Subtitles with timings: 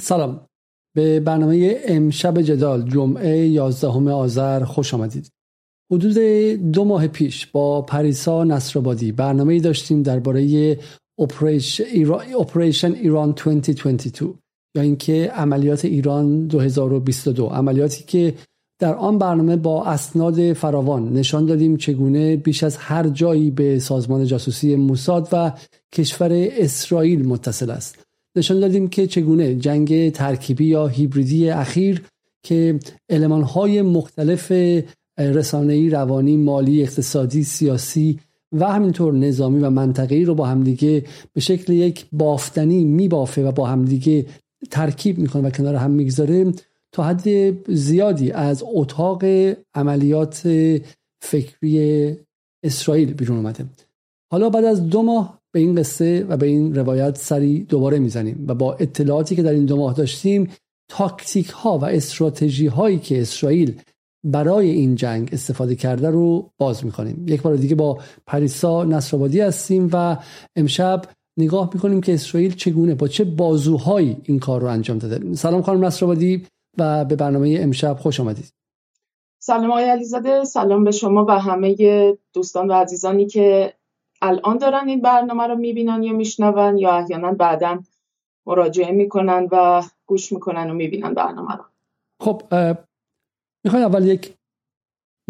[0.00, 0.46] سلام.
[0.94, 5.30] به برنامه امشب جدال جمعه 11 آذر خوش آمدید.
[5.92, 6.18] حدود
[6.72, 10.78] دو ماه پیش با پریسا نصرآبادی برنامه داشتیم درباره
[11.18, 14.34] اپریشن ایران 2022
[14.76, 18.34] یا اینکه عملیات ایران 2022 عملیاتی که
[18.80, 24.24] در آن برنامه با اسناد فراوان نشان دادیم چگونه بیش از هر جایی به سازمان
[24.24, 25.52] جاسوسی موساد و
[25.94, 28.05] کشور اسرائیل متصل است.
[28.36, 32.02] نشان دادیم که چگونه جنگ ترکیبی یا هیبریدی اخیر
[32.42, 32.78] که
[33.54, 34.52] های مختلف
[35.18, 38.20] رسانه‌ای روانی مالی اقتصادی سیاسی
[38.52, 43.66] و همینطور نظامی و منطقه‌ای رو با همدیگه به شکل یک بافتنی میبافه و با
[43.66, 44.26] همدیگه
[44.70, 46.52] ترکیب می‌کنه و کنار هم می‌گذاره
[46.92, 47.28] تا حد
[47.74, 49.24] زیادی از اتاق
[49.74, 50.48] عملیات
[51.20, 52.16] فکری
[52.62, 53.64] اسرائیل بیرون اومده.
[54.30, 58.44] حالا بعد از دو ماه به این قصه و به این روایت سری دوباره می‌زنیم
[58.48, 60.50] و با اطلاعاتی که در این دو ماه داشتیم
[60.88, 63.80] تاکتیک ها و استراتژی هایی که اسرائیل
[64.24, 69.90] برای این جنگ استفاده کرده رو باز می‌کنیم یک بار دیگه با پریسا نصرآبادی هستیم
[69.92, 70.16] و
[70.56, 71.02] امشب
[71.38, 75.34] نگاه می‌کنیم که اسرائیل چگونه با چه بازوهایی این کار رو انجام داده.
[75.34, 76.46] سلام خانم نصرآبادی
[76.78, 78.52] و به برنامه امشب خوش آمدید.
[79.42, 81.76] سلام آقای علیزاده سلام به شما و همه
[82.34, 83.72] دوستان و عزیزانی که
[84.22, 87.82] الان دارن این برنامه رو می‌بینن یا میشنون یا احیانا بعدا
[88.46, 91.64] مراجعه می‌کنن و گوش می‌کنن و می‌بینن برنامه رو.
[92.22, 92.42] خب
[93.64, 94.34] می‌خوای اول یک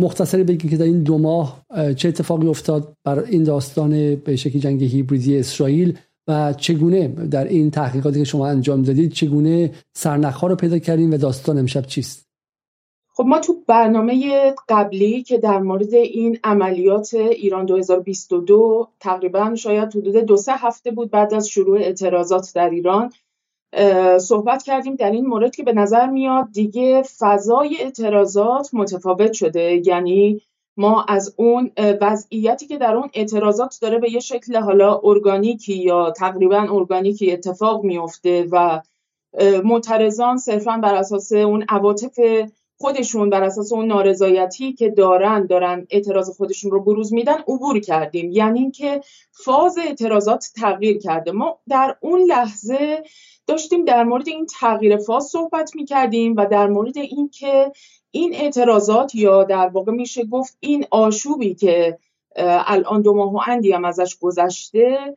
[0.01, 1.62] مختصری بگی که در این دو ماه
[1.97, 7.71] چه اتفاقی افتاد بر این داستان به شکلی جنگ هیبریدی اسرائیل و چگونه در این
[7.71, 12.26] تحقیقاتی که شما انجام دادید چگونه سرنخها رو پیدا کردیم و داستان امشب چیست؟
[13.17, 20.17] خب ما تو برنامه قبلی که در مورد این عملیات ایران 2022 تقریبا شاید حدود
[20.17, 23.12] دو سه هفته بود بعد از شروع اعتراضات در ایران
[24.19, 29.83] صحبت کردیم در این مورد که به نظر میاد دیگه فضای اعتراضات متفاوت شده.
[29.87, 30.42] یعنی
[30.77, 36.10] ما از اون وضعیتی که در اون اعتراضات داره به یه شکل حالا ارگانیکی یا
[36.10, 38.81] تقریبا ارگانیکی اتفاق میفته و
[39.65, 42.19] معترضان صرفا بر اساس اون عواطف
[42.78, 48.31] خودشون بر اساس اون نارضایتی که دارن دارن اعتراض خودشون رو بروز میدن عبور کردیم.
[48.31, 49.00] یعنی اینکه
[49.32, 51.32] فاز اعتراضات تغییر کرده.
[51.32, 53.03] ما در اون لحظه
[53.47, 57.72] داشتیم در مورد این تغییر فاز صحبت می‌کردیم و در مورد اینکه
[58.10, 61.98] این اعتراضات یا در واقع میشه گفت این آشوبی که
[62.37, 65.16] الان دو ماه و اندی هم ازش گذشته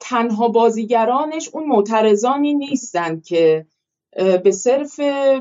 [0.00, 3.66] تنها بازیگرانش اون معترضانی نیستند که
[4.16, 5.00] به صرف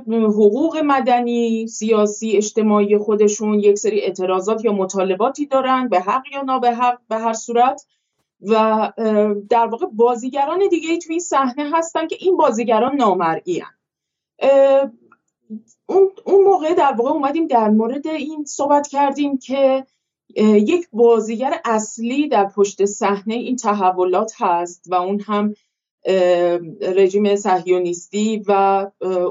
[0.09, 6.99] حقوق مدنی سیاسی اجتماعی خودشون یک سری اعتراضات یا مطالباتی دارن به حق یا نابحق
[7.09, 7.85] به هر صورت.
[8.41, 8.91] و
[9.49, 13.63] در واقع بازیگران دیگه توی این صحنه هستن که این بازیگران نامرئی
[15.85, 19.85] اون،, اون موقع در واقع اومدیم در مورد این صحبت کردیم که
[20.37, 25.55] یک بازیگر اصلی در پشت صحنه این تحولات هست و اون هم
[26.81, 28.85] رژیم صهیونیستی و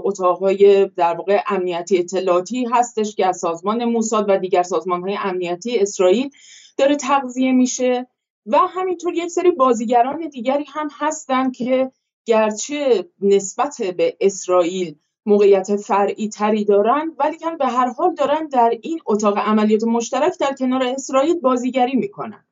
[0.05, 6.31] اتاقهای در واقع امنیتی اطلاعاتی هستش که از سازمان موساد و دیگر سازمانهای امنیتی اسرائیل
[6.77, 8.07] داره تغذیه میشه
[8.47, 11.91] و همینطور یک سری بازیگران دیگری هم هستن که
[12.25, 14.95] گرچه نسبت به اسرائیل
[15.27, 20.39] موقعیت فرعی تری دارن ولی که به هر حال دارن در این اتاق عملیات مشترک
[20.39, 22.45] در کنار اسرائیل بازیگری می‌کنن.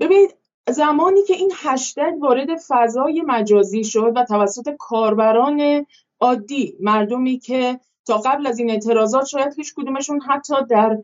[0.00, 0.34] ببینید
[0.70, 5.86] زمانی که این هشتگ وارد فضای مجازی شد و توسط کاربران
[6.20, 10.98] عادی مردمی که تا قبل از این اعتراضات شاید هیچ کدومشون حتی در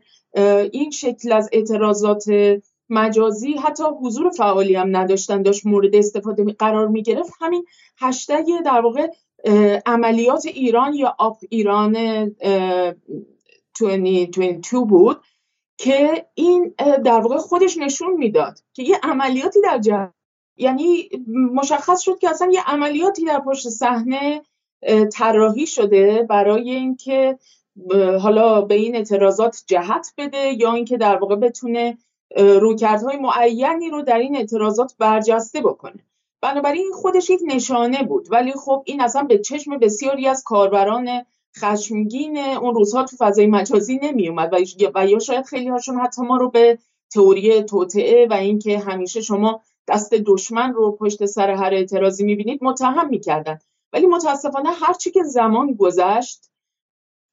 [0.71, 2.25] این شکل از اعتراضات
[2.89, 7.65] مجازی حتی حضور فعالی هم نداشتن داشت مورد استفاده قرار می گرفت همین
[7.97, 9.07] هشتگ در واقع
[9.85, 11.93] عملیات ایران یا آپ ایران
[13.79, 15.21] 2022 بود
[15.79, 20.13] که این در واقع خودش نشون می‌داد که یه عملیاتی در جهت
[20.57, 21.09] یعنی
[21.53, 24.41] مشخص شد که اصلا یه عملیاتی در پشت صحنه
[25.13, 27.39] طراحی شده برای اینکه
[28.21, 31.97] حالا به این اعتراضات جهت بده یا اینکه در واقع بتونه
[32.37, 36.05] رویکردهای معینی رو در این اعتراضات برجسته بکنه.
[36.41, 38.27] بنابراین خودش یک نشانه بود.
[38.31, 41.25] ولی خب این اصلا به چشم بسیاری از کاربران
[41.59, 44.59] خشمگین اون روزها تو فضای مجازی نمی اومد و
[45.05, 46.77] یا شاید خیلی هاشون حتی ما رو به
[47.13, 53.09] تئوری توطعه و اینکه همیشه شما دست دشمن رو پشت سر هر اعتراضی می‌بینید متهم
[53.09, 53.59] می‌کردن.
[53.93, 56.49] ولی متاسفانه هرچی که زمان گذشت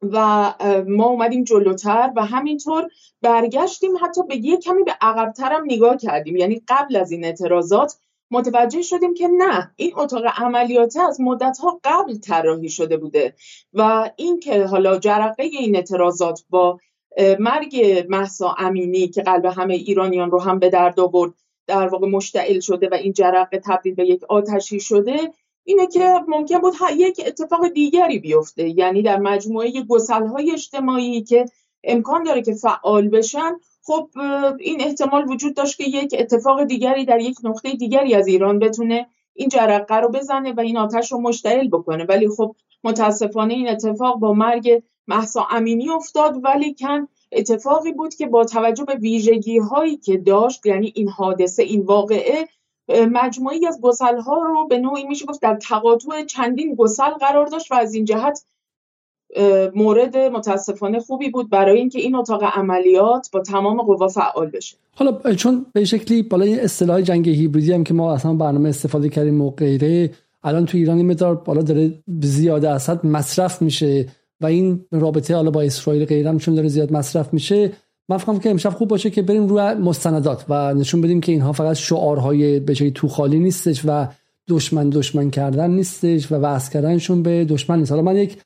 [0.02, 0.54] و
[0.88, 2.88] ما اومدیم جلوتر و همینطور
[3.22, 6.36] برگشتیم حتی به یه کمی به عقبتر هم نگاه کردیم.
[6.36, 7.96] یعنی قبل از این اعتراضات
[8.30, 13.34] متوجه شدیم که نه این اتاق عملیات از مدتها قبل طراحی شده بوده
[13.72, 16.78] و اینکه حالا جرقه این اعتراضات با
[17.38, 21.32] مرگ محسا امینی که قلب همه ایرانیان رو هم به درد آورد
[21.66, 25.16] در واقع مشتعل شده و این جرقه تبدیل به یک آتشی شده
[25.64, 28.68] اینه که ممکن بود یک اتفاق دیگری بیفته.
[28.68, 29.72] یعنی در مجموعه
[30.08, 31.44] های اجتماعی که
[31.84, 33.52] امکان داره که فعال بشن
[33.86, 34.10] خب
[34.60, 39.06] این احتمال وجود داشت که یک اتفاق دیگری در یک نقطه دیگری از ایران بتونه
[39.34, 42.04] این جرقه رو بزنه و این آتش رو مشتعل بکنه.
[42.04, 48.26] ولی خب متاسفانه این اتفاق با مرگ محسا امینی افتاد ولی کن اتفاقی بود که
[48.26, 52.48] با توجه به ویژگی هایی که داشت یعنی این حادثه این واقعه
[52.88, 57.72] مجموعی از گسل ها رو به نوعی میشه گفت در تقاطع چندین گسل قرار داشت
[57.72, 58.46] و از این جهت
[59.74, 64.76] مورد متاسفانه خوبی بود برای اینکه این اتاق عملیات با تمام قوا فعال بشه.
[64.94, 69.40] حالا چون به شکلی بالای اصطلاح جنگ هیبریدی هم که ما اصلا برنامه استفاده کردیم
[69.40, 70.10] و غیره
[70.44, 71.92] الان تو ایران مدار بالا داره
[72.22, 74.08] زیاده اصد مصرف میشه
[74.40, 77.72] و این رابطه حالا با اسرائیل غیره هم چون داره زیاد مصرف میشه.
[78.08, 81.52] من فکر که امشب خوب باشه که بریم روی مستندات و نشون بدیم که اینها
[81.52, 84.06] فقط شعارهای به تو خالی نیستش و
[84.48, 87.90] دشمن دشمن کردن نیستش و واسه کردنشون به دشمن نیست.
[87.90, 88.38] حالا من یک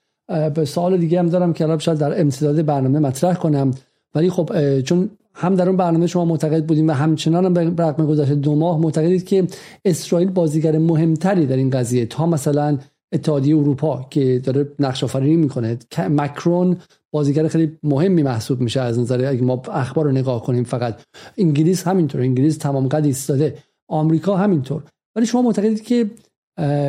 [0.54, 3.70] به سوال دیگه هم دارم که الان شاید در امتداد برنامه مطرح کنم.
[4.14, 8.06] ولی خب چون هم در اون برنامه شما معتقد بودیم و همچنان هم به رقم
[8.06, 9.46] گذشته دو ماه معتقدید که
[9.84, 12.78] اسرائیل بازیگر مهمتری در این قضیه تا مثلا
[13.12, 15.78] اتحادیه اروپا که داره نقش آفرینی می‌کنه.
[15.98, 16.76] مکرون
[17.10, 21.00] بازیگر خیلی مهمی محسوب میشه از نظر اگه ما اخبار رو نگاه کنیم فقط.
[21.38, 23.54] انگلیس همینطور انگلیس تمام قد ایستاده
[23.88, 24.82] آمریکا همینطور.
[25.16, 26.10] ولی شما معتقدید که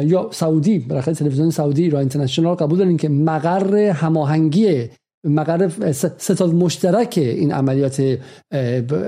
[0.03, 4.89] یا سعودی برای تلویزیون سعودی را اینترنشنال قبول دارین که مقر هماهنگی
[5.23, 8.17] مقر ستاد مشترک این عملیات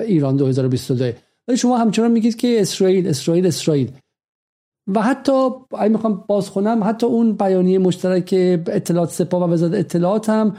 [0.05, 1.11] ایران 2022
[1.47, 3.91] ولی شما همچنان میگید که اسرائیل اسرائیل اسرائیل.
[4.87, 8.29] و حتی اگه می‌خوام باز خونم حتی اون بیانیه مشترک
[8.67, 10.55] اطلاعات سپاه و وزارت اطلاعات هم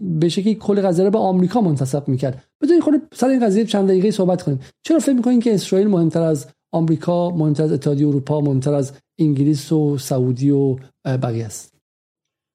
[0.00, 2.44] به شکلی کل قضیه به آمریکا منتسب می‌کرد.
[2.62, 4.60] بدون خود سر این قضیه چند دقیقه صحبت کنیم.
[4.82, 9.72] چرا فکر می‌کنین که اسرائیل مهمتر از آمریکا مهمتر از اتحادیه اروپا مهمتر از انگلیس
[9.72, 11.72] و سعودی و بقیه است.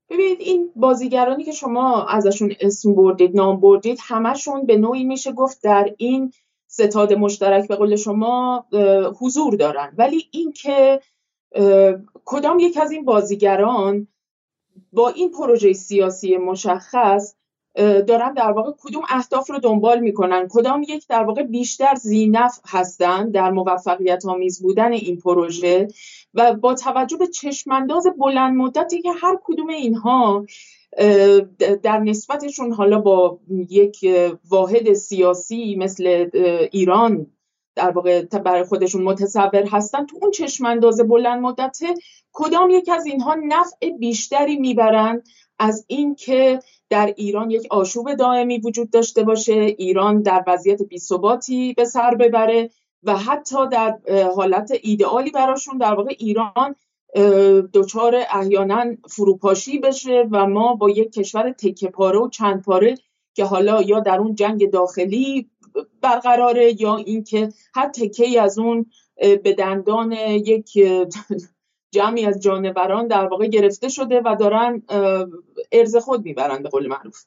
[0.09, 5.63] ببینید این بازیگرانی که شما ازشون اسم بردید نام بردید همشون به نوعی میشه گفت
[5.63, 6.31] در این
[6.67, 7.67] ستاد مشترک.
[7.67, 8.65] به قول شما
[9.19, 9.93] حضور دارن.
[9.97, 11.01] ولی اینکه
[12.25, 14.07] کدام یک از این بازیگران
[14.93, 17.35] با این پروژه سیاسی مشخص
[17.77, 23.29] دارن در واقع کدوم اهداف رو دنبال می‌کنن؟ کدام یک در واقع بیشتر زینف هستن
[23.31, 25.87] در موفقیت آمیز بودن این پروژه؟
[26.33, 30.45] و با توجه به چشمانداز بلند مدتی که هر کدوم اینها
[31.83, 33.39] در نسبتشون حالا با
[33.69, 34.05] یک
[34.49, 36.29] واحد سیاسی مثل
[36.71, 37.27] ایران
[37.75, 41.93] در واقع برای خودشون متصور هستن تو اون چشمانداز بلند مدته
[42.33, 45.21] کدام یک از اینها نفع بیشتری می‌برن
[45.59, 51.85] از اینکه در ایران یک آشوب دائمی وجود داشته باشه ایران در وضعیت بیثباتی به
[51.85, 52.69] سر ببره
[53.03, 53.97] و حتی در
[54.35, 56.75] حالت ایدئالی براشون در واقع ایران
[57.73, 62.95] دچار احیانا فروپاشی بشه و ما با یک کشور تکه پاره و چند پاره
[63.33, 65.49] که حالا یا در اون جنگ داخلی
[66.01, 68.85] برقراره یا اینکه هر تکه از اون
[69.43, 70.77] به دندان یک
[71.91, 74.83] جمعی از جانوران در واقع گرفته شده و دارن
[75.71, 77.23] ارز خود می‌برن به قول معروف.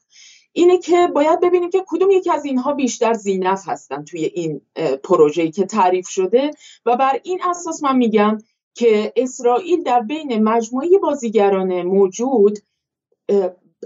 [0.53, 4.61] اینه که باید ببینیم که کدوم یکی از اینها بیشتر زینف هستن توی این
[5.05, 6.51] پروژه‌ای که تعریف شده.
[6.87, 8.39] و بر این اساس من میگم
[8.75, 12.59] که اسرائیل در بین مجموعه بازیگران موجود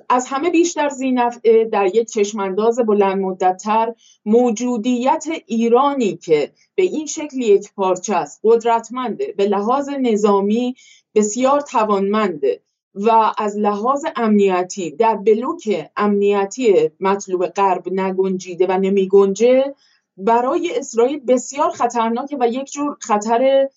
[0.08, 1.38] از همه بیشتر زینف
[1.72, 9.34] در یک چشمانداز بلند مدتتر موجودیت ایرانی که به این شکل یک پارچه است قدرتمنده
[9.36, 10.74] به لحاظ نظامی
[11.14, 12.60] بسیار توانمنده
[12.94, 19.74] و از لحاظ امنیتی در بلوک امنیتی مطلوب غرب نگنجیده و نمیگنجه
[20.16, 23.68] برای اسرائیل بسیار خطرناکه و یک جور خطر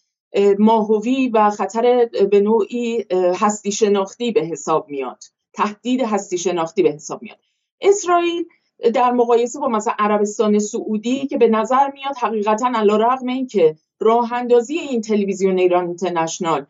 [0.59, 5.23] ماهوی و خطر به نوعی هستی شناختی به حساب میاد.
[5.57, 7.37] تهدید هستی شناختی به حساب میاد.
[7.81, 8.45] اسرائیل
[8.93, 13.75] در مقایسه با مثلا عربستان سعودی که به نظر میاد حقیقتا علا رغم این که
[13.99, 16.65] راه اندازی این تلویزیون ایران اینترنشنال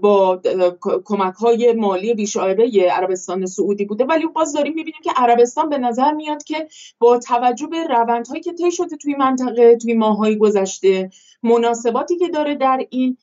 [0.00, 0.40] با
[1.04, 4.04] کمک های مالی بیشایره عربستان سعودی بوده.
[4.04, 8.52] ولی باز داریم می‌بینیم که عربستان به نظر میاد که با توجه به روندهایی که
[8.52, 11.10] طی شده توی منطقه توی ماهای گذشته
[11.42, 13.16] مناسباتی که داره در این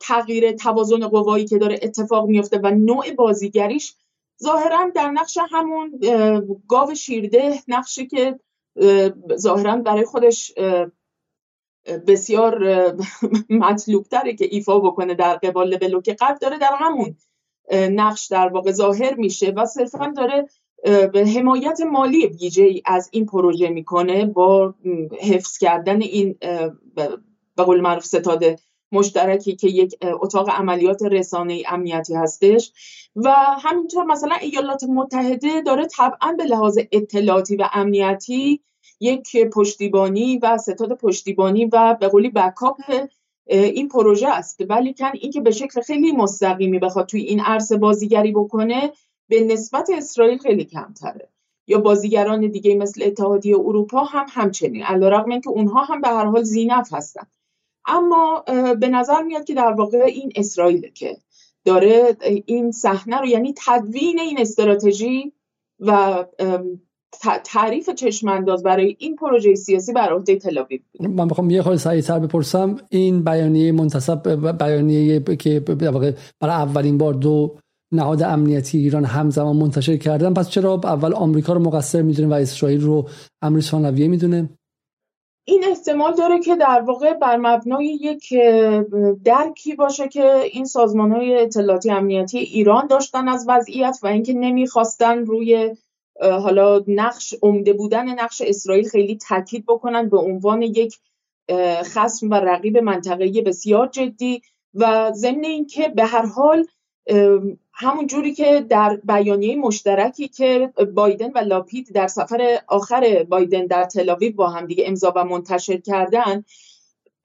[0.00, 3.96] تغییر توازن قوایی که داره اتفاق میفته و نوع بازیگریش
[4.42, 6.00] ظاهرا در نقش همون
[6.68, 8.38] گاو شیرده نقشه که
[9.36, 10.52] ظاهرا برای خودش
[12.06, 12.64] بسیار
[13.50, 17.16] مطلوب تره که ایفا بکنه در قبال بلوک قبل داره در همون
[17.72, 20.48] نقش در واقع ظاهر میشه و صرفا داره
[20.84, 24.74] به حمایت مالی ویژه از این پروژه می‌کنه با
[25.20, 26.38] حفظ کردن این
[27.56, 28.44] به قول معروف ستاد
[28.94, 32.72] مشترکی که یک اتاق عملیات رسانه امنیتی هستش
[33.16, 33.30] و
[33.62, 38.60] همینطور مثلا ایالات متحده داره طبعا به لحاظ اطلاعاتی و امنیتی
[39.00, 42.80] یک پشتیبانی و ستاد پشتیبانی و به قولی بکاپ
[43.46, 44.60] این پروژه است.
[44.68, 48.92] ولی کن اینکه به شکل خیلی مستقیمی بخواد توی این عرصه بازیگری بکنه
[49.28, 51.28] به نسبت اسرائیل خیلی کمتره.
[51.66, 56.42] یا بازیگران دیگه مثل اتحادیه اروپا هم همچنین علیرغم اینکه اونها هم به هر حال
[56.42, 57.26] زینف هستن.
[57.86, 58.44] اما
[58.80, 61.16] به نظر میاد که در واقع این اسرائیل که
[61.64, 65.32] داره این صحنه رو یعنی تدوین این استراتژی
[65.80, 66.24] و
[67.44, 70.62] تعریف چشمانداز برای این پروژه سیاسی بر عهده تل
[71.00, 72.76] من می‌خوام یه خورده سریعتر بپرسم.
[72.88, 76.12] این بیانیه منتصب بیانیه که برای
[76.42, 77.56] اولین بار دو
[77.92, 82.80] نهاد امنیتی ایران همزمان منتشر کردن پس چرا اول آمریکا رو مقصر می‌دونه و اسرائیل
[82.80, 83.08] رو
[83.42, 84.48] امر ثانویه می‌دونه؟
[85.44, 88.34] این احتمال داره که در واقع بر مبنای یک
[89.24, 95.26] درکی باشه که این سازمان های اطلاعاتی امنیتی ایران داشتن از وضعیت و اینکه نمی‌خواستن
[95.26, 95.76] روی
[96.20, 100.98] حالا نقش عمده بودن نقش اسرائیل خیلی تاکید بکنن به عنوان یک
[101.82, 104.42] خصم و رقیب منطقه‌ای بسیار جدی
[104.74, 106.66] و ضمن اینکه به هر حال
[107.72, 113.84] همون جوری که در بیانیه مشترکی که بایدن و لاپید در سفر آخر بایدن در
[113.84, 116.44] تلاویو با هم دیگه امضا و منتشر کردن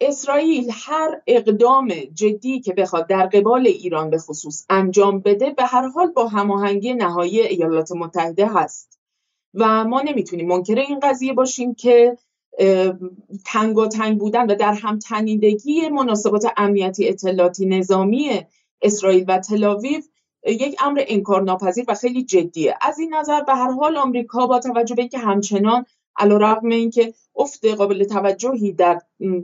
[0.01, 5.87] اسرائیل هر اقدام جدی که بخواد در قبال ایران به خصوص انجام بده به هر
[5.87, 8.99] حال با هماهنگی نهایی ایالات متحده هست.
[9.53, 12.17] و ما نمی‌تونیم منکر این قضیه باشیم که
[13.45, 18.45] تنگ بودن و در هم تنیدگی مناسبات امنیتی اطلاعاتی نظامی
[18.81, 20.01] اسرائیل و تلاویو
[20.45, 22.75] یک امر انکارناپذیر و خیلی جدیه.
[22.81, 25.85] از این نظر به هر حال آمریکا با توجه به اینکه همچنان
[26.17, 29.01] علیرغم اینکه افت قابل توجهی در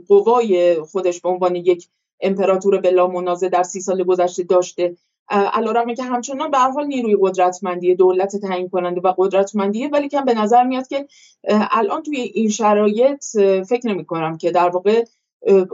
[0.08, 1.88] قوای خودش به عنوان یک
[2.20, 4.96] امپراتور بلا منازه در سی سال گذشته داشته
[5.28, 9.88] علیرغم که همچنان به هر حال نیروی قدرتمندی دولت تعیین کننده و قدرتمندیه.
[9.88, 11.08] ولی که به نظر میاد که
[11.48, 13.24] الان توی این شرایط
[13.68, 15.04] فکر نمی کنم که در واقع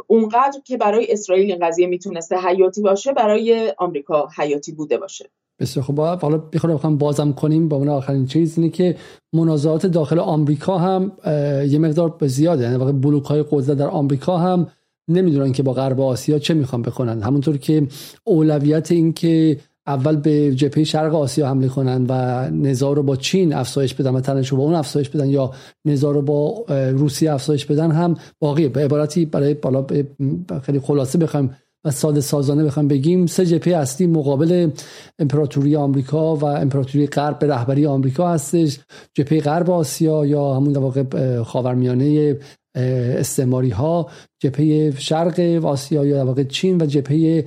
[0.07, 5.31] اونقدر که برای اسرائیل این قضیه می‌تونسته حیاتی باشه برای آمریکا حیاتی بوده باشه.
[5.61, 8.97] بسیار خب حالا بخوام بازم کنیم با اون آخرین چیز اینه که
[9.33, 11.12] منازعات داخل آمریکا هم
[11.69, 12.62] یه مقدار زیاده.
[12.62, 14.66] یعنی واقع بلوک های قدرت در آمریکا هم
[15.09, 17.87] نمی‌دونن که با غرب آسیا چه می‌خوان بکنن همونطور که
[18.25, 23.53] اولویت این که اول به جبهه شرق آسیا حمله کنن و نزار رو با چین
[23.55, 25.51] افزایش بدن و تنش رو با اون افزایش بدن یا
[25.85, 29.87] نزار رو با روسیه افزایش بدن هم باقی به عبارتی برای بالا
[30.62, 31.51] خیلی خلاصه بخوایم
[31.85, 34.71] و ساده سازانه بخوایم بگیم سه جبهه اصلی مقابل
[35.19, 38.81] امپراتوری آمریکا و امپراتوری غرب به رهبری آمریکا هستش.
[39.15, 42.39] جبهه غرب آسیا یا همون در واقع خاورمیانه
[42.75, 47.45] استعماری ها جبهه شرق آسیا یا در واقع چین و جبهه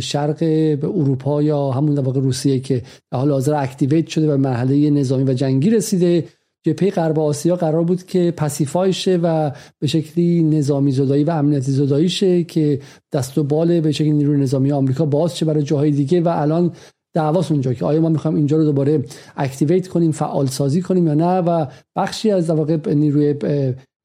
[0.00, 0.38] شرق
[0.82, 5.24] اروپا یا همون در واقع روسیه که در حال حاضر activate شده و مرحله نظامی
[5.24, 6.24] و جنگی رسیده.
[6.66, 11.72] جبهه غرب آسیا قرار بود که pacify شه و به شکلی نظامی زدایی و امنیتی
[11.72, 12.80] زدایی شه که
[13.12, 16.72] دست و بال به شکلی نیروی نظامی آمریکا باز شه برای جاهای دیگه و الان
[17.14, 19.04] دعواس اونجا که آیا ما می‌خوایم اینجا رو دوباره
[19.36, 21.66] activate کنیم فعال سازی کنیم یا نه و
[21.96, 23.34] بخشی از واقع نیروی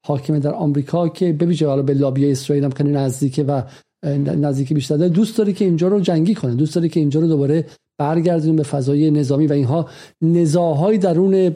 [0.06, 3.62] حاکم در آمریکا که به حالا به لابی اسرائیل هم خیلی نزدیکه و
[4.06, 5.10] نزدیکی بیشتر داره.
[5.10, 6.54] دوست داره که اینجا رو جنگی کنه.
[6.54, 7.64] دوست داره که اینجا رو دوباره
[7.98, 9.88] برگردونیم به فضای نظامی و اینها
[10.22, 11.50] نزاهای درون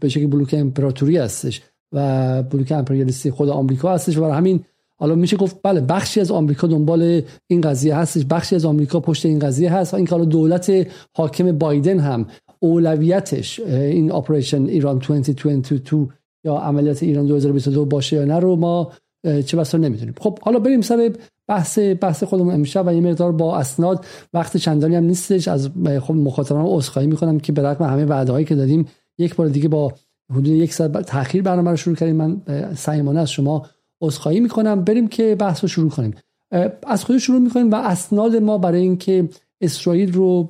[0.00, 1.62] به شکل بلوک امپراتوری هستش
[1.92, 4.64] و بلوک امپریالیستی خود آمریکا هستش و برای همین
[4.96, 8.24] حالا میشه گفت بله بخشی از آمریکا دنبال این قضیه هستش.
[8.30, 9.94] بخشی از آمریکا پشت این قضیه هست.
[9.94, 10.86] این حالا دولت
[11.16, 12.26] حاکم بایدن هم
[12.60, 16.08] اولویتش این اپریشن ایران 2022
[16.44, 18.92] یا عملیات ایران 2022 باشه یا نه رو ما
[19.46, 20.14] چه بسا نمی‌دونیم.
[20.20, 21.12] خب حالا بریم سر
[21.48, 24.04] بحث بحث خودمون امشب و یه مقدار با اسناد.
[24.34, 25.48] وقت چندانی هم نیستش.
[25.48, 28.86] از خب مخاطبان عذرخواهی می‌کنم که به رغم همه وعده هایی که دادیم
[29.18, 29.92] یک بار دیگه با
[30.30, 32.16] حدود یک ساعت تاخیر برنامه رو شروع کردیم.
[32.16, 32.40] من
[32.74, 33.66] سعیمانه از شما
[34.00, 34.84] عذرخواهی می‌کنم.
[34.84, 36.14] بریم که بحث رو شروع کنیم.
[36.86, 39.28] از خود شروع می‌کنیم؟ و اسناد ما برای اینکه
[39.60, 40.44] اسرائیل رو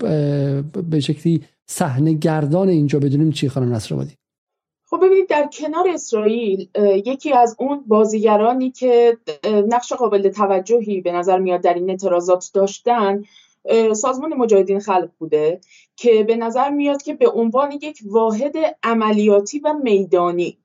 [0.91, 4.13] به شکلی صحنه گردان اینجا بدونیم چی خانم نصرآبادی؟
[4.91, 6.69] خب ببینید در کنار اسرائیل
[7.07, 9.19] یکی از اون بازیگرانی که
[9.69, 13.25] نقش قابل توجهی به نظر میاد در این اعتراضات داشتن
[13.93, 15.61] سازمان مجاهدین خلق بوده
[15.97, 20.59] که به نظر میاد که به عنوان یک واحد عملیاتی و میدانی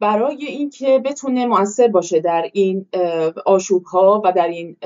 [0.00, 2.86] برای اینکه بتونه موثر باشه در این
[3.46, 4.76] آشوب ها و در این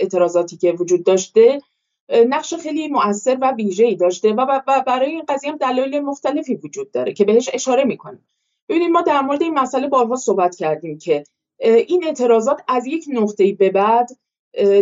[0.00, 1.60] اعتراضاتی که وجود داشته
[2.08, 7.12] نقش خیلی مؤثر و ویژه‌ای داشته و برای این قضیه هم دلایل مختلفی وجود داره
[7.12, 8.28] که بهش اشاره می‌کنیم
[8.68, 11.24] ببینید ما در مورد این مسئله بارها صحبت کردیم که
[11.58, 14.08] این اعتراضات از یک نقطه‌ای به بعد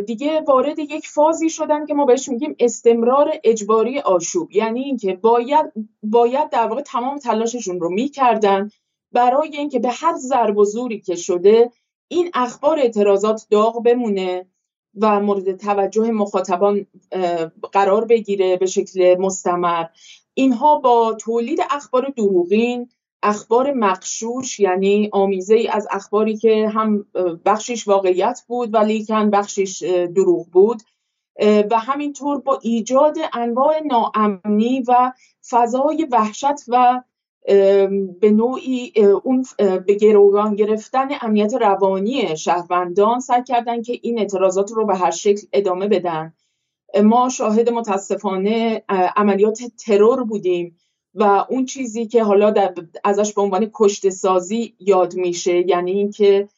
[0.06, 4.52] دیگه وارد یک فازی شدن که ما بهش میگیم استمرار اجباری آشوب.
[4.52, 8.70] یعنی اینکه باید باید در واقع تمام تلاششون رو می‌کردن
[9.12, 11.70] برای اینکه به هر ضرب و زوری که شده
[12.08, 14.46] این اخبار اعتراضات داغ بمونه
[15.00, 16.86] و مورد توجه مخاطبان
[17.72, 19.84] قرار بگیره به شکل مستمر.
[20.34, 22.88] اینها با تولید اخبار دروغین
[23.22, 27.06] اخبار مقشوش یعنی آمیزه ای از اخباری که هم
[27.44, 29.82] بخشش واقعیت بود ولی کن بخشش
[30.14, 30.82] دروغ بود.
[31.70, 35.12] و همینطور با ایجاد انواع ناامنی و
[35.50, 37.02] فضای وحشت و
[38.20, 38.92] به نوعی
[39.24, 39.44] اون
[39.86, 45.46] به گروگان گرفتن امنیت روانی شهروندان سعی کردن که این اعتراضات رو به هر شکل
[45.52, 46.32] ادامه بدن.
[47.02, 48.82] ما شاهد متاسفانه
[49.16, 50.76] عملیات ترور بودیم
[51.14, 52.54] و اون چیزی که حالا
[53.04, 56.48] ازش به عنوان کشت سازی یاد میشه یعنی اینکه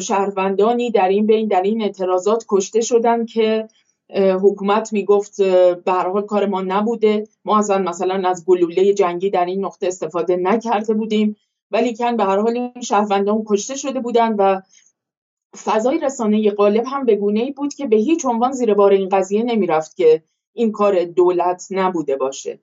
[0.00, 3.68] شهروندانی در این بین در این اعتراضات کشته شدن که
[4.12, 5.42] حکومت می‌گفت
[5.84, 7.28] به حال کار ما نبوده.
[7.44, 11.36] ما اصلا مثلا از گلوله جنگی در این نقطه استفاده نکرده بودیم.
[11.70, 14.60] ولی کن به هر حال این شهروندان کشته شده بودن و
[15.64, 19.08] فضای رسانه غالب هم به گونه ای بود که به هیچ عنوان زیر بار این
[19.08, 22.60] قضیه نمی‌رفت که این کار دولت نبوده باشه.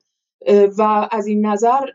[0.77, 1.86] و از این نظر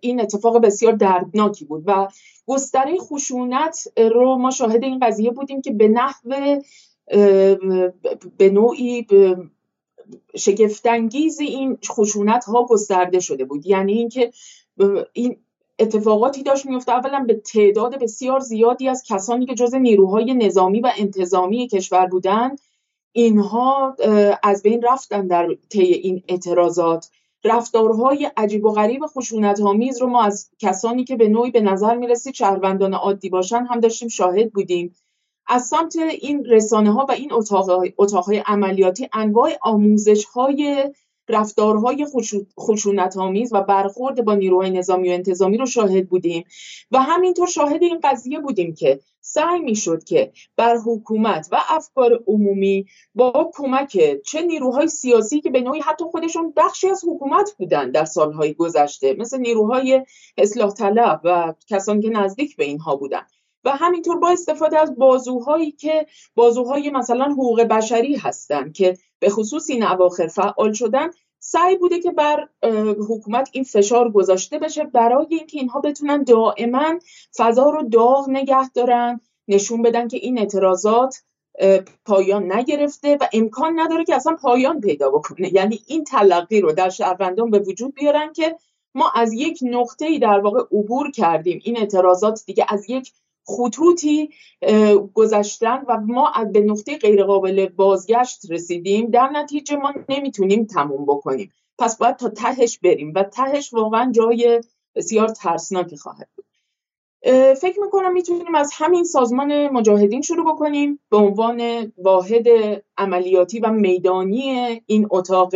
[0.00, 2.08] این اتفاق بسیار دردناکی بود و
[2.46, 6.60] گستره خشونت رو ما شاهد این قضیه بودیم که به نحو
[8.38, 9.06] به نوعی
[10.36, 13.66] شگفتانگیز این خشونت ها گسترده شده بود.
[13.66, 14.30] یعنی اینکه
[15.12, 15.36] این
[15.78, 20.92] اتفاقاتی داشت میفته اولا به تعداد بسیار زیادی از کسانی که جز نیروهای نظامی و
[20.96, 22.60] انتظامی کشور بودند
[23.12, 23.96] اینها
[24.42, 27.10] از بین رفتن در طی این اعتراضات.
[27.44, 32.34] رفتارهای عجیب و غریب خشونت رو ما از کسانی که به نوعی به نظر می‌رسید
[32.34, 34.94] شهروندان عادی باشن هم داشتیم شاهد بودیم.
[35.46, 37.32] از سمت این رسانه ها و این
[37.98, 40.90] اتاق های عملیاتی انواع آموزش های
[41.30, 42.06] رفتارهای
[42.60, 46.44] خشونت آمیز و برخورد با نیروهای نظامی و انتظامی رو شاهد بودیم.
[46.90, 52.86] و همینطور شاهد این قضیه بودیم که سعی می‌شد که بر حکومت و افکار عمومی
[53.14, 58.04] با کمک چه نیروهای سیاسی که به نوعی حتی خودشون بخشی از حکومت بودن در
[58.04, 60.06] سالهای گذشته مثل نیروهای
[60.38, 63.22] اصلاح طلب و کسانی که نزدیک به اینها بودن.
[63.64, 69.70] و همینطور با استفاده از بازوهایی که بازوهای مثلا حقوق بشری هستند که به خصوص
[69.70, 72.48] این اواخر فعال شدن سعی بوده که بر
[73.08, 76.98] حکومت این فشار گذاشته بشه برای اینکه اینها بتونن دائما
[77.36, 81.22] فضا رو داغ نگه دارن نشون بدن که این اعتراضات
[82.06, 85.54] پایان نگرفته و امکان نداره که اصلا پایان پیدا بکنه.
[85.54, 88.56] یعنی این تلقی رو در شهروندان به وجود بیارن که
[88.94, 91.60] ما از یک نقطه ای در واقع عبور کردیم.
[91.64, 93.12] این اعتراضات دیگه از یک
[93.56, 94.30] خطوطی
[95.14, 99.10] گذشتن و ما به نقطه غیرقابل بازگشت رسیدیم.
[99.10, 101.52] در نتیجه ما نمی‌تونیم تموم بکنیم.
[101.78, 104.60] پس باید تا تهش بریم و تهش واقعا جای
[104.94, 106.44] بسیار ترسناکی خواهد بود.
[107.54, 112.46] فکر می‌کنم می‌تونیم از همین سازمان مجاهدین شروع بکنیم به عنوان واحد
[112.98, 115.54] عملیاتی و میدانی این اتاق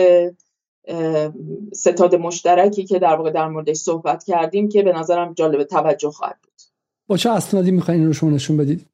[1.72, 6.38] ستاد مشترکی که در واقع در موردش صحبت کردیم که به نظرم جالب توجه خواهد
[6.42, 6.53] بود.
[7.06, 8.86] با چه اسنادی می‌خواین این رو شما نشون بدید؟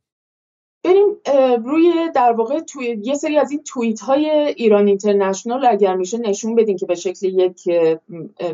[0.85, 1.17] بریم
[1.65, 6.55] روی در واقع توی یه سری از این توییت های ایران اینترنشنال اگر میشه نشون
[6.55, 7.61] بدین که به شکل یک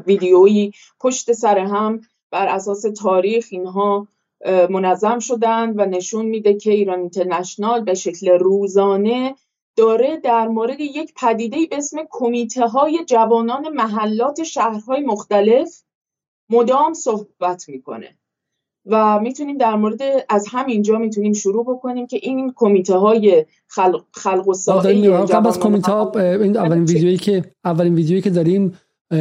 [0.07, 4.09] ویدیویی پشت سر هم بر اساس تاریخ اینها
[4.71, 9.35] منظم شدند و نشون میده که ایران اینترنشنال به شکل روزانه
[9.77, 15.83] داره در مورد یک پدیده به اسم کمیته های جوانان محلات شهرهای مختلف
[16.51, 18.17] مدام صحبت می‌کنه.
[18.87, 24.49] و می‌تونیم در مورد از همینجا می‌تونیم شروع بکنیم که این کمیته های خلق, خلق
[24.49, 24.53] و
[25.27, 28.73] قبل از کمیته ها این اولین ویدیویی که اولین ویدیویی که داریم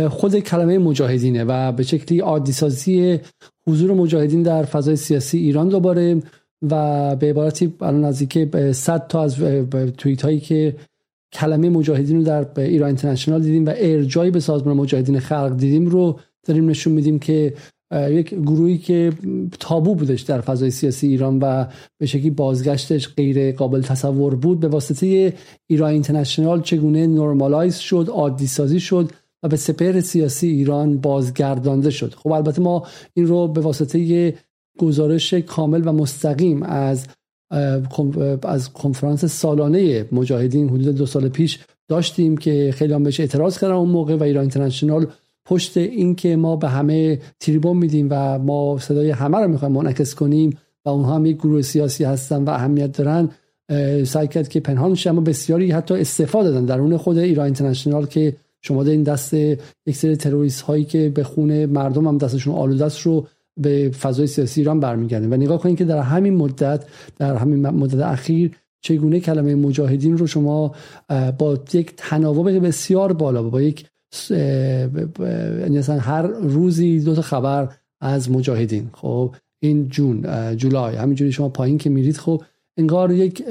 [0.10, 3.19] خود کلمه مجاهدینه و به شکلی عادی سازی
[3.67, 6.21] حضور مجاهدین در فضای سیاسی ایران دوباره
[6.62, 9.36] و به عبارتی الان نزدیک 100 تا از
[9.97, 10.75] توییت هایی که
[11.34, 16.19] کلمه مجاهدین رو در ایران اینترنشنال دیدیم و ارجایی به سازمان مجاهدین خلق دیدیم رو
[16.47, 17.54] داریم نشون میدیم که
[17.91, 19.13] یک گروهی که
[19.60, 21.65] تابو بودش در فضای سیاسی ایران و
[21.98, 24.60] به شکلی بازگشتش غیر قابل تصور بود.
[24.60, 25.34] به واسطه
[25.67, 29.12] ایران اینترنشنال چگونه نرمالایز شد عادی سازی شد
[29.43, 32.13] و به سپر سیاسی ایران بازگردانده شد.
[32.13, 34.34] خب البته ما این رو به واسطه
[34.78, 37.08] گزارش کامل و مستقیم از
[38.43, 43.74] از کنفرانس سالانه مجاهدین حدود دو سال پیش داشتیم که خیلی هم بهش اعتراض کردن
[43.74, 45.08] اون موقع و ایران اینترنشنال
[45.45, 50.58] پشت اینکه ما به همه تریبون میدیم و ما صدای همه رو می‌خوایم منعکس کنیم
[50.86, 53.29] و اونها هم یک گروه سیاسی هستن و اهمیت دارن
[54.03, 55.10] سعی کرد که پنهان شه.
[55.10, 56.65] اما بسیاری حتی استفاده دادن.
[56.65, 61.65] درون خود ایران اینترنشنال که شما این دست یک سری تروریست هایی که به خون
[61.65, 63.27] مردم هم دستشون آلوده است رو
[63.58, 65.34] به فضای سیاسی ایران برمیگردن.
[65.34, 66.86] و نگاه کنید که در همین مدت
[67.17, 70.75] در همین مدت اخیر چگونه کلمه مجاهدین رو شما
[71.38, 73.86] با یک تناوب بسیار بالا با یک
[74.30, 77.69] یعنی هر روزی دو تا خبر
[78.01, 78.89] از مجاهدین.
[78.93, 80.25] خب این جون
[80.56, 82.43] جولای همینجوری شما پایین که میرید خب
[82.78, 83.43] انگار یک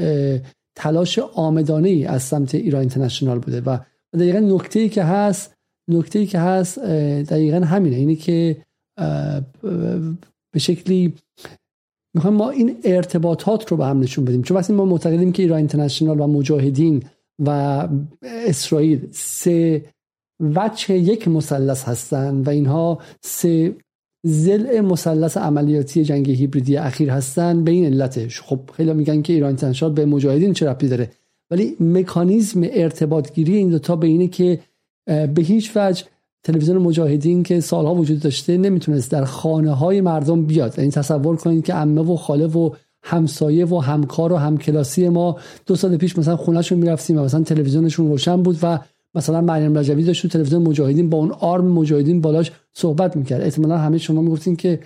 [0.77, 3.61] تلاش آمدانه ای از سمت ایران اینترنشنال بوده.
[3.61, 3.79] و
[4.14, 5.55] دقیقا نکته ای که هست
[5.88, 7.96] نکته ای که هست دقیقا همینه.
[7.96, 8.57] اینه که
[10.53, 11.14] به شکلی
[12.14, 14.42] می‌خوایم ما این ارتباطات رو به هم نشون بدیم.
[14.42, 17.03] چون وقتی ما معتقدیم که ایران اینترنشنال و مجاهدین
[17.38, 17.48] و
[18.22, 19.85] اسرائیل سه
[20.40, 23.77] وجه یک مثلث هستند و اینها سه
[24.27, 28.40] زل مثلث عملیاتی جنگ هیبریدی اخیر هستند به این علتش.
[28.40, 31.11] خب خیلی میگن که ایران اینترنشنال به مجاهدین چه ربطی داره؟
[31.51, 34.61] ولی مکانیزم ارتباط گیری این دوتا به اینه که
[35.07, 36.05] به هیچ وجه
[36.42, 40.79] تلویزیون مجاهدین که سالها وجود داشته نمی‌تونست در خانه های مردم بیاد.
[40.79, 42.70] یعنی تصور کنید که عمه و خاله و
[43.03, 48.09] همسایه و همکار و همکلاسی ما دو سال پیش مثلا خونهشون می‌رفتیم و مثلا تلویزیونشون
[48.09, 48.79] روشن بود و
[49.14, 53.40] مثلا مریم رجوی داشت تو تلویزیون مجاهدین با اون آرم مجاهدین بالاش صحبت می‌کرد.
[53.40, 54.81] احتمالا همه شما می‌گفتین که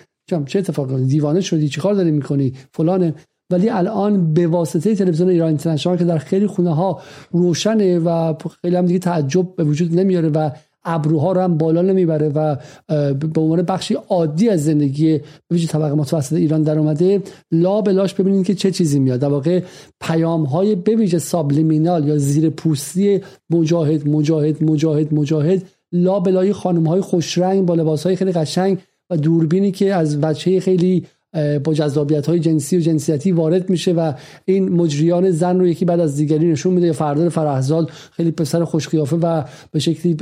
[0.46, 3.14] چه اتفاقی؟ دیوانه شدی چیکار داری می‌کنی؟ فلانه.
[3.50, 8.76] ولی الان به واسطه تلویزیون ایران اینترنشنال که در خیلی خونه ها روشنه و خیلی
[8.76, 10.50] هم دیگه تعجب به وجود نمیاره و
[10.84, 12.56] ابروها رو هم بالا نمی‌بره و
[13.12, 17.22] به عنوان بخشی عادی از زندگی به طبقه متوسط ایران در اومده.
[17.52, 19.20] لا بلاش ببینید که چه چیزی میاد.
[19.20, 19.62] در واقع
[20.00, 25.62] پیام های به ویژه سابلیمینال یا زیر پوستی مجاهد مجاهد مجاهد مجاهد
[25.92, 28.78] لا بلای خانم های خوش رنگ با لباس های خیلی قشنگ
[29.10, 31.06] و دوربینی که از بچه خیلی
[31.64, 34.12] با جذابیت های جنسی و جنسیتی وارد میشه و
[34.44, 36.92] این مجریان زن رو یکی بعد از دیگری نشون میده.
[36.92, 40.16] فردار فرهزاد خیلی پسر خوشقیافه و به شکلی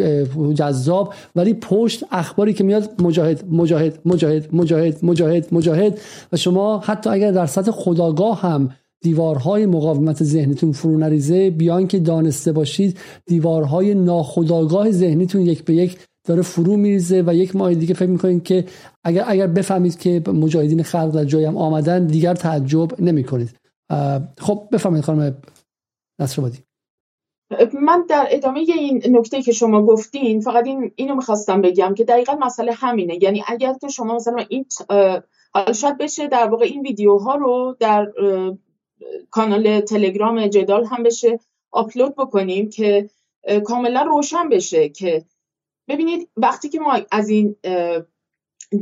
[0.55, 1.15] جذاب.
[1.37, 6.01] ولی پشت اخباری که میاد مجاهد مجاهد مجاهد مجاهد مجاهد مجاهد.
[6.33, 11.99] و شما حتی اگر در سطح خداگاه هم دیوارهای مقاومت ذهنیتون فرو نریزه بیان که
[11.99, 17.95] دانسته باشید دیوارهای ناخداگاه ذهنیتون یک به یک داره فرو میریزه و یک ماه دیگه
[17.95, 18.65] فکر می‌کنید که
[19.05, 23.51] اگر اگر بفهمید که مجاهدین خلق در جایم آمدن دیگر تعجب نمی‌کنید.
[24.39, 25.37] خب بفهمید خانم
[26.21, 26.59] نصرآبادی.
[27.83, 32.35] من در ادامه این نکته که شما گفتین فقط این اینو می‌خواستم بگم که دقیقا
[32.35, 33.23] مسئله همینه.
[33.23, 34.67] یعنی اگر که شما مثلا این
[35.55, 38.13] حالا شاید بشه در واقع این ویدیوها رو در
[39.31, 41.39] کانال تلگرام جدال هم بشه
[41.71, 43.11] آپلود بکنیم که
[43.65, 45.25] کاملا روشن بشه که
[45.89, 47.57] ببینید وقتی که ما از این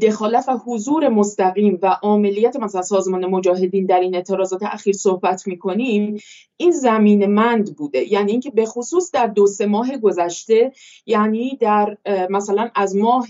[0.02, 6.20] دخالت و حضور مستقیم و عملیت مثلا سازمان مجاهدین در این اعتراضات اخیر صحبت می‌کنیم
[6.56, 8.12] این زمین مند بوده.
[8.12, 10.72] یعنی اینکه به خصوص در دو سه ماه گذشته
[11.06, 11.96] یعنی در
[12.30, 13.26] مثلا از ماه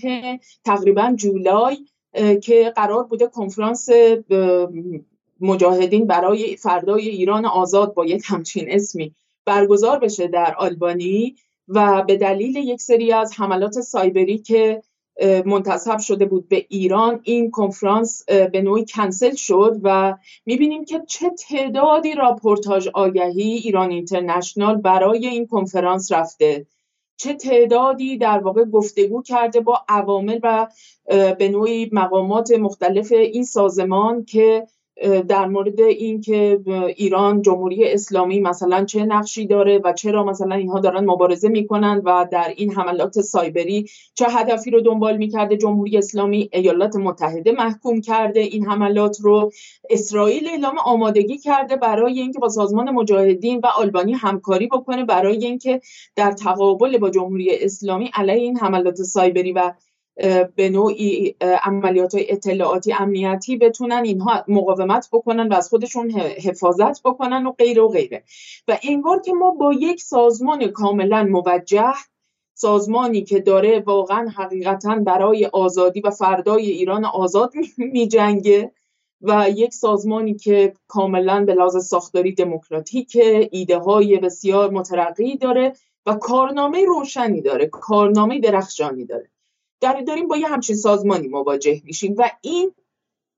[0.65, 1.77] تقریبا جولای
[2.43, 3.89] که قرار بوده کنفرانس
[5.39, 11.35] مجاهدین برای فردای ایران آزاد با یک همچین اسمی برگزار بشه در آلبانی
[11.67, 14.81] و به دلیل یک سری از حملات سایبری که
[15.45, 21.29] منتصب شده بود به ایران این کنفرانس به نوعی کنسل شد و می‌بینیم که چه
[21.29, 26.65] تعدادی راپورتاج آگهی ایران اینترنشنال برای این کنفرانس رفته.
[27.17, 30.67] چه تعدادی در واقع گفتگو کرده با عوامل و
[31.39, 34.67] به نوعی مقامات مختلف این سازمان که
[35.27, 36.59] در مورد اینکه
[36.95, 42.27] ایران جمهوری اسلامی مثلا چه نقشی داره و چرا مثلا اینها دارن مبارزه می‌کنن و
[42.31, 48.39] در این حملات سایبری چه هدفی رو دنبال می‌کرده جمهوری اسلامی؟ ایالات متحده محکوم کرده
[48.39, 49.51] این حملات رو.
[49.89, 55.81] اسرائیل اعلام آمادگی کرده برای اینکه با سازمان مجاهدین و آلبانی همکاری بکنه برای اینکه
[56.15, 59.71] در تقابل با جمهوری اسلامی علیه این حملات سایبری و
[60.55, 67.51] به نوعی عملیات اطلاعاتی امنیتی بتونن اینها مقاومت بکنن و از خودشون حفاظت بکنن و
[67.51, 68.23] غیره و غیره.
[68.67, 71.93] و انگار که ما با یک سازمان کاملا موجه
[72.53, 78.71] سازمانی که داره واقعا حقیقتا برای آزادی و فردای ایران آزاد می جنگه
[79.21, 83.17] و یک سازمانی که کاملا به لحاظ ساختاری دموکراتیک
[83.51, 85.73] ایده های بسیار مترقی داره
[86.05, 89.29] و کارنامه روشنی داره کارنامه درخشانی داره.
[89.93, 92.15] داریم با یه همچین سازمانی مواجه میشیم.
[92.17, 92.71] و این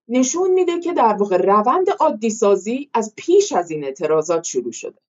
[0.08, 5.00] نشون میده که در واقع روند عادی سازی از پیش از این اعتراضات شروع شده.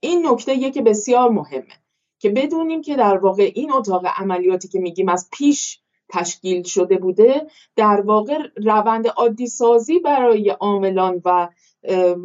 [0.00, 1.82] این نکته یکی بسیار مهمه
[2.18, 7.46] که بدونیم که در واقع این اتاق عملیاتی که میگیم از پیش تشکیل شده بوده
[7.76, 11.48] در واقع روند عادی سازی برای عاملان و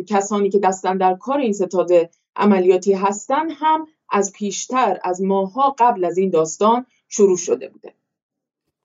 [0.08, 1.92] کسانی که دستن در کار این ستاد
[2.36, 7.94] عملیاتی هستن هم از پیشتر از ماها قبل از این داستان شروع شده بوده.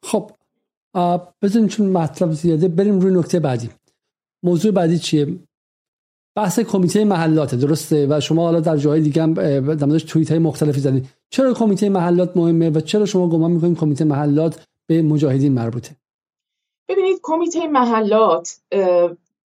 [0.03, 0.31] خب
[1.43, 3.71] بزنیم چون مطلب زیاده بریم روی نکته بعدی.
[4.43, 5.39] موضوع بعدی چیه؟
[6.37, 9.35] بحث کمیته محلات درسته؟ و شما حالا در جاهای دیگه هم
[9.75, 14.05] در توییت های مختلفی زدید چرا کمیته محلات مهمه و چرا شما گمان می‌کنید کمیته
[14.05, 15.97] محلات به مجاهدین مربوطه؟
[16.89, 18.61] ببینید کمیته محلات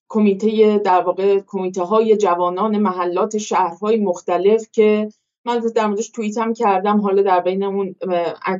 [0.09, 5.09] کمیته در واقع کمیته های جوانان محلات شهرهای مختلف که
[5.47, 7.95] من در موردش توییت هم کردم حالا در بین اون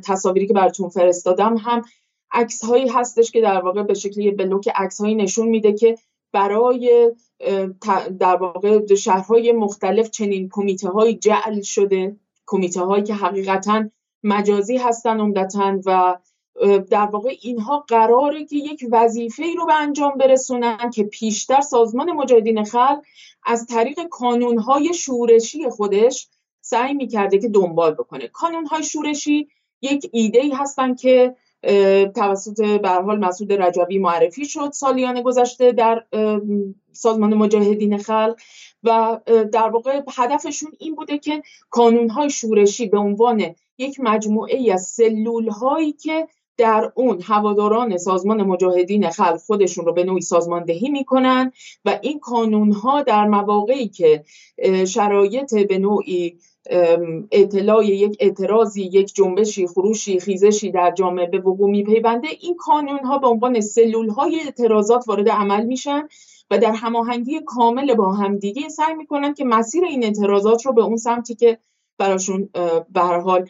[0.04, 1.82] تصاویری که براتون فرستادم هم
[2.32, 5.94] عکس هایی هستش که در واقع به شکلی بلوک عکس هایی نشون میده که
[6.32, 7.12] برای
[8.20, 13.84] در واقع شهرهای مختلف چنین کمیته های جعل شده کمیته هایی که حقیقتا
[14.24, 16.18] مجازی هستن عمدتا و
[16.90, 22.12] در واقع اینها قراره که یک وظیفه ای رو به انجام برسونن که پیشتر سازمان
[22.12, 23.02] مجاهدین خلق
[23.46, 26.28] از طریق کانونهای شورشی خودش
[26.70, 28.28] سعی می‌کرده که دنبال بکنه.
[28.28, 29.48] کانونهای شورشی
[29.82, 31.34] یک ایده ای هستن که
[32.14, 36.04] توسط به حال مسعود رجبی معرفی شد سالیان گذشته در
[36.92, 38.36] سازمان مجاهدین خلق
[38.82, 39.20] و
[39.52, 45.48] در واقع هدفشون این بوده که کانونهای شورشی به عنوان یک مجموعه ای از سلول
[45.48, 51.52] هایی که در اون هواداران سازمان مجاهدین خلق خودشون رو به نوعی سازماندهی می‌کنن
[51.84, 54.24] و این کانون ها در مواقعی که
[54.86, 56.38] شرایط به نوعی
[57.30, 62.28] اطلاع یک اعتراضی یک جنبشی خروشی خیزشی در جامعه به وقوع میپیونده.
[62.40, 66.08] این کانون ها به عنوان سلول های اعتراضات وارد عمل میشن
[66.50, 70.96] و در هماهنگی کامل با همدیگه سعی می‌کنن که مسیر این اعتراضات رو به اون
[70.96, 71.58] سمتی که
[71.98, 72.48] براشون
[72.92, 73.48] به حال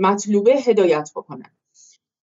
[0.00, 1.50] مطلوبه هدایت بکنن.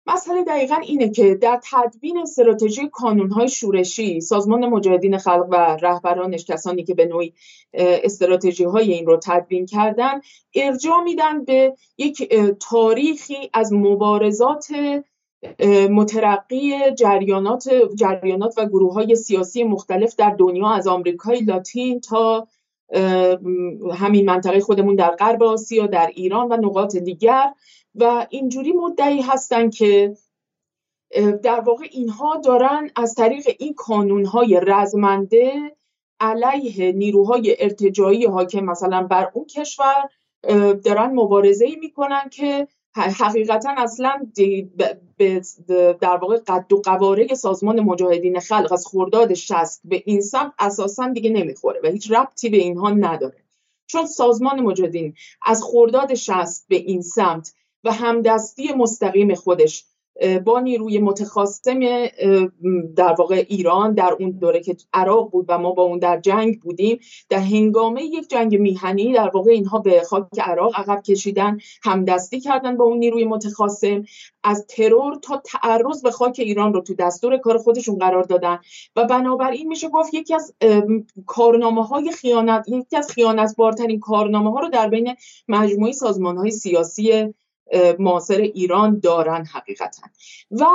[0.07, 6.83] مسئله دقیقا اینه که در تدوین استراتژی کانونهای شورشی سازمان مجاهدین خلق و رهبرانش کسانی
[6.83, 7.33] که به نوعی
[7.73, 10.21] استراتژی های این رو تدوین کردن
[10.55, 14.67] ارجاع میدن به یک تاریخی از مبارزات
[15.89, 22.47] مترقی جریانات جریانات و گروه های سیاسی مختلف در دنیا از آمریکای لاتین تا
[23.93, 27.53] همین منطقه خودمون در غرب آسیا در ایران و نقاط دیگر.
[27.95, 30.17] و اینجوری مدعی هستن که
[31.43, 35.75] در واقع اینها دارن از طریق این کانونهای رزمنده
[36.19, 40.09] علیه نیروهای ارتجایی حاکم مثلا بر اون کشور
[40.83, 44.27] دارن مبارزه می‌کنن که حقیقتا اصلا
[46.01, 51.07] در واقع قد و قواره سازمان مجاهدین خلق از خورداد شست به این سمت اساسا
[51.07, 53.43] دیگه نمی‌خوره و هیچ ربطی به اینها نداره.
[53.87, 55.13] چون سازمان مجاهدین
[55.45, 59.85] از خورداد شست به این سمت و همدستی مستقیم خودش.
[60.45, 61.79] با نیروی متخاصم
[62.95, 66.59] در واقع ایران در اون دوره که عراق بود و ما با اون در جنگ
[66.59, 72.39] بودیم در هنگامه یک جنگ میهنی در واقع اینها به خاک عراق عقب کشیدن همدستی
[72.39, 74.03] کردن با اون نیروی متخاصم
[74.43, 78.59] از ترور تا تعرض به خاک ایران رو تو دستور کار خودشون قرار دادن.
[78.95, 80.53] و بنابراین میشه گفت یکی از
[81.25, 85.15] کارنامه های خیانت یکی از خیانت بارترین کارنامه ها رو در بین
[85.47, 87.33] مجموعه سازمان های سیاسی
[87.99, 90.03] معاصر ایران دارن حقیقتا.
[90.51, 90.65] و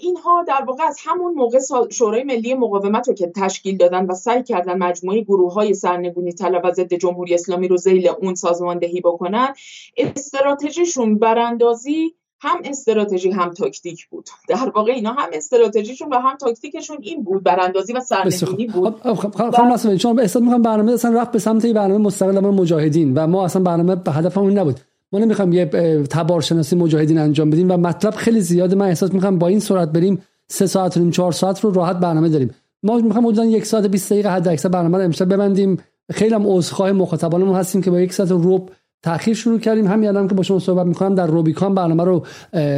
[0.00, 1.58] اینها در واقع از همون موقع
[1.90, 6.64] شورای ملی مقاومت رو که تشکیل دادن و سعی کردن مجموعه گروه های سرنگونی طلب
[6.64, 9.54] و ضد جمهوری اسلامی رو زیل اون سازماندهی بکنن
[9.96, 14.28] استراتژیشون براندازی هم استراتژی هم تاکتیک بود.
[14.48, 19.00] در واقع اینا هم استراتژیشون و هم تاکتیکشون این بود براندازی و سرنگونی بود.
[19.02, 23.26] خب خب خب خب احساس می‌کنم برنامه اصلا رفت به سمت برنامه مستقل مجاهدین و
[23.26, 24.80] ما اصلا برنامه به هدفمون نبود.
[25.12, 25.64] ما نمی‌خوایم یه
[26.10, 28.76] تبارشناسی مجاهدین انجام بدیم و مطلب خیلی زیاده.
[28.76, 31.96] من احساس می‌خوام با این سرعت بریم سه ساعت و نیم چهار ساعت رو راحت
[31.96, 32.50] برنامه داریم.
[32.82, 35.76] ما می‌خوایم حدودا یک ساعت 20 دقیقه حد اکثر برنامه رو امشب ببندیم.
[36.12, 38.70] خیلی هم عذرخواه مخاطبانمون هستیم که با یک ساعت روب
[39.02, 39.86] تاخیر شروع کردیم.
[39.86, 42.26] همین الان که با شما صحبت می‌کنم در روبیکان برنامه رو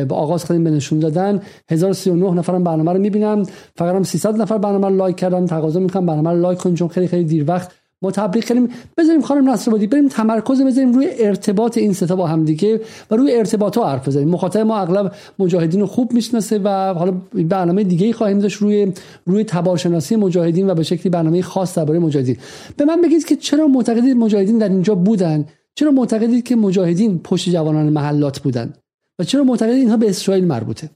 [0.09, 1.41] با آغاز کردیم به نشون دادن.
[1.71, 3.43] 1039 نفرم برنامه رو می‌بینم.
[3.77, 5.47] فقط هم 300 نفر برنامه رو لایک کردن.
[5.47, 7.71] تقاضا می‌کنم برنامه رو لایک کنیم چون خیلی خیلی دیر وقت
[8.03, 12.81] ما تبریک کنیم بذاریم خانم نصرآبادی بریم تمرکز بذاریم روی ارتباط این ستا با همدیگه
[13.11, 14.29] و روی ارتباط ها حرف بزنیم.
[14.29, 18.93] مخاطب ما اغلب مجاهدین رو خوب می‌شناسه و حالا برنامه دیگه ای خواهیم داشت روی
[19.27, 22.37] روی تبارشناسی مجاهدین و به شکلی برنامه خاص درباره مجاهدین.
[22.77, 27.51] به من بگید که چرا معتقدید مجاهدین در اینجا بودن؟ چرا معتقدید که مجاهدین پشت
[27.51, 28.75] جوانان محلات بودن؟
[29.19, 30.91] و چرا معتقدید اینها به اسرائیل مربوطه؟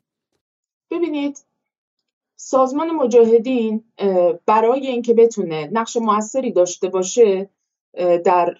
[0.90, 1.45] ببینید
[2.48, 3.84] سازمان مجاهدین
[4.46, 7.50] برای اینکه بتونه نقش موثری داشته باشه
[8.24, 8.56] در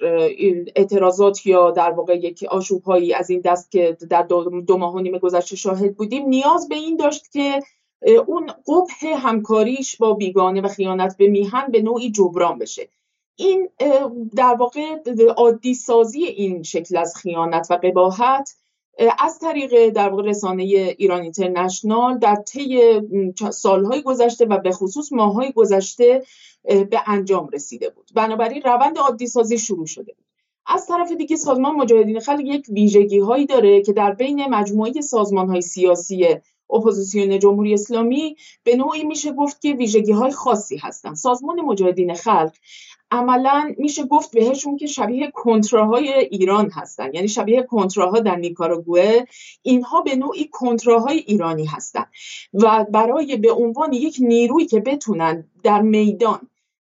[0.76, 4.22] اعتراضات یا در واقع یک آشوب هایی از این دست که در
[4.66, 7.60] دو ماه و گذشته شاهد بودیم نیاز به این داشت که
[8.26, 12.88] اون قبه همکاریش با بیگانه و خیانت به میهن به نوعی جبران بشه.
[13.36, 13.68] این
[14.36, 14.98] در واقع
[15.36, 18.56] عادی سازی این شکل از خیانت و قباحت
[19.18, 23.00] از طریق در واقع رسانه ایران اینترنشنال در طی
[23.50, 26.22] سالهای گذشته و به خصوص ماههای گذشته
[26.64, 28.10] به انجام رسیده بود.
[28.14, 30.26] بنابراین روند عادی سازی شروع شده بود.
[30.66, 35.48] از طرف دیگه سازمان مجاهدین خلق یک ویژگی هایی داره که در بین مجموعه سازمان
[35.48, 36.26] های سیاسی
[36.70, 42.52] اپوزیسیون جمهوری اسلامی به نوعی میشه گفت که ویژگی های خاصی هستند سازمان مجاهدین خلق
[43.10, 47.14] عملا میشه گفت بهشون که شبیه کنتراهای ایران هستن.
[47.14, 49.24] یعنی شبیه کنتراها در نیکاراگوه
[49.62, 52.04] اینها به نوعی کنتراهای ایرانی هستن.
[52.54, 56.40] و برای به عنوان یک نیروی که بتونن در میدان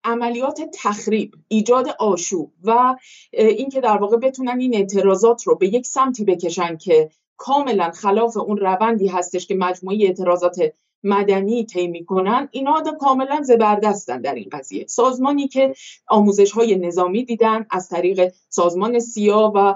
[0.04, 2.96] عملیات تخریب ایجاد آشوب و
[3.32, 8.58] اینکه در واقع بتونن این اعتراضات رو به یک سمتی بکشن که کاملا خلاف اون
[8.58, 10.74] روندی هستش که مجموعه اعتراضات
[11.04, 14.86] مدنی طی می‌کنن اینا دا کاملا زبردستن در این قضیه.
[14.88, 15.74] سازمانی که
[16.08, 19.76] آموزش های نظامی دیدن از طریق سازمان سیا و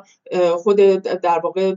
[0.58, 1.76] خود در واقع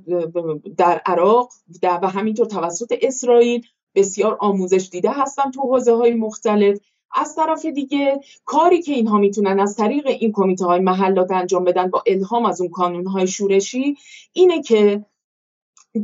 [0.77, 6.79] در عراق و همینطور توسط اسرائیل بسیار آموزش دیده هستن تو حوزه های مختلف.
[7.15, 11.91] از طرف دیگه کاری که اینها می‌تونن از طریق این کمیته های محلات انجام بدن
[11.91, 13.97] با الهام از اون کانون های شورشی
[14.33, 15.05] اینه که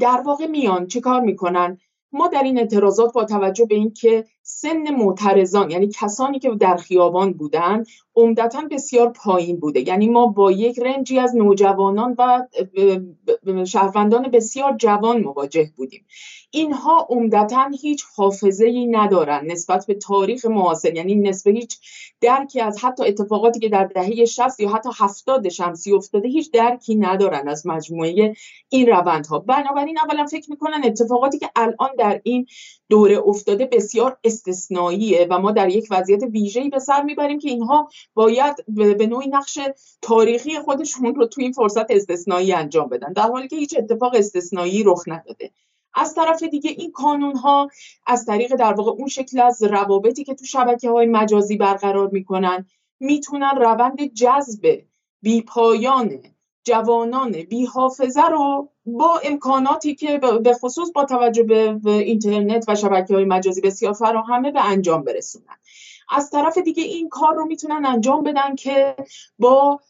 [0.00, 1.78] در واقع میان چه کار می‌کنن؟
[2.12, 7.32] ما در این اعتراضات با توجه به اینکه سن معترضان یعنی کسانی که در خیابان
[7.32, 7.84] بودن
[8.16, 9.88] عمدتا بسیار پایین بوده.
[9.88, 12.46] یعنی ما با یک رنجی از نوجوانان و
[13.64, 16.06] شهروندان بسیار جوان مواجه بودیم.
[16.50, 20.94] اینها عمدتا هیچ حافظه ای ندارن نسبت به تاریخ معاصر.
[20.94, 21.78] یعنی نسبت هیچ
[22.20, 26.94] درکی از حتی اتفاقاتی که در دهه 60 یا حتی 70 شمسی افتاده هیچ درکی
[26.94, 28.34] ندارن از مجموعه
[28.68, 29.38] این روندها.
[29.38, 32.46] بنابراین اولا فکر می‌کنن اتفاقاتی که الان در این
[32.88, 37.88] دوره افتاده بسیار استثنائیه و ما در یک وضعیت ویژه‌ای به سر می‌بریم که اینها
[38.14, 39.58] باید به نوعی نقش
[40.02, 44.82] تاریخی خودشون رو توی این فرصت استثنایی انجام بدن در حالی که هیچ اتفاق استثنایی
[44.82, 45.50] رخ نداده.
[45.94, 47.68] از طرف دیگه این کانون ها
[48.06, 52.66] از طریق در واقع اون شکل از روابطی که تو شبکه های مجازی برقرار می‌کنن
[53.00, 54.82] می‌تونن روند جذب
[55.22, 56.22] بیپایان
[56.64, 63.14] جوانان بی حافظه رو با امکاناتی که به خصوص با توجه به اینترنت و شبکه
[63.14, 65.56] های مجازی بسیار فراهمه به انجام برسونن.
[66.10, 68.96] از طرف دیگه این کار رو می‌تونن انجام بدن که
[69.38, 69.80] با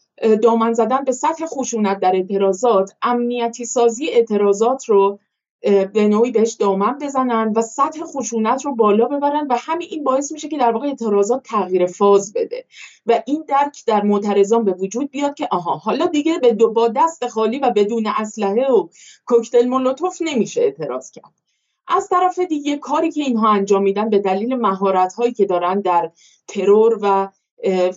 [0.43, 5.19] دامن زدن به سطح خشونت در اعتراضات امنیتی سازی اعتراضات رو
[5.63, 10.31] به نوعی بهش دامن بزنن و سطح خشونت رو بالا ببرن و همین این باعث
[10.31, 12.65] میشه که در واقع اعتراضات تغییر فاز بده.
[13.05, 16.87] و این درک در معترضان به وجود بیاد که آها حالا دیگه به دو با
[16.87, 18.87] دست خالی و بدون اسلحه و
[19.25, 21.33] کوکتل مولوتوف نمیشه اعتراض کرد.
[21.87, 26.11] از طرف دیگه کاری که اینها انجام میدن به دلیل مهارت هایی که دارن در
[26.47, 27.29] ترور و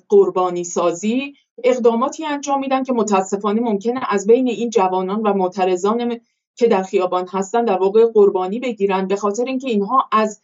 [0.08, 6.20] قربانی سازی اقداماتی انجام میدن که متاسفانه ممکنه از بین این جوانان و معترضان
[6.56, 10.40] که در خیابان هستن در واقع قربانی بگیرن به خاطر اینکه اینها از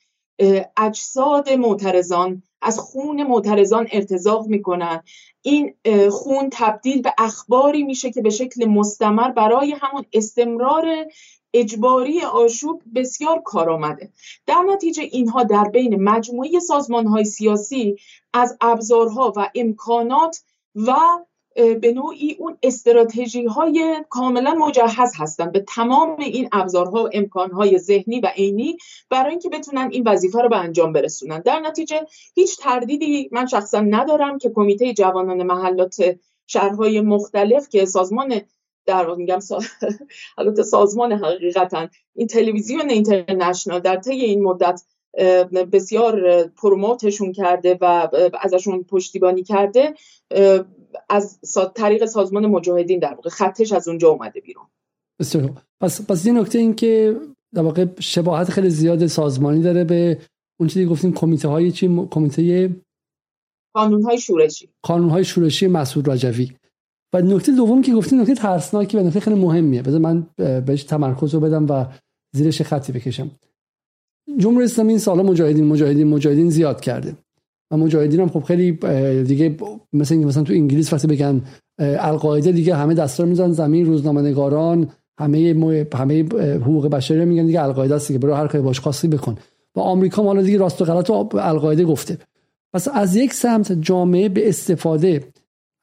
[0.77, 5.03] اجساد معترضان از خون معترضان ارتزاق می‌کنن.
[5.43, 5.75] این
[6.11, 10.87] خون تبدیل به اخباری میشه که به شکل مستمر برای همون استمرار
[11.55, 14.13] اجباری آشوب بسیار کار آمده.
[14.47, 17.97] در نتیجه اینها در بین مجموعه سازمان های سیاسی
[18.33, 20.43] از ابزارها و امکانات
[20.75, 20.95] و
[21.55, 28.21] به نوعی اون استراتژی های کاملا مجهز هستن به تمام این ابزارها و امکانهای ذهنی
[28.21, 28.77] و عینی
[29.11, 31.41] برای اینکه بتونن این وظیفه رو به انجام برسونن.
[31.41, 38.41] در نتیجه هیچ تردیدی من شخصا ندارم که کمیته جوانان محلات شهرهای مختلف که سازمان
[38.87, 39.39] در میگم
[40.39, 44.83] البته سازمان حقیقتا این تلویزیون اینترنشنال در طی این مدت
[45.73, 48.09] بسیار پروموتشون کرده و
[48.41, 49.95] ازشون پشتیبانی کرده
[51.09, 51.39] از
[51.75, 54.65] طریق سازمان مجاهدین در واقع خطش از اونجا اومده بیرون.
[55.21, 55.51] بسیار
[55.81, 57.17] پس پس یه نکته این که
[57.55, 60.19] در واقع شباهت خیلی زیاد سازمانی داره به
[60.61, 62.71] اون چیزی گفتیم کمیته های چی؟ کمیته
[63.75, 64.69] قانون های شورشی.
[64.83, 66.53] قانون های شورشی مسعود رجوی.
[67.15, 69.83] و نکته دوم که گفتیم نکته ترسناکی و نکته خیلی مهمیه.
[69.83, 71.87] بذار من بهش تمرکز رو بدم و
[72.35, 73.31] زیرش خطی بکشم.
[74.39, 77.17] جمهوری اسلامی این سالا مجاهدین مجاهدین مجاهدین زیاد کرده.
[77.71, 78.73] و مجاهدین هم خب خیلی
[79.23, 79.57] دیگه
[79.93, 81.43] مثلا مثلا تو انگلیس وقتی بگن
[81.79, 86.23] القاعده دیگه همه دستا می‌زنن زمین روزنامه نگاران همه همه
[86.57, 89.37] حقوق بشری میگن دیگه القاعده است که برو هر کاری باش خاصی بکن.
[89.77, 92.19] و آمریکا حالا دیگه راست و غلط القاعده گفته.
[92.75, 95.25] پس از یک سمت جامعه به استفاده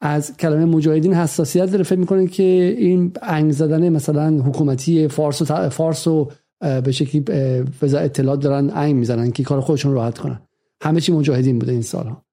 [0.01, 5.69] از کلمه مجاهدین حساسیت داره فکر می‌کنه که این انگ زدن مثلا حکومتی فارس و
[5.69, 6.29] فارس و
[6.59, 7.23] به شکلی
[7.81, 10.41] وزا اطلاعات دارن انگ می‌زنن که کار خودشون راحت کنن.
[10.81, 12.25] همه چی مجاهدین بوده این سالها.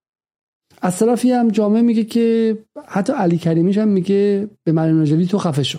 [0.82, 5.38] از طرفی هم جامعه میگه که حتی علی کریمیش هم میگه به مریم نجوی تو
[5.38, 5.78] خفه شو.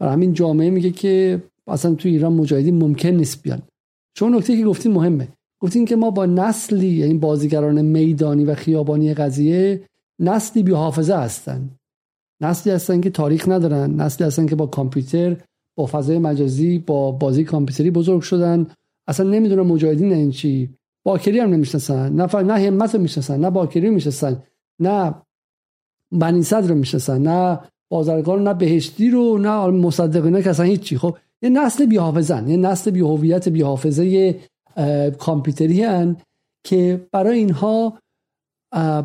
[0.00, 3.62] برای همین جامعه میگه که اصلا تو ایران مجاهدین ممکن نیست بیان.
[4.14, 5.28] چون نکته که گفتیم مهمه.
[5.60, 9.84] گفتیم که ما با نسلی یعنی بازیگران میدانی و خیابانی قضیه
[10.18, 11.70] نسلی بی حافظه هستن.
[12.40, 15.36] نسلی هستن که تاریخ ندارن نسلی هستن که با کامپیوتر
[15.78, 18.66] با فضای مجازی با بازی کامپیوتری بزرگ شدن.
[19.08, 20.70] اصلا نمی‌دونن مجاهدین این چی.
[21.06, 22.12] باکری هم نمی‌شناسن.
[22.12, 24.42] نه نه همت رو می‌شناسن نه باکری می‌شناسن
[24.80, 25.14] نه
[26.12, 27.58] بنی صدر رو می‌شناسن نه
[27.90, 30.98] بازرگان نه بهشتی رو نه مصدقینه که اصلا هیچی.
[30.98, 34.36] خب یه نسل بی حافظن یه نسل بی هویت بی حافظه
[35.18, 36.16] کامپیوتری هن
[36.64, 37.98] که برای اینها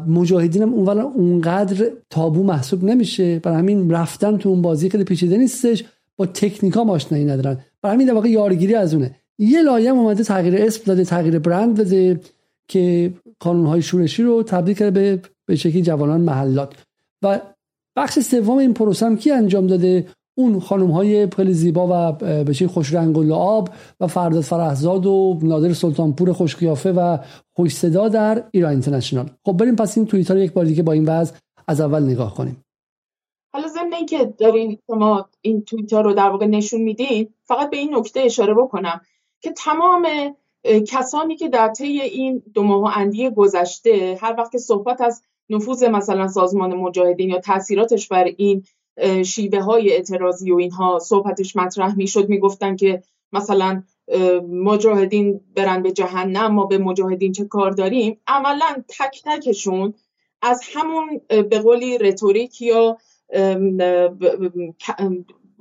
[0.08, 3.40] مجاهدین هم اونقدر تابو محسوب نمیشه.
[3.40, 5.84] برای همین رفتن تو اون بازی خیلی پیچیده نیستش.
[6.18, 7.58] با تکنیکا آشنایی ندارن.
[7.82, 9.16] برای همین واقع یارگیری از اونه.
[9.38, 12.20] یه لایه اومده تغییر اسم داده تغییر برند بده
[12.68, 16.74] که های شورشی رو تبدیل کرده به به شکلی جوانان محلات.
[17.22, 17.40] و
[17.96, 20.08] بخش سوم این پروسه هم کی انجام داده؟
[20.38, 22.12] اون خانم های خیلی زیبا و
[22.44, 27.18] به خوش رنگ و لعاب و فرداد فرهزاد و نادر سلطانپور خوش قیافه و
[27.54, 29.30] خوش صدا در ایران اینترنشنال.
[29.46, 31.34] خب بریم پس این توییتر یک بار دیگه با این وضع
[31.68, 32.58] از اول نگاه کنیم.
[33.54, 37.96] حالا ضمن اینکه دارین شما این توییتر رو در واقع نشون میدین فقط به این
[37.96, 39.02] نکته اشاره بکنم
[39.42, 40.08] که تمام
[40.88, 45.84] کسانی که در طی این دو ماه اندی گذشته هر وقت که صحبت از نفوذ
[45.84, 48.64] مثلا سازمان مجاهدین یا تاثیراتش بر این
[49.26, 53.84] شیوه های اعتراضی و اینها صحبتش مطرح می‌شد می‌گفتن که مثلا
[54.50, 59.94] مجاهدین برن به جهنم ما به مجاهدین چه کار داریم؟ عملا تک تکشون
[60.42, 62.98] از همون به قولی رتوریک یا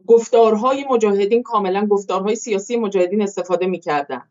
[0.07, 4.23] گفتارهای مجاهدین کاملا گفتارهای سیاسی مجاهدین استفاده می‌کردن.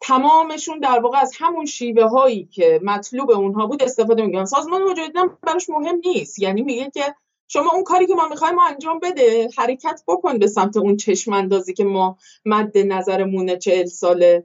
[0.00, 5.30] تمامشون در واقع از همون شیوه هایی که مطلوب اونها بود استفاده می‌کنن سازمان مجاهدین
[5.42, 6.38] براش مهم نیست.
[6.38, 7.14] یعنی میگه که
[7.48, 11.74] شما اون کاری که ما می‌خوایم انجام بده حرکت بکن به سمت اون چشم اندازی
[11.74, 14.44] که ما مد نظرمونه چهل ساله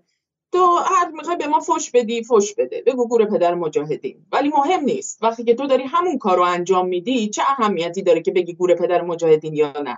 [0.53, 2.83] تو هر می‌خوای به ما فش بدی فش بده.
[2.85, 4.25] بگو گور پدر مجاهدین.
[4.31, 5.23] ولی مهم نیست.
[5.23, 8.75] وقتی که تو داری همون کار رو انجام میدی چه اهمیتی داره که بگی گور
[8.75, 9.97] پدر مجاهدین یا نه؟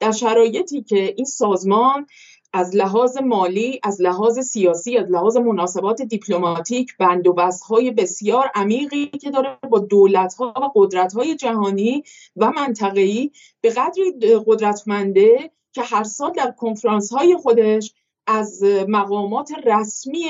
[0.00, 2.06] در شرایطی که این سازمان
[2.52, 9.06] از لحاظ مالی از لحاظ سیاسی از لحاظ مناسبات دیپلماتیک بند و های بسیار عمیقی
[9.06, 12.02] که داره با دولت ها و قدرت های جهانی
[12.36, 13.30] و منطقه‌ای
[13.60, 14.12] به قدری
[14.46, 17.94] قدرتمنده که هر سال در کنفرانس های خودش
[18.26, 20.24] از مقامات رسمی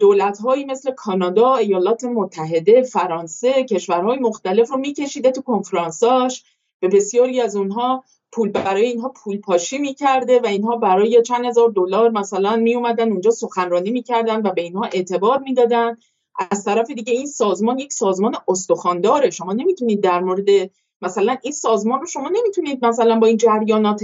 [0.00, 6.44] دولت هایی مثل کانادا، ایالات متحده، فرانسه، کشورهای مختلف رو میکشیده تو کنفرانساش.
[6.80, 11.70] به بسیاری از اونها پول برای اینها پول پاشی می‌کرده و اینها برای چند هزار
[11.70, 15.96] دلار مثلا می اومدن اونجا سخنرانی می‌کردن و به اینها اعتبار می‌دادن.
[16.50, 19.30] از طرف دیگه این سازمان یک سازمان استخوانداره.
[19.30, 20.48] شما نمی‌تونید در مورد
[21.02, 24.02] مثلا این سازمان رو شما نمی‌تونید مثلا با این جریانات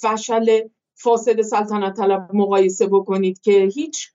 [0.00, 0.60] فشل
[0.98, 4.10] فاسد سلطنت طلب مقایسه بکنید که هیچ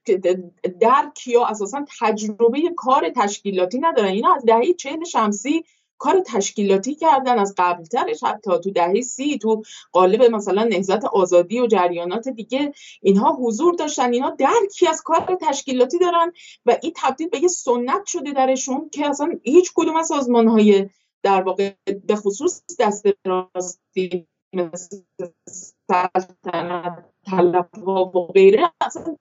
[0.80, 4.08] درک یا اساسا تجربه کار تشکیلاتی ندارن.
[4.08, 5.64] اینا از دهه چهل شمسی
[5.98, 9.62] کار تشکیلاتی کردن از قبلترش حتی تو دهه سی تو
[9.92, 12.72] قالب مثلا نهزت آزادی و جریانات دیگه
[13.02, 14.12] اینها حضور داشتن.
[14.12, 16.32] اینها درکی از کار تشکیلاتی دارن
[16.66, 20.88] و این تبدیل به یه سنت شده درشون که اصلا هیچ کدوم از سازمان های
[21.22, 21.72] در واقع
[22.06, 25.02] به خصوص دست راستی مثل
[25.88, 27.04] سلطنت
[27.86, 29.16] و غیره اصلا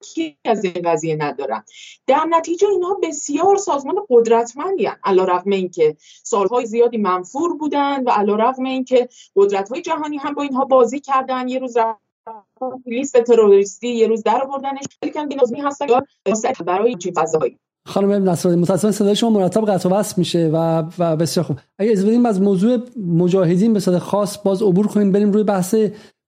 [0.00, 1.64] کی از این قضیه ندارن
[2.06, 8.36] در نتیجه اینها بسیار سازمان قدرتمندی علا رقم اینکه سالهای زیادی منفور بودن و علا
[8.36, 11.76] رقم اینکه قدرت های جهانی هم با اینها بازی کردن یه روز
[12.86, 14.84] لیست تروریستی یه روز در آوردنش.
[15.02, 15.86] لیکن بینازمی هستن
[16.66, 17.58] برای چی فضایی.
[17.86, 21.56] خانم نصرالدین متاسفانه صدای شما مرتب قطع و وصل میشه و و بسیار خوب.
[21.78, 25.74] اگه از بدیم از موضوع مجاهدین به صورت خاص باز عبور کنیم بریم روی بحث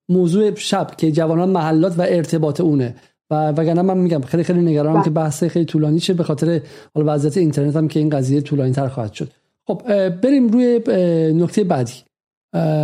[0.09, 2.95] موضوع شب که جوانان محلات و ارتباط اونه.
[3.31, 5.03] و وگرنه من میگم خیلی خیلی نگرانم بله.
[5.03, 6.61] که بحث خیلی طولانی شه به خاطر
[6.95, 9.29] حالا وضعیت اینترنت هم که این قضیه طولانی تر خواهد شد.
[9.67, 10.79] خب بریم روی
[11.35, 11.93] نکته بعدی.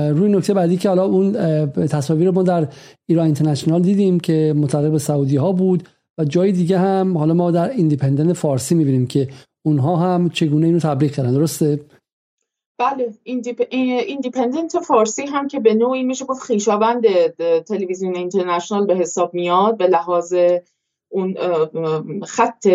[0.10, 1.34] روی نکته بعدی که حالا اون
[1.88, 2.68] تصاویر ما در
[3.08, 5.84] ایران اینترنشنال دیدیم که متعلق به سعودی ها بود.
[6.18, 9.30] و جای دیگه هم حالا ما در ایندیپندنت فارسی می‌بینیم که
[9.66, 11.34] اونها هم چگونه اینو تبلیغ کردن.
[11.34, 11.80] درسته؟
[12.80, 13.14] بله.
[13.24, 17.08] ایندیپندنت فارسی هم که به نوعی میشه گفت خویشاوند
[17.68, 20.36] تلویزیون اینترنشنال به حساب میاد به لحاظ
[21.10, 21.36] اون
[22.24, 22.68] خط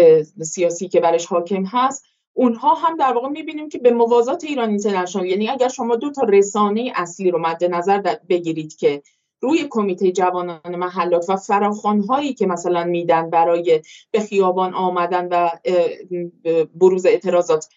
[0.43, 2.05] سیاسی که برش حاکم هست.
[2.33, 6.23] اونها هم در واقع می‌بینیم که به موازات ایران اینترنشنال یعنی اگر شما دو تا
[6.23, 9.03] رسانه اصلی رو مد نظر بگیرید که
[9.41, 15.51] روی کمیته جوانان محلات و فراخوانهایی که مثلا میدن برای به خیابان آمدن و
[16.75, 17.69] بروز اعتراضات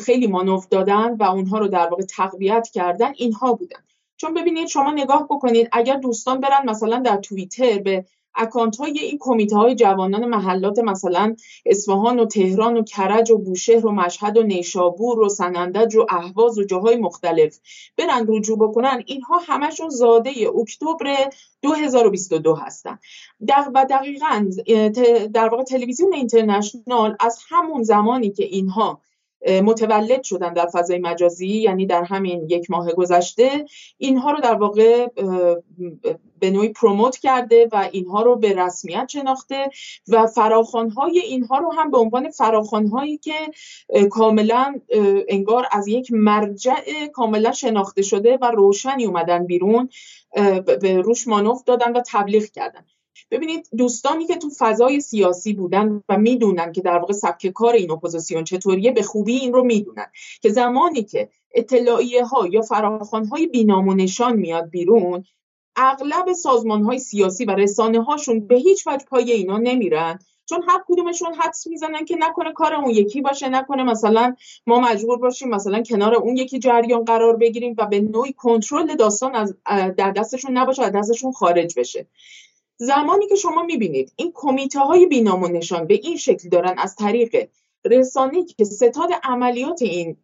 [0.00, 3.80] خیلی مانوف دادن و اونها رو در واقع تقویت کردن اینها بودن.
[4.16, 8.04] چون ببینید شما نگاه بکنید اگر دوستان برن مثلا در توییتر به
[8.34, 13.86] اکانت های این کمیته های جوانان محلات مثلا اصفهان و تهران و کرج و بوشهر
[13.86, 17.58] و مشهد و نیشابور و سنندج و اهواز و جاهای مختلف
[17.98, 20.30] برن رجوع بکنن اینها همشون زاده
[20.60, 21.30] اکتبر
[21.62, 22.98] 2022 هستن.
[23.74, 24.50] و دقیقا
[25.34, 29.00] در واقع تلویزیون اینترنشنال از همون زمانی که اینها
[29.46, 33.64] متولد شدن در فضای مجازی یعنی در همین یک ماه گذشته.
[33.98, 35.06] اینها رو در واقع
[36.38, 39.70] به نوعی پروموت کرده و اینها رو به رسمیت شناخته
[40.08, 43.34] و فراخانهای اینها رو هم به عنوان فراخانهایی که
[44.10, 44.80] کاملا
[45.28, 49.88] انگار از یک مرجع کاملا شناخته شده و روشنی اومدن بیرون
[50.80, 52.84] به روش مانوف دادن و تبلیغ کردن.
[53.30, 57.90] ببینید دوستانی که تو فضای سیاسی بودن و می‌دونن که در واقع سبک کار این
[57.90, 60.06] اپوزیسیون چطوریه به خوبی این رو می‌دونن
[60.42, 65.24] که زمانی که اطلاعیه ها یا فراخوان های بینام و نشان میاد بیرون
[65.76, 70.18] اغلب سازمان های سیاسی و رسانه هاشون به هیچ وجه پای اینا نمیرن.
[70.48, 74.34] چون هر کدومشون حدس می‌زنن که نکنه کار اون یکی باشه نکنه مثلا
[74.66, 79.34] ما مجبور باشیم مثلا کنار اون یکی جریان قرار بگیریم و به نوعی کنترل داستان
[79.34, 79.56] از
[79.96, 82.06] در دستشون نباشه از دستشون خارج بشه.
[82.82, 86.96] زمانی که شما می‌بینید این کمیته های بینام و نشان به این شکل دارن از
[86.96, 87.48] طریق
[87.84, 90.16] رسانه که ستاد عملیات این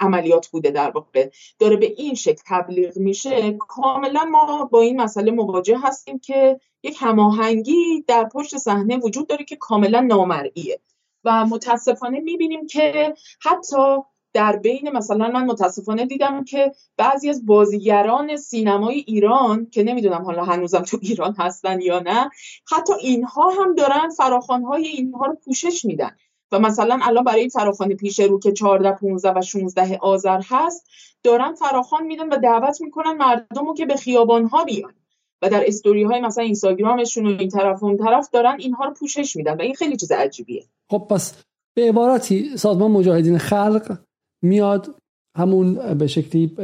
[0.00, 5.30] عملیات بوده در واقع داره به این شکل تبلیغ میشه کاملا ما با این مسئله
[5.30, 10.80] مواجه هستیم که یک هماهنگی در پشت صحنه وجود داره که کاملا نامرئیه.
[11.24, 13.96] و متاسفانه می‌بینیم که حتی
[14.32, 20.44] در بین مثلا من متاسفانه دیدم که بعضی از بازیگران سینمای ایران که نمی‌دونم حالا
[20.44, 22.30] هنوزم تو ایران هستن یا نه
[22.70, 26.10] حتی اینها هم دارن فراخوانهای اینها رو پوشش میدن.
[26.52, 30.86] و مثلا الان برای این فراخوان پیش رو که 14 15 و 16 آذر هست
[31.22, 34.94] دارن فراخوان میدن و دعوت می‌کنن مردم رو که به خیابان ها بیان.
[35.42, 38.94] و در استوری های مثلا اینستاگرامشون و این طرف و اون طرف دارن اینها رو
[38.94, 39.56] پوشش میدن.
[39.56, 40.64] و این خیلی چیز عجیبیه.
[40.90, 41.34] خب پس
[41.74, 43.98] به عبارتی سازمان مجاهدین خلق
[44.42, 44.94] میاد
[45.36, 46.56] همون به شکلی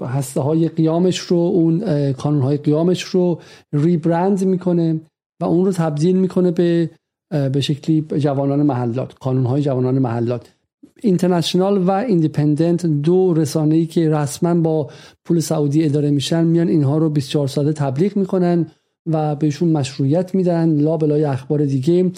[0.00, 3.40] هسته های قیامش رو اون کانون های قیامش رو
[3.72, 5.00] ریبرند می‌کنه
[5.40, 6.90] و اون رو تبدیل می‌کنه به
[7.52, 10.54] به شکلی جوانان محلات کانون های جوانان محلات.
[11.02, 14.90] اینترنشنال و ایندیپندنت دو رسانه ای که رسما با
[15.24, 18.66] پول سعودی اداره میشن میان اینها رو 24 ساله تبلیغ می‌کنن.
[19.06, 22.10] و بهشون مشروعیت میدن لا بلای اخبار دیگه.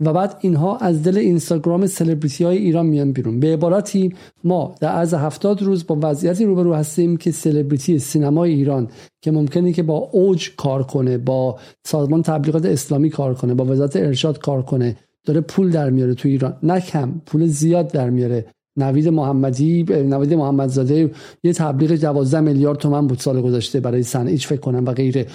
[0.00, 3.40] و بعد اینها از دل اینستاگرام سلبریتی های ایران میان بیرون.
[3.40, 4.14] به عبارتی
[4.44, 8.88] ما در عرض هفتاد روز با وضعیتی روبرو هستیم که سلبریتی سینمای ایران
[9.22, 13.96] که ممکنه که با اوج کار کنه با سازمان تبلیغات اسلامی کار کنه با وزارت
[13.96, 14.96] ارشاد کار کنه.
[15.24, 16.56] داره پول در میاره تو ایران.
[16.62, 18.46] نه کم پول زیاد در میاره.
[18.76, 21.10] نوید محمدی نوید محمدزاده
[21.44, 25.26] یه تبلیغ 12 میلیارد تومن بود سال گذشته برای صنعیچ فکر کنم و غیره.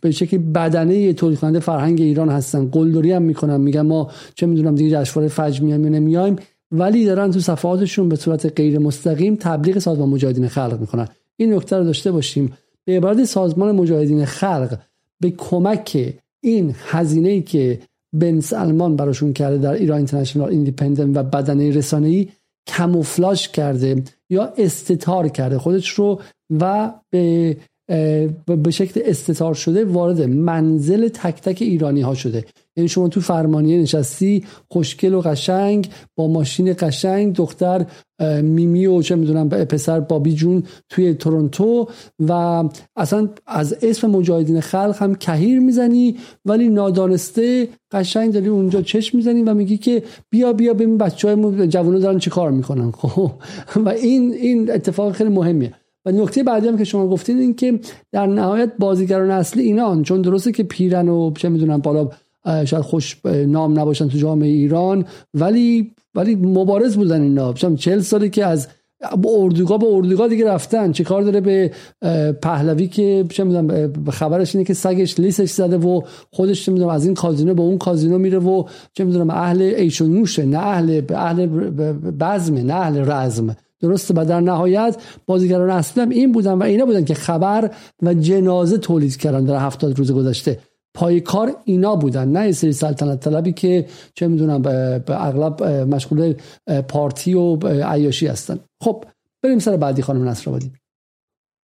[0.00, 2.68] به شکلی بدنه تولید کننده فرهنگ ایران هستن.
[2.68, 6.36] قلدری هم می‌کنن میگن ما چه می‌دونم دیگه جشنواره فجر میایم یا نمیایم
[6.72, 11.08] ولی دارن تو صفحاتشون به صورت غیر مستقیم تبلیغ سازمان مجاهدین خلق می‌کنن.
[11.36, 12.52] این نکته رو داشته باشیم.
[12.84, 14.78] به عبارت سازمان مجاهدین خلق
[15.20, 17.80] به کمک این هزینه که
[18.12, 22.28] بن سلمان براشون کرده در ایران اینترنشنال ایندیپندنت و بدنه رسانه‌ای
[22.66, 25.58] کموفلاژ کرده یا استتار کرده.
[25.58, 26.20] خودش رو
[26.60, 27.56] و به
[28.46, 32.44] به شکل استتار شده وارد منزل تک تک ایرانی ها شده.
[32.76, 37.86] یعنی شما تو فرمانیه نشستی خوشگل و قشنگ با ماشین قشنگ دختر
[38.42, 41.88] میمی و چه می‌دونم پسر بابی جون توی تورنتو
[42.28, 42.64] و
[42.96, 49.42] اصلا از اسم مجاهدین خلق هم کهیر می‌زنی ولی نادانسته قشنگ داری اونجا چشم می‌زنی
[49.42, 52.90] و میگی که بیا بیا ببین بچه های جوانو دارن چه کار می‌کنن.
[53.00, 53.30] خب
[53.76, 55.74] و این این اتفاق خیلی مهمیه.
[56.06, 57.80] و نکته بعدی هم که شما گفتین این که
[58.12, 62.08] در نهایت بازیگران اصلی اینان چون درسته که پیرن و چه می‌دونم بالا
[62.46, 67.52] شاید خوش نام نباشن تو جامعه ایران ولی ولی مبارز بودن اینا.
[67.52, 68.68] چهل سالی که از
[69.24, 70.92] اردوگاه به اردوگاه دیگه رفتن.
[70.92, 71.70] چه کار داره به
[72.42, 76.00] پهلوی که چه می‌دونم خبرش اینه که سگش لیسش زده و
[76.32, 80.00] خودش چه می‌دونم از این کازینو به اون کازینو میره و چه می‌دونم اهل ایش
[80.00, 81.46] و نوشه نه اهل اهل
[82.20, 83.56] بزمه نه اهل رزم.
[83.80, 87.70] درسته و در نهایت بازیگران اصلی هم این بودن و اینا بودن که خبر
[88.02, 90.58] و جنازه تولید کردن در هفتاد روز گذشته.
[90.96, 96.34] پای کار اینا بودن نه سری سلطنت طلبی که چه می‌دونم به اغلب مشغول
[96.88, 98.58] پارتی و عیاشی هستن.
[98.82, 99.04] خب
[99.42, 100.72] بریم سر بعدی خانم نصرآبادی.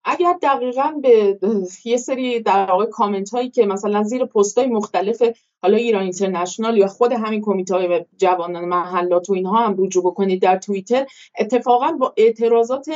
[0.05, 1.39] اگر دقیقا به
[1.85, 5.23] یه سری در واقع کامنت هایی که مثلا زیر پست های مختلف
[5.63, 10.43] حالا ایران اینترنشنال یا خود همین کمیته های جوانان محلات و اینها هم رجوع بکنید
[10.43, 11.07] در توییتر
[11.39, 12.87] اتفاقا با اعتراضات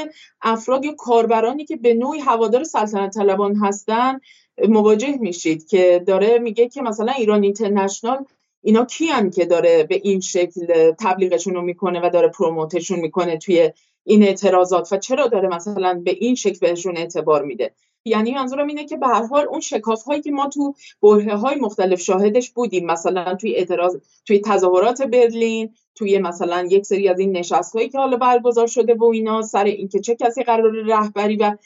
[0.43, 4.21] افراد یا کاربرانی که به نوعی هوادار سلطنت طلبان هستن
[4.69, 8.25] مواجه میشید که داره میگه که مثلا ایران اینترنشنال
[8.63, 13.71] اینا کیان که داره به این شکل تبلیغشون رو می‌کنه و داره پروموتشون می‌کنه توی
[14.05, 17.73] این اعتراضات و چرا داره مثلا به این شکل بهشون اعتبار میده؟
[18.05, 21.57] یعنی منظورم اینه که به هر حال اون شکاف هایی که ما تو برهه های
[21.57, 23.97] مختلف شاهدش بودیم مثلا توی اعتراض
[24.27, 28.95] توی تظاهرات برلین توی مثلا یک سری از این نشست هایی که حالا برگزار شده
[28.95, 31.57] و اینا سر اینکه چه کسی قرار رهبری و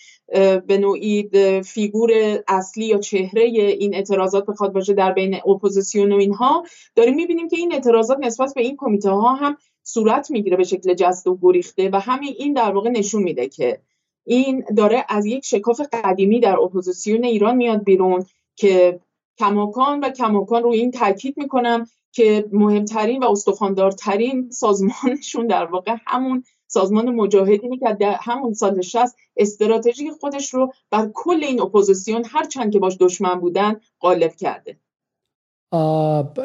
[0.66, 1.31] به نوعی
[1.64, 2.11] فیگور
[2.49, 6.64] اصلی یا چهره این اعتراضات بخواد باشه در بین اپوزیسیون و اینها
[6.95, 10.95] داریم می‌بینیم که این اعتراضات نسبت به این کمیته ها هم صورت می‌گیره به شکل
[10.95, 13.81] جسته و گریخته و همین این در واقع نشون میده که
[14.24, 18.24] این داره از یک شکاف قدیمی در اپوزیسیون ایران میاد بیرون
[18.57, 19.01] که
[19.39, 26.44] کماکان و کماکان روی این تاکید می‌کنم که مهمترین و استخواندارترین سازمانشون در واقع همون
[26.66, 32.44] سازمان مجاهدینی که در همون سال 60 استراتژی خودش رو بر کل این اپوزیسیون هر
[32.44, 34.76] چند که باش دشمن بودن غالب کرده.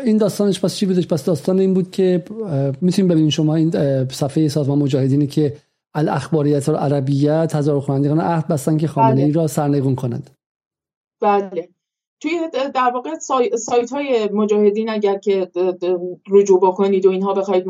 [0.06, 2.24] این داستانش پس چی بودش؟ پس داستان این بود که
[2.82, 3.72] می‌تونیم ببینیم شما این
[4.10, 5.58] صفحه سازمان مجاهدینی که
[5.94, 9.42] الاخباریت العربیه تظاهر کنندگان عهد بستن که خامنه ای بله.
[9.42, 10.30] را سرنگون کنند.
[11.22, 11.70] بله.
[12.20, 12.40] توی
[12.74, 13.18] در واقع
[13.58, 15.52] سایت های مجاهدین اگر که
[16.30, 17.66] رجوع بکنید و اینها بخواید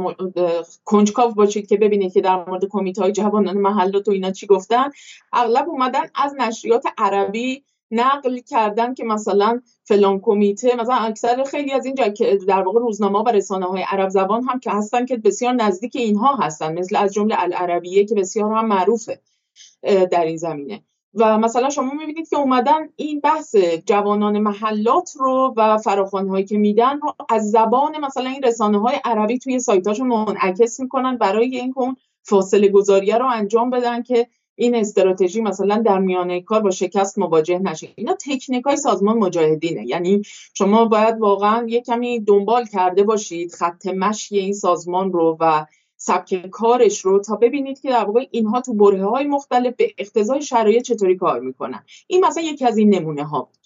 [0.86, 4.90] کنجکاو باشید که ببینید که در مورد کمیته های جوانان محلات و اینا چی گفتن
[5.34, 11.86] اغلب اومدن از نشریات عربی نقل کردن که مثلا فلان کمیته مثلا اکثر خیلی از
[11.86, 15.54] این که در واقع روزنامه و رسانه های عرب زبان هم که هستن که بسیار
[15.54, 19.22] نزدیک اینها هستن مثل از جمله العربیه که بسیار هم معروفه
[20.12, 20.84] در این زمینه.
[21.16, 23.56] و مثلا شما می‌بینید که اومدن این بحث
[23.86, 28.96] جوانان محلات رو و فراخوان هایی که میدن رو از زبان مثلا این رسانه های
[29.06, 34.76] عربی توی سایتاشون منعکس می‌کنن برای اینکه اون فاصله گذاریه رو انجام بدن که این
[34.76, 37.88] استراتژی مثلا در میانه کار با شکست مواجه نشه.
[37.96, 39.88] اینا تکنیک های سازمان مجاهدینه.
[39.88, 40.22] یعنی
[40.54, 45.66] شما باید واقعا یه کمی دنبال کرده باشید خط مشی این سازمان رو و
[45.98, 50.42] سبک کارش رو تا ببینید که در واقع اینها تو بره های مختلف به اقتضای
[50.42, 51.84] شرایط چطوری کار می‌کنن.
[52.08, 53.66] این مثلا یکی از این نمونه ها بود.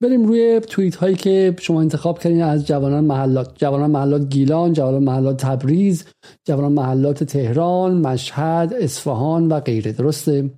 [0.00, 5.02] بریم روی توییت هایی که شما انتخاب کردین از جوانان محلات جوانان محلات گیلان جوانان
[5.02, 6.04] محلات تبریز
[6.44, 9.92] جوانان محلات تهران مشهد اصفهان و غیره.
[9.92, 10.50] درسته؟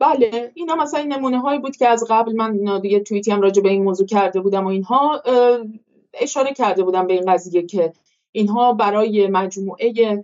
[0.00, 3.62] بله اینا مثلا این نمونه هایی بود که از قبل من یه توییتی هم راجع
[3.62, 5.22] به این موضوع کرده بودم و اینها
[6.14, 7.92] اشاره کرده بودم به این قضیه که
[8.34, 10.22] اینها برای مجموعه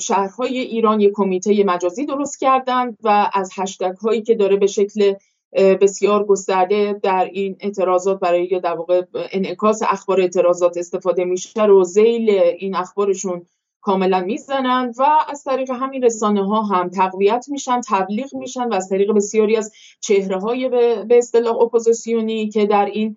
[0.00, 5.14] شهرهای ایران یک کمیته مجازی درست کردند و از هشتگ هایی که داره به شکل
[5.52, 12.30] بسیار گسترده در این اعتراضات برای در واقع انعکاس اخبار اعتراضات استفاده میشه رو زیل
[12.30, 13.46] این اخبارشون
[13.80, 18.88] کاملا می‌زنند و از طریق همین رسانه ها هم تقویت میشن تبلیغ میشن و از
[18.88, 20.68] طریق بسیاری از چهره های
[21.08, 23.16] به اصطلاح اپوزیسیونی که در این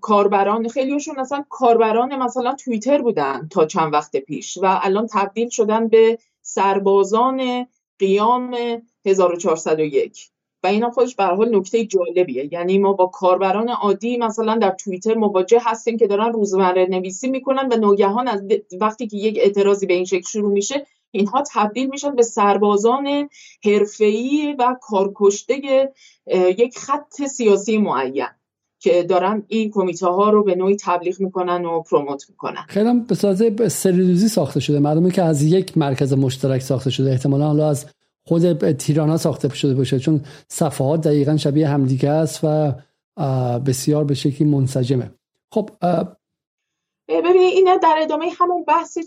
[0.00, 5.88] کاربران خیلیشون اصلا کاربران مثلا توییتر بودن تا چند وقت پیش و الان تبدیل شدن
[5.88, 7.66] به سربازان
[7.98, 8.56] قیام
[9.06, 10.30] 1401
[10.62, 12.48] و اینا خودش به حال نکته جالبیه.
[12.52, 17.68] یعنی ما با کاربران عادی مثلا در توییتر مواجه هستیم که دارن روزمره نویسی می‌کنن
[17.72, 18.42] و ناگهان از
[18.80, 23.28] وقتی که یک اعتراضی به این شکل شروع میشه اینها تبدیل میشن به سربازان
[23.64, 25.54] حرفه‌ای و کارکشته
[26.58, 28.37] یک خط سیاسی معین.
[28.78, 32.64] که دارن این کمیته ها رو به نوعی تبلیغ می‌کنن و پروموت می‌کنن.
[32.68, 34.78] خیلی به صورت سریزی ساخته شده.
[34.78, 37.86] معلومه که از یک مرکز مشترک ساخته شده احتمالا حالا از
[38.24, 42.72] خود تیرانا ساخته شده باشه چون صفحات دقیقا شبیه همدیگه است و
[43.58, 45.10] بسیار به شکلی منسجمه.
[45.50, 45.70] خب
[47.08, 48.98] ببینید این در ادامه همون بحث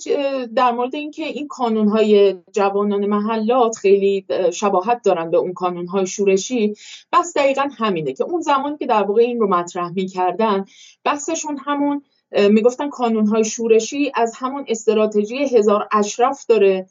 [0.55, 6.07] در مورد اینکه این قانون های جوانان محلات خیلی شباهت دارن به اون قانون های
[6.07, 6.73] شورشی
[7.13, 10.65] بس دقیقا همینه که اون زمانی که در واقع این رو مطرح می‌کردن
[11.03, 12.01] بحثشون همون
[12.49, 16.87] می‌گفتن قانون های شورشی از همون استراتژی هزار اشرف داره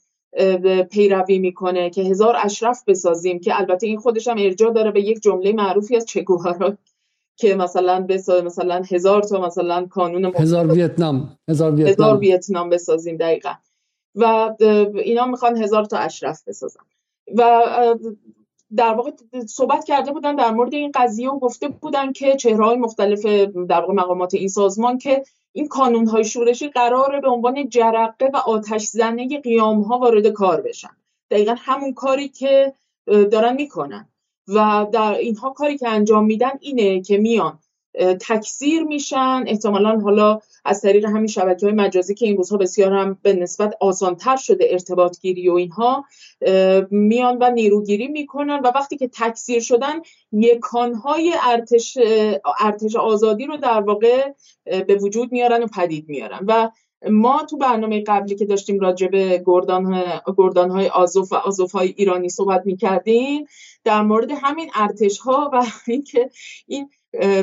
[0.91, 5.21] پیروی می‌کنه که هزار اشرف بسازیم که البته این خودش هم ارجاع داره به یک
[5.21, 6.77] جمله معروفی از چگوهارا.
[7.41, 11.93] که مثلا بسازیم مثلا هزار تا مثلا کانون هزار ویتنام هزار ویتنام.
[11.93, 13.53] هزار ویتنام بسازیم دقیقا.
[14.15, 14.55] و
[14.95, 16.81] اینا می‌خوان هزار تا اشرف بسازن.
[17.37, 17.63] و
[18.77, 19.11] در واقع
[19.47, 23.27] صحبت کرده بودن در مورد این قضیه و گفته بودن که چهره مختلف
[23.69, 25.23] در واقع مقامات این سازمان که
[25.53, 30.61] این کانون های شورشی قراره به عنوان جرقه و آتش زنه قیام ها وارد کار
[30.61, 30.97] بشن.
[31.31, 32.73] دقیقا همون کاری که
[33.07, 34.09] دارن می‌کنن.
[34.49, 37.59] و در اینها کاری که انجام میدن اینه که میان
[38.21, 39.45] تکثیر میشن.
[39.47, 43.75] احتمالا حالا از طریق همین شبکه های مجازی که این روزها بسیار هم به نسبت
[43.81, 46.05] آسانتر شده ارتباط گیری و اینها
[46.91, 48.61] میان و نیروگیری می‌کنن.
[48.65, 50.01] و وقتی که تکثیر شدن
[50.33, 51.99] یکانهای ارتش,
[52.61, 54.33] ارتش آزادی رو در واقع
[54.65, 56.41] به وجود میارن و پدید میارن.
[56.47, 56.71] و
[57.09, 59.43] ما تو برنامه قبلی که داشتیم راجع به
[60.37, 63.47] گردان های آزوف و آزوف های ایرانی صحبت می‌کردیم
[63.85, 66.31] در مورد همین ارتش ها و اینکه
[66.67, 66.91] این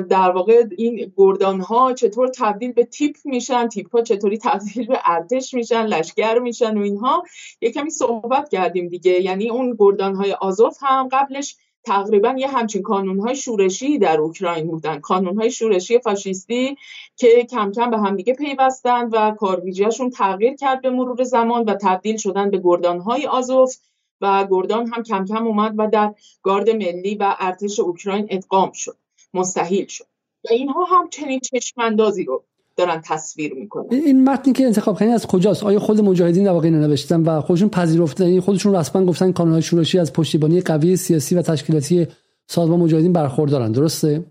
[0.09, 4.99] در واقع این گردان ها چطور تبدیل به تیپ میشن تیپ ها چطوری تبدیل به
[5.05, 7.23] ارتش میشن لشکر میشن و اینها.
[7.61, 9.21] یه کمی صحبت کردیم دیگه.
[9.21, 11.57] یعنی اون گردان های آزوف هم قبلش
[11.87, 14.99] تقریبا یه همچین کانون های شورشی در اوکراین بودن.
[14.99, 16.77] کانون های شورشی فاشیستی
[17.15, 22.17] که کم کم به همدیگه پیوستن و کارویجیشون تغییر کرد به مرور زمان و تبدیل
[22.17, 23.75] شدن به گردان های آزوف
[24.21, 28.97] و گردان هم کم کم اومد و در گارد ملی و ارتش اوکراین ادغام شد.
[29.33, 30.05] مستحیل شد.
[30.43, 32.43] و اینها هم چنین چشماندازی رو
[32.77, 33.85] دارن تصویر می‌کنن.
[33.91, 37.69] این متنی که انتخاب کردین از کجاست؟ آیا خود مجاهدین در واقع نوشتن و خودشون
[37.69, 42.07] پذیرفتن؟ یعنی خودشون رسما گفتن کانونهای شورشی از پشتیبانی قوی سیاسی و تشکیلاتی
[42.47, 43.71] سازمان مجاهدین برخوردارن.
[43.71, 44.25] درسته؟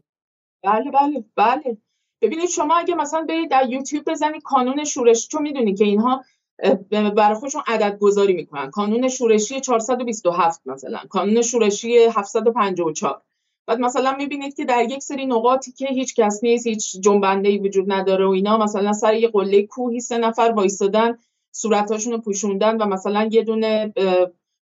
[0.65, 1.77] بله بله بله.
[2.23, 6.25] ببینید شما اگه مثلا برید در یوتیوب بزنید کانون شورشی چون می‌دونید که اینها
[6.91, 8.71] برای خودشون عدد گذاری می‌کنن.
[8.71, 10.99] کانون شورشی 427 مثلا.
[11.09, 13.23] کانون شورشی 754
[13.67, 17.59] بعد مثلا می‌بینید که در یک سری نقاطی که هیچ کس نیست هیچ جنبنده ای
[17.59, 21.19] وجود نداره و اینا مثلا سر یه قله کوهی سه نفر وایستادن
[21.53, 23.93] صورتاشون رو پوشوندن و مثلا یه دونه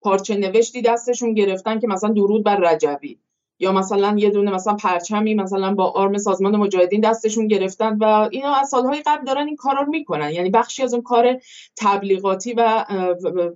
[0.02, 3.18] پارچه نوشتی دستشون گرفتن که مثلا درود بر رجوی
[3.60, 8.54] یا مثلا یه دونه مثلا پرچمی مثلا با آرم سازمان مجاهدین دستشون گرفتن و اینا
[8.56, 10.32] از سالهای قبل دارن این کارا رو می‌کنن.
[10.32, 11.42] یعنی بخشی از اون کار
[11.78, 12.86] تبلیغاتی و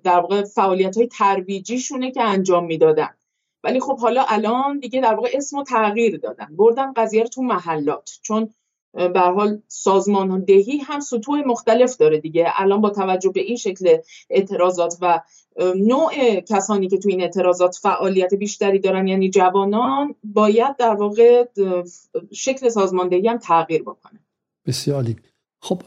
[0.04, 3.10] در واقع فعالیت های ترویجیشونه که انجام می‌دادن.
[3.64, 6.56] ولی خب حالا الان دیگه در واقع اسم و تغییر دادن.
[6.58, 8.20] بردن قضیه رو تو محلات.
[8.22, 8.50] چون
[8.94, 12.48] به حال سازمان دهی هم سطوح مختلف داره دیگه.
[12.56, 13.98] الان با توجه به این شکل
[14.30, 15.22] اعتراضات و
[15.76, 21.46] نوع کسانی که تو این اعتراضات فعالیت بیشتری دارن یعنی جوانان باید در واقع
[22.32, 24.20] شکل سازماندهی هم تغییر بکنه.
[24.68, 25.16] بسیاری
[25.62, 25.82] خب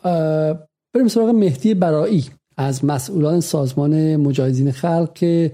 [0.95, 2.25] بریم سراغ مهدی برایی
[2.57, 5.53] از مسئولان سازمان مجاهدین خلق که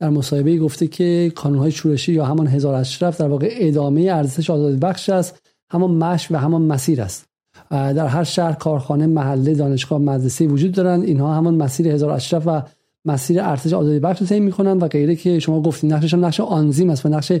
[0.00, 4.76] در مصاحبه گفته که های شورشی یا همان هزار اشرف در واقع ادامه ارزش آزادی
[4.76, 7.26] بخش است همان مش و همان مسیر است.
[7.70, 11.04] در هر شهر کارخانه محله دانشگاه مدرسه وجود دارند.
[11.04, 12.62] اینها همان مسیر هزار اشرف و
[13.04, 16.40] مسیر ارتش آزادی بخش رو تعیین می‌کنن و غیره که شما گفتید نقشش هم نقش
[16.40, 17.32] آنزیم است و نقش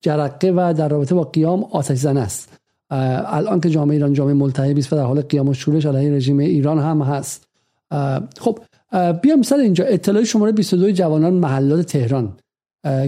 [0.00, 2.58] جرقه و در رابطه با قیام آتش زن است.
[2.90, 6.38] الان که جامعه ایران جامعه ملتهبی است و در حال قیام و شورش علیه رژیم
[6.38, 7.48] ایران هم هست.
[8.38, 8.58] خب
[9.22, 12.38] بیام سر اینجا اطلاع شماره 22 جوانان محلات تهران.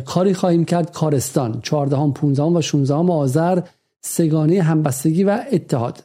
[0.05, 1.61] کاری خواهیم کرد کارستان.
[1.61, 3.63] 14 هم 15 و 16 آذر
[4.01, 6.05] سگانه همبستگی و اتحاد.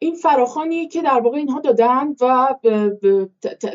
[0.00, 2.54] این فراخانی که در واقع اینها دادن و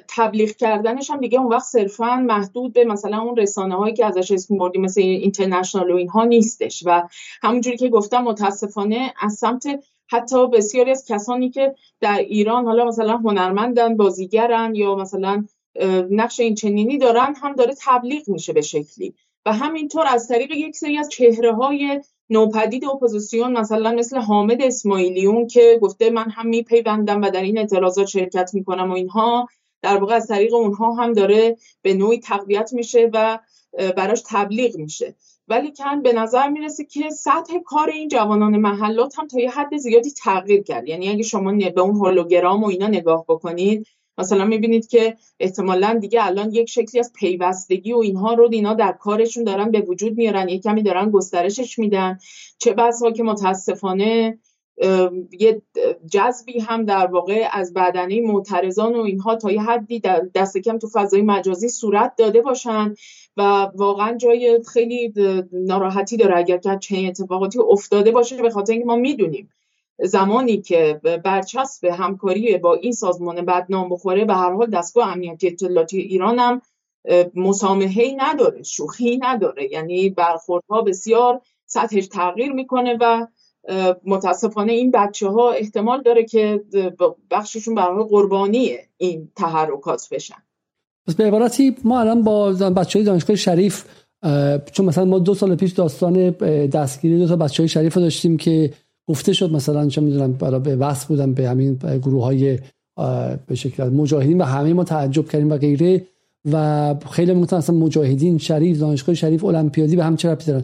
[0.08, 4.32] تبلیغ کردنش هم دیگه اون وقت صرفا محدود به مثلا اون رسانه هایی که ازش
[4.32, 6.84] اسم بردیم مثل اینترنشنال و اینها نیستش.
[6.86, 7.08] و
[7.42, 9.66] همونجوری که گفتم متاسفانه از سمت
[10.14, 15.46] حتی بسیاری از کسانی که در ایران حالا مثلا هنرمندن بازیگرن یا مثلا
[16.12, 19.14] نقش این چنینی دارن هم داره تبلیغ میشه به شکلی.
[19.46, 25.48] و همینطور از طریق یک سری از چهره های نوپدید اپوزیسیون مثلا مثل حامد اسماعیلیون
[25.48, 29.48] که گفته من هم میپیوندم و در این اعتراضات شرکت می‌کنم و اینها
[29.82, 33.40] در واقع از طریق اونها هم داره به نوعی تقویت میشه و
[33.96, 35.16] براش تبلیغ میشه.
[35.48, 39.78] ولی کن به نظر می‌رسه که سطح کار این جوانان محلات هم تا یه حد
[39.78, 40.88] زیادی تغییر کرد.
[40.88, 43.88] یعنی اگه شما به اون هولوگرام و اینا نگاه بکنید
[44.18, 48.92] مثلا می‌بینید که احتمالا دیگه الان یک شکلی از پیوستگی و اینها رو اینا در
[48.92, 52.18] کارشون دارن به وجود میارن یک کمی دارن گسترشش میدن.
[52.58, 54.40] چه بسا که متاسفانه
[55.40, 55.62] یه
[56.12, 60.00] جذبی هم در واقع از بدنه معترضان و اینها تا یه حدی
[60.36, 62.94] دست کم تو فضای مجازی صورت داده باشن
[63.38, 63.42] و
[63.76, 65.14] واقعا جای خیلی
[65.52, 69.50] ناراحتی داره اگر که چنین اتفاقاتی افتاده باشه به خاطر اینکه ما می‌دونیم
[70.00, 76.00] زمانی که برچسب همکاری با این سازمان بدنام بخوره به هر حال دستگاه امنیتی اطلاعاتی
[76.00, 76.62] ایران هم
[77.36, 79.72] مسامحه نداره شوخی نداره.
[79.72, 83.28] یعنی برخوردها بسیار سطحش تغییر می‌کنه و
[84.06, 86.62] متاسفانه این بچه ها احتمال داره که
[87.32, 90.36] بخششون برای قربانی این تحرکات بشن.
[91.08, 93.86] پس به عبارتی ما الان با بچه های دانشگاه شریف
[94.72, 96.30] چون مثلا ما دو سال پیش داستان
[96.68, 98.74] دستگیری دو تا بچه های شریف داشتیم که
[99.08, 102.60] گفته شد مثلا چه می‌دونم برای به وصل بودن به همین گروه های
[103.48, 106.06] به شکل مجاهدین و همه ما تعجب کردیم و غیره.
[106.52, 110.64] و خیلی می‌گفتن اصلا مجاهدین شریف دانشگاه شریف المپیادی به هم چه ربطی دارن؟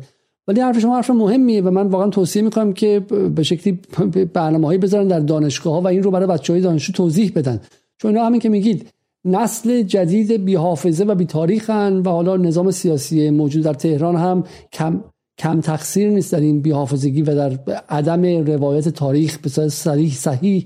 [0.49, 2.99] ولی حرف شما حرف مهمیه و من واقعا توصیه می‌کنم که
[3.35, 3.79] به شکلی
[4.33, 7.59] برنامه‌ای بذارن در دانشگاه ها و این رو برای بچهای دانشجو توضیح بدن.
[7.97, 8.87] چون اینا همین که میگید
[9.25, 14.43] نسل جدید بی حافظه و بی تاریخن و حالا نظام سیاسی موجود در تهران هم
[14.73, 15.03] کم
[15.37, 20.65] کم تقصیر نیست در این بیحافظگی و در عدم روایت تاریخ به صریح صحیح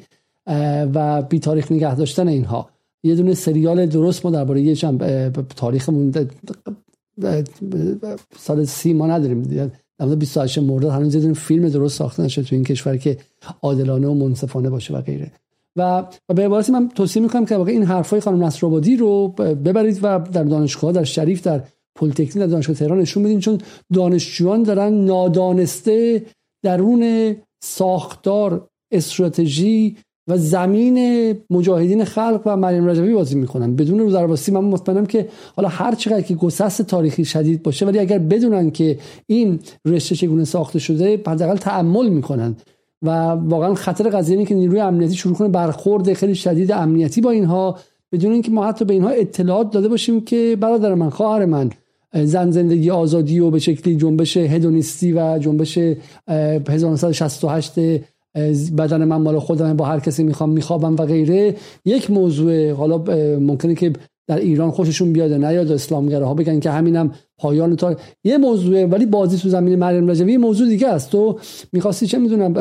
[0.93, 2.69] و بی تاریخ نگه داشتن اینها.
[3.03, 4.75] یه دونه سریال درست ما درباره یه
[5.55, 6.13] تاریخمون
[8.37, 9.71] سال سی ما نداریم.
[9.97, 13.17] در 28 مرداد هنوز یه فیلم درست ساخته نشده تو این کشور که
[13.61, 15.31] عادلانه و منصفانه باشه و غیره.
[15.75, 20.19] و به عبارتی من توصیه می‌کنم که واقعا این حرفای خانم نصرآبادی رو ببرید و
[20.19, 21.63] در دانشگاه در شریف در
[21.95, 23.57] پلیتکنیک در دانشگاه تهران نشون بدین چون
[23.93, 26.25] دانشجویان دارن نادانسته
[26.63, 29.97] درون ساختار استراتژی
[30.27, 33.75] و زمین مجاهدین خلق و مریم رجوی بازی می‌کنن.
[33.75, 37.99] بدون رو دربایستی من مطمئنم که حالا هر چقدر که گسست تاریخی شدید باشه ولی
[37.99, 38.97] اگر بدونن که
[39.27, 42.55] این رشته چگونه ساخته شده حداقل تعمل می‌کنن.
[43.01, 47.31] و واقعا خطر قضیه اینه که نیروی امنیتی شروع کنه برخورد خیلی شدید امنیتی با
[47.31, 47.77] اینها
[48.11, 51.69] بدون اینکه ما حتی به اینها اطلاعات داده باشیم که برادر من خواهر من
[52.13, 55.77] زن زندگی آزادی و به شکلی جنبش هدونیستی و جنبش
[56.27, 57.73] 1968
[58.77, 61.55] بدن من مال خودم با هر کسی می‌خوام میخوابم و غیره.
[61.85, 62.97] یک موضوع حالا
[63.39, 63.93] ممکنه که
[64.27, 68.85] در ایران خوششون بیاد نه یاد اسلامگره ها بگن که همینم پایان تا یه موضوعه
[68.85, 71.11] ولی بازی تو زمین مریم رجوی یه موضوع دیگه است.
[71.11, 71.39] تو
[71.71, 72.53] می‌خواستی چه می‌دونم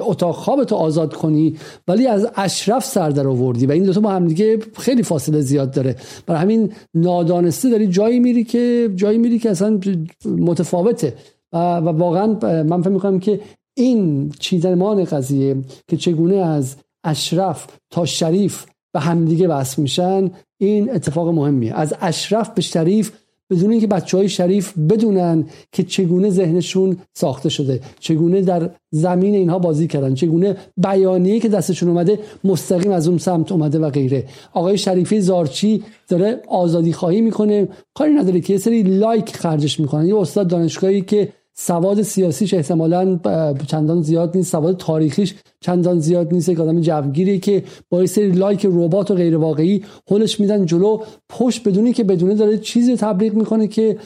[0.00, 1.56] اتاق خواب تو آزاد کنی
[1.88, 5.70] ولی از اشرف سر در آوردی و این دوتا با هم دیگه خیلی فاصله زیاد
[5.70, 5.96] داره.
[6.26, 9.80] برای همین نادانسته داری جایی میری که جایی میری که اصلا
[10.26, 11.14] متفاوته.
[11.52, 12.26] و واقعا
[12.62, 13.40] من فکر می‌کنم که
[13.76, 15.56] این چیزمان قضیه
[15.88, 21.74] که چگونه از اشرف تا شریف به همدیگه وصل میشن این اتفاق مهمیه.
[21.74, 23.12] از اشرف به شریف
[23.50, 29.58] بدون اینکه بچه های شریف بدونن که چگونه ذهنشون ساخته شده چگونه در زمین اینها
[29.58, 34.24] بازی کردن چگونه بیانیه که دستشون اومده مستقیم از اون سمت اومده و غیره.
[34.52, 37.68] آقای شریفی زارچی داره آزادی خواهی می‌کنه.
[37.94, 40.06] کاری نداره که یه سری لایک خرجش می‌کنن.
[40.06, 41.28] یه استاد دانشگاهی که
[41.58, 43.18] سواد سیاسیش احتمالا
[43.66, 44.52] چندان زیاد نیست.
[44.52, 46.48] سواد تاریخیش چندان زیاد نیست.
[46.48, 50.98] یک آدم جوگیری که با یه سری لایک ربات و غیر واقعی هلش میدن جلو.
[51.28, 53.98] پشت بدونی که بدونه داره چیزی تبلیغ می‌کنه که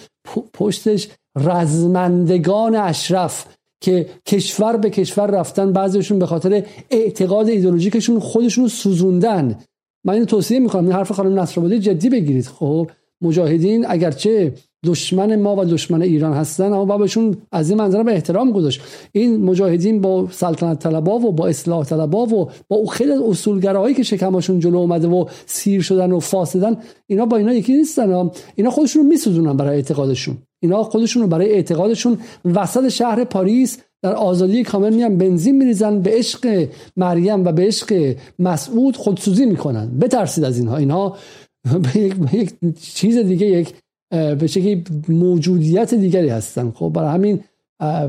[0.53, 3.47] پشتش رزمندگان اشرف
[3.81, 5.73] که کشور به کشور رفتن.
[5.73, 9.59] بعضیشون به خاطر اعتقاد ایدولوژیکشون خودشون سوزوندن.
[10.05, 10.85] من اینو توصیه می‌کنم.
[10.85, 12.47] این حرف خانم نصرآبادی جدی بگیرید.
[12.47, 12.91] خب
[13.23, 14.53] مجاهدین اگرچه
[14.85, 18.81] دشمن ما و دشمن ایران هستن اما بابشون از این منظره به احترام گذاشت.
[19.13, 24.61] این مجاهدین با سلطنت طلبا و با اصلاح طلبا و با خیلی اصولگراهایی که شکمشون
[24.61, 26.77] جلو اومده و سیر شدن و فاسدن
[27.07, 28.31] اینا با اینا یکی نیستن.
[28.55, 30.39] اینا خودشون رو برای اعتقادشون.
[30.63, 32.19] اینا خودشون رو برای اعتقادشون.
[32.45, 38.17] وسط شهر پاریس در آزادی کامل میان بنزین میریزن به عشق مریم و به عشق
[38.39, 39.99] مسعود خودسوزی می‌کنن.
[39.99, 40.77] بترسید از اینها.
[40.77, 41.17] اینها
[41.95, 42.01] به
[42.33, 42.55] یک
[42.95, 43.75] چیز دیگه یک
[44.11, 46.71] به شکلی موجودیت دیگری هستن.
[46.71, 47.45] خب برای همین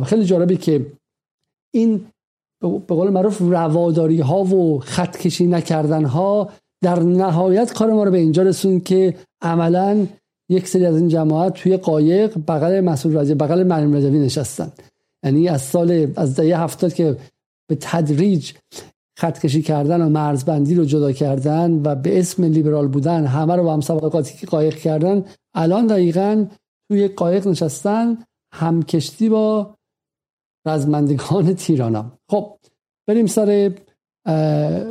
[0.06, 0.86] خیلی جالبی که
[1.74, 2.06] این
[2.62, 6.49] به قول معروف رواداری ها و خطکشی نکردن ها
[6.82, 10.08] در نهایت کار ما رو به اینجا رسون که عملا
[10.49, 14.72] یک سری از این جماعت توی قایق بغل مسئول رجب بغل مریم رجبی نشستن.
[15.24, 17.18] یعنی از سال از دهه هفتاد که
[17.68, 18.52] به تدریج
[19.18, 23.74] خطکشی کردن و مرزبندی رو جدا کردن و به اسم لیبرال بودن همه رو با
[23.74, 23.80] هم
[24.24, 26.47] که قایق کردن الان دقیقا
[26.89, 28.18] توی قایق نشستن
[28.54, 29.76] همکشتی با
[30.68, 32.18] رزمندگان تیرانا.
[32.30, 32.58] خب
[33.08, 33.72] بریم سر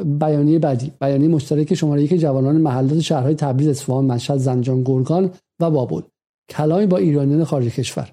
[0.04, 0.92] بیانیه بعدی.
[1.00, 6.02] بیانیه مشترک شماره یک جوانان محلات شهرهای تبریز اصفهان مشهد زنجان گرگان و بابل.
[6.48, 8.12] کلامی با ایرانیان خارج کشور.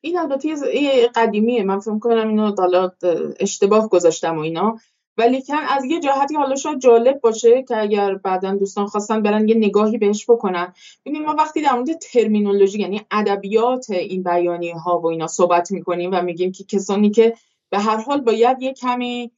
[0.00, 0.56] این البته
[1.14, 1.62] قدیمیه.
[1.62, 2.90] من فکر کنم اینو حالا
[3.40, 4.78] اشتباه گذاشتم و اینا.
[5.20, 9.48] ولی کن از یه جهتی حالا شاید جالب باشه که اگر بعدا دوستان خواستن برن
[9.48, 10.72] یه نگاهی بهش بکنن.
[11.06, 16.10] ببینیم ما وقتی در مورد ترمینولوژی یعنی ادبیات این بیانیه ها و اینا صحبت می‌کنیم
[16.12, 17.34] و میگیم که کسانی که
[17.70, 19.30] به هر حال باید یه کمی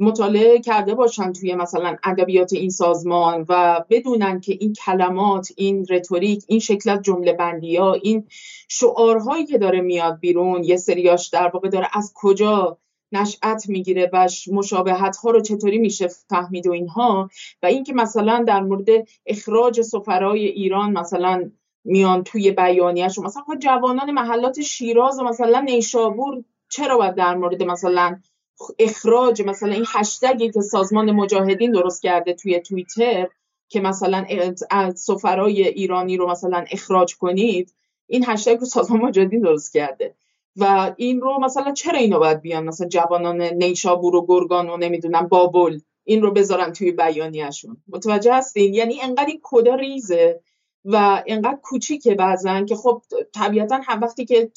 [0.00, 6.44] مطالعه کرده باشن توی مثلا ادبیات این سازمان و بدونن که این کلمات این رتوریک
[6.46, 8.26] این شکل از جمله بندی ها این
[8.68, 12.78] شعارهایی که داره میاد بیرون یه سریاش در واقع داره از کجا
[13.16, 17.30] نشأت می‌گیره و مشابهت ها رو چطوری میشه فهمید و اینها.
[17.62, 18.88] و اینکه مثلا در مورد
[19.26, 21.50] اخراج سفرای ایران مثلا
[21.84, 28.20] میان توی بیانیهشون مثلا جوانان محلات شیراز و مثلا نیشابور چرا باید در مورد مثلا
[28.78, 33.28] اخراج مثلا این هشتگی که سازمان مجاهدین درست کرده توی توییتر
[33.68, 34.26] که مثلا
[34.70, 37.74] از سفرای ایرانی رو مثلا اخراج کنید
[38.06, 40.14] این هشتگ رو سازمان مجاهدین درست کرده.
[40.56, 45.28] و این رو مثلا چرا اینا باید بیان؟ مثلا جوانان نیشابور و گرگان و نمی‌دونم
[45.28, 47.76] بابل این رو بذارن توی بیانیهشون.
[47.88, 50.40] متوجه هستین؟ یعنی انقدر این کدا ریزه
[50.84, 53.02] و انقدر کوچیکه بعضن که خب
[53.34, 54.50] طبیعتا هم وقتی که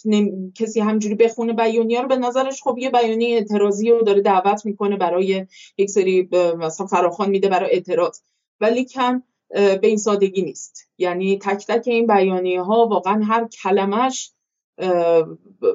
[0.55, 4.97] کسی همجوری بخونه بیانیه رو به نظرش خب یه بیانیه اعتراضی رو داره دعوت می‌کنه
[4.97, 5.45] برای
[5.77, 8.19] یک سری مثلا فراخان میده برای اعتراض.
[8.61, 10.89] ولی کم به این سادگی نیست.
[10.97, 14.31] یعنی تک تک این بیانیه ها واقعا هر کلمش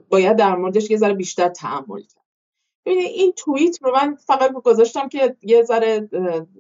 [0.09, 2.23] باید در موردش یه ذره بیشتر تعمل کرد.
[2.87, 6.09] ببینید این توییت رو من فقط گذاشتم که یه ذره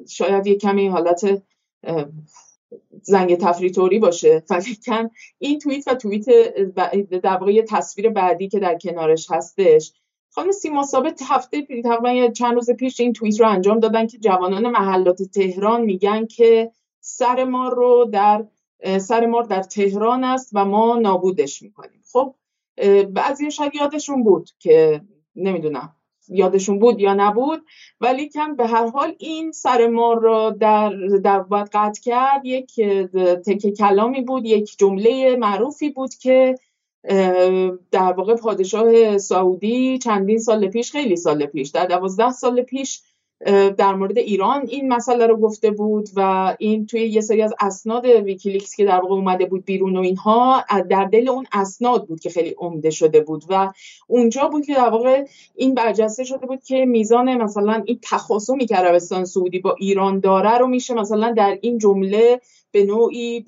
[0.09, 1.43] شاید یه کمی حالت
[3.03, 4.45] زنگ تفریطوری باشه.
[4.87, 6.55] کن این توییت و توییت
[7.23, 9.93] در واقع تصویر بعدی که در کنارش هستش.
[10.31, 14.71] خانم سیما ثابت هفته تقریبا چند روز پیش این توییت رو انجام دادن که جوانان
[14.71, 16.71] محلات تهران میگن که
[17.01, 18.45] سر ما رو در
[18.99, 22.02] سر ما در تهران است و ما نابودش می‌کنیم.
[22.13, 22.35] خب
[23.11, 25.01] بعضی شاید یادشون بود که
[25.37, 25.97] نمی‌دونم
[26.29, 27.65] یادشون بود یا نبود
[28.01, 30.91] ولی کم به هر حال این سر ما را در
[31.25, 32.45] در باید قطع کرد.
[32.45, 32.81] یک
[33.47, 36.55] تکه کلامی بود یک جمله معروفی بود که
[37.91, 43.03] در واقع پادشاه سعودی چندین سال پیش خیلی سال پیش در دوازده سال پیش
[43.77, 48.05] در مورد ایران این مسئله رو گفته بود و این توی یه سری از اسناد
[48.05, 52.31] ویکیلیکس که در واقع اومده بود بیرون و اینها در دل اون اسناد بود که
[52.31, 53.73] خیلی عمده شده بود و
[54.07, 55.25] اونجا بود که در واقع
[55.55, 60.59] این برجسته شده بود که میزان مثلا این تخاصمی که عربستان سعودی با ایران داره
[60.59, 62.41] رو میشه مثلا در این جمله
[62.73, 63.45] به نوعی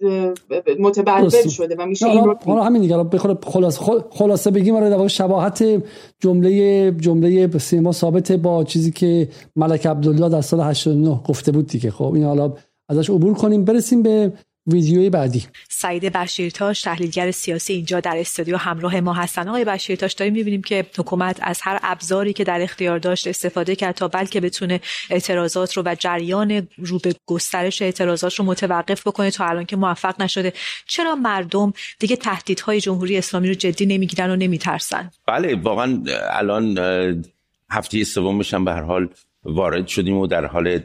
[0.79, 3.79] متبلبل شده و میشه این رو حالا همین دیگه بخوره خلاص
[4.11, 5.83] خلاصه بگیم آره در شباهت
[6.21, 11.91] جمله جمله سینما ثابت با چیزی که ملک عبدالله در سال 89 گفته بود دیگه.
[11.91, 12.53] خب این حالا
[12.89, 13.65] ازش عبور کنیم.
[13.65, 14.33] برسیم به
[14.67, 15.47] ویدیوی بعدی.
[15.69, 19.49] سعید بشیرتاش تحلیلگر سیاسی اینجا در استودیو همراه ما هستن.
[19.49, 23.95] آقای بشیرتاش داریم می‌بینیم که حکومت از هر ابزاری که در اختیار داشت استفاده کرد
[23.95, 29.47] تا بلکه بتونه اعتراضات رو و جریان رو به گسترش اعتراضات رو متوقف بکنه تا
[29.47, 30.53] الان که موفق نشده.
[30.87, 36.79] چرا مردم دیگه تهدیدهای جمهوری اسلامی رو جدی نمی‌گیرن و نمیترسن؟ بله واقعا الان
[37.71, 39.09] هفته سومش هم به هر حال
[39.45, 40.81] وارد شدیم و در حال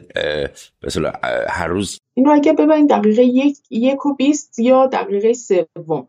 [0.82, 1.12] مثلا
[1.48, 1.98] هر روز.
[2.14, 6.08] این رو اگه ببینید دقیقه یک, یک و بیست یا دقیقه سوم.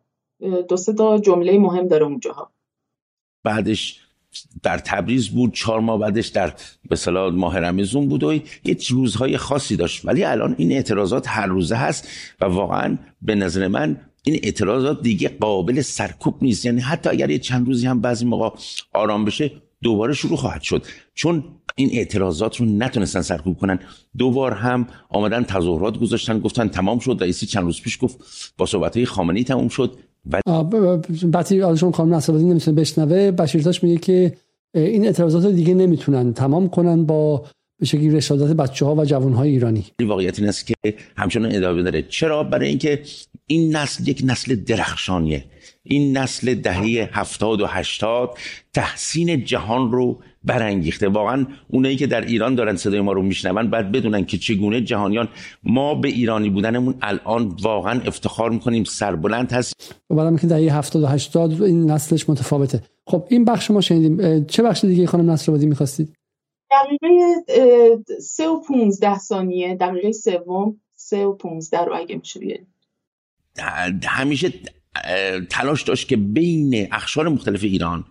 [0.70, 2.52] دو سه تا جمله مهم داره اونجاها
[3.44, 4.00] بعدش
[4.64, 6.54] در تبریز بود چهار ماه بعدش در
[6.90, 10.06] به ماه رمزون بود و یه روزهای خاصی داشت.
[10.06, 12.08] ولی الان این اعتراضات هر روزه هست
[12.42, 16.66] و واقعا به نظر من این اعتراضات دیگه قابل سرکوب نیست.
[16.66, 18.50] یعنی حتی اگر یه چند روزی هم بعضی موقع
[18.94, 20.86] آرام بشه دوباره شروع خواهد شد.
[21.14, 21.44] چون
[21.82, 23.80] این اعتراضات رو نتونستن سرکوب کنن.
[24.18, 27.18] دوبار هم آمدن تظاهرات گذاشتن گفتن تمام شد.
[27.22, 28.18] رئیسی چند روز پیش گفت
[28.58, 29.98] با صحبت های خامنه‌ای تمام شد.
[30.32, 30.42] و
[31.24, 34.34] بعدی آلشون خانم نصرآبادی نمی‌تونه بشنوه بشیرتاش میگه که
[34.76, 37.46] این اعتراضات رو دیگه نمی‌تونن تمام کنن با
[37.80, 40.76] به شکلی رشادت بچه ها و جوان های ایرانی واقعیت این است که
[41.18, 42.02] همچنان ادامه داره.
[42.02, 43.02] چرا؟ برای اینکه
[43.48, 45.46] این نسل یک نسل درخشانیه.
[45.84, 48.38] این نسل دهه هفتاد و هشتاد
[48.74, 51.08] تحسین جهان رو برانگیخته.
[51.08, 55.28] واقعا اونایی که در ایران دارن صدای ما رو میشنون باید بدونن که چگونه جهانیان
[55.64, 61.08] ما به ایرانی بودنمون الان واقعا افتخار می‌کنیم سربلند هست بعدم که دهه 70 و
[61.08, 62.84] 80 این نسلش متفاوته.
[63.08, 64.46] خب این بخش ما شنیدیم.
[64.46, 66.14] چه بخش دیگه خانم نصرآبادی می‌خواستید
[66.72, 67.08] دقیقه
[68.20, 69.76] سه و 15 ثانیه.
[69.76, 72.40] دقیقه سوم سه و 15 رو اگه میشه
[74.04, 74.54] همیشه
[75.50, 78.04] تلاش داشت که بین اخشار مختلف ایران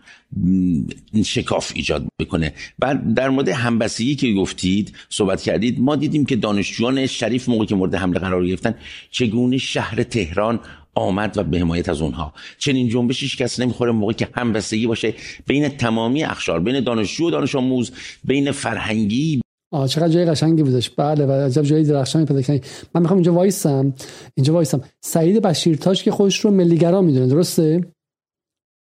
[1.24, 2.54] شکاف ایجاد بکنه.
[2.78, 7.74] و در مورد همبستگی که گفتید صحبت کردید ما دیدیم که دانشجویان شریف موقع که
[7.74, 8.74] مورد حمله قرار گرفتن
[9.10, 10.60] چگونه شهر تهران
[10.94, 12.34] آمد و به حمایت از اونها.
[12.58, 15.14] چنین جنبشش کس نمی‌خوره موقعی که همبستگی باشه
[15.46, 17.92] بین تمامی اخشار بین دانشجو و دانش آموز
[18.24, 19.40] بین فرهنگی
[19.72, 20.90] آه چقدر جای قشنگی بودش.
[20.90, 22.60] بله و عجب جای درخشانی پیدا کردی.
[22.94, 23.94] من می‌خوام اینجا وایسم.
[24.34, 24.80] اینجا وایسم.
[25.00, 27.80] سعید بشیرتاج که خودش رو ملیگرا می‌دونه درسته؟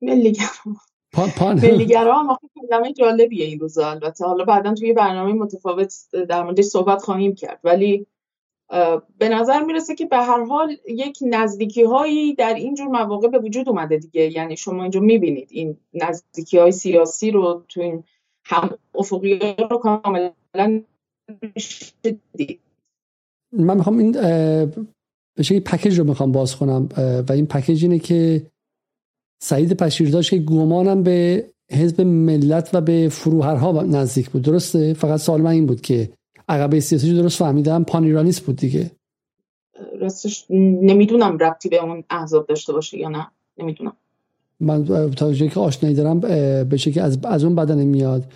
[0.02, 0.48] ملیگرا.
[1.62, 4.24] ملیگرا ما کلمه جالبیه این روزا البته.
[4.24, 5.94] حالا بعدا توی برنامه متفاوت
[6.28, 7.60] در موردش صحبت خواهیم کرد.
[7.64, 8.06] ولی
[9.18, 13.68] به نظر می‌رسه که به هر حال یک نزدیکی هایی در اینجور مواقع به وجود
[13.68, 14.32] اومده دیگه.
[14.32, 18.04] یعنی شما اینجا می‌بینید این نزدیکی های سیاسی رو تو این
[18.44, 19.38] هم افقی
[19.70, 20.84] رو کاملا من
[23.76, 24.12] می‌خوام این
[25.36, 26.88] به شکلی پکیج رو می‌خوام باز کنم
[27.28, 28.46] و این پکیج اینه که
[29.42, 34.42] سعید پشیرداش که گمانم به حزب ملت و به فروهرها نزدیک بود.
[34.42, 36.12] درسته؟ فقط سوال من این بود که
[36.48, 38.90] عقبه سیاسی درست فهمیدم پانیرانیست بود دیگه.
[40.00, 43.26] راستش نمی‌دونم ربطی به اون احزاب داشته باشه یا نه.
[43.58, 43.96] نمی‌دونم.
[44.60, 46.20] من تا که آشنایی دارم
[46.64, 48.32] به که از, از اون بدن میاد.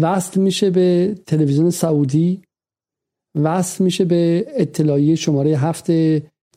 [0.00, 2.42] وصل میشه به تلویزیون سعودی
[3.34, 5.90] وصل میشه به اطلاعیه شماره هفت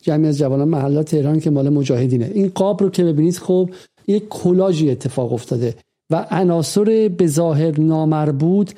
[0.02, 2.30] جمعی از جوانان محلات تهران که مال مجاهدینه.
[2.34, 3.70] این قاب رو که ببینید خب
[4.06, 5.74] یک کلاژی اتفاق افتاده
[6.10, 8.72] و عناصر به ظاهر نامربوط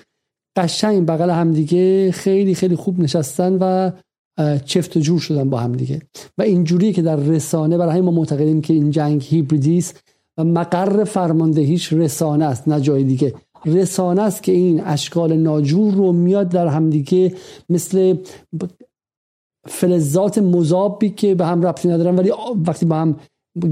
[0.56, 3.90] قشنگ بغل همدیگه خیلی خیلی خوب نشستن و
[4.64, 6.02] چفت و جور شدن با همدیگه
[6.38, 10.00] و اینجوری که در رسانه برای ما معتقدیم که این جنگ هیبریدی است
[10.38, 13.34] و مقر فرماندهیش رسانه است نه جای دیگه.
[13.66, 17.34] رسانه است که این اشکال ناجور رو میاد در همدیگه
[17.68, 18.16] مثل
[19.66, 22.32] فلزات مذابی که به هم ربطی ندارن ولی
[22.66, 23.16] وقتی با هم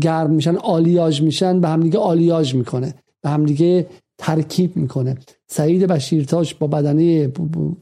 [0.00, 3.86] گرم میشن آلیاژ میشن به همدیگه آلیاژ می‌کنه به همدیگه
[4.18, 5.16] ترکیب می‌کنه.
[5.50, 7.32] سعید بشیرتاش با بدنه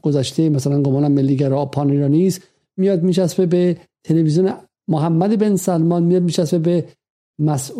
[0.01, 2.39] گذشته مثلا گمانم ملیگرا پانیرانیز
[2.77, 4.53] میاد میچسبه به تلویزیون
[4.87, 6.85] محمد بن سلمان میاد میچسبه به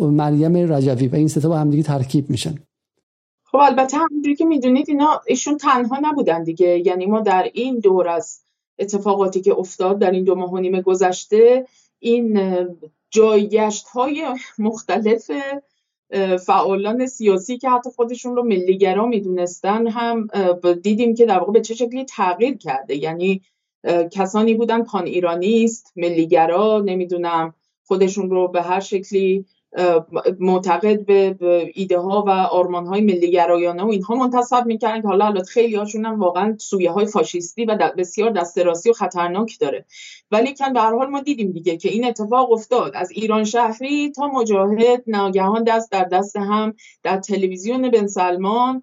[0.00, 2.54] مریم رجوی و این ستا با همدیگه ترکیب میشن.
[3.52, 6.86] خب البته همونجوری که می‌دونید اینا ایشون تنها نبودن دیگه.
[6.86, 8.40] یعنی ما در این دور از
[8.78, 11.66] اتفاقاتی که افتاد در این دو ماه و نیم گذشته
[11.98, 12.40] این
[13.10, 14.26] جایگشت های
[14.58, 15.30] مختلف
[16.46, 20.28] فعالان سیاسی که حتی خودشون رو ملیگرا می‌دونستن هم
[20.82, 22.96] دیدیم که در واقع به چه شکلی تغییر کرده.
[22.96, 23.42] یعنی
[24.12, 29.44] کسانی بودن پان ایرانیست ملیگرا نمی‌دونم خودشون رو به هر شکلی
[30.40, 35.26] معتقد به ایده ها و آرمان های ملی گرایانه و اینها منتصب می‌کردن که حالا
[35.26, 39.84] البته خیلی هاشون هم واقعا سویه های فاشیستی و بسیار دستراسی و خطرناک داره.
[40.30, 42.92] ولی کن به هر حال ما دیدیم دیگه که این اتفاق افتاد.
[42.94, 48.82] از ایران شهری تا مجاهد ناگهان دست در دست هم در تلویزیون بن سلمان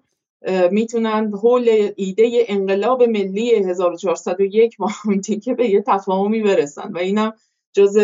[0.70, 5.20] می‌تونن حول ایده انقلاب ملی 1401 با هم
[5.56, 6.92] به یه تفاهمی برسن.
[6.92, 7.32] و اینم
[7.72, 7.98] جز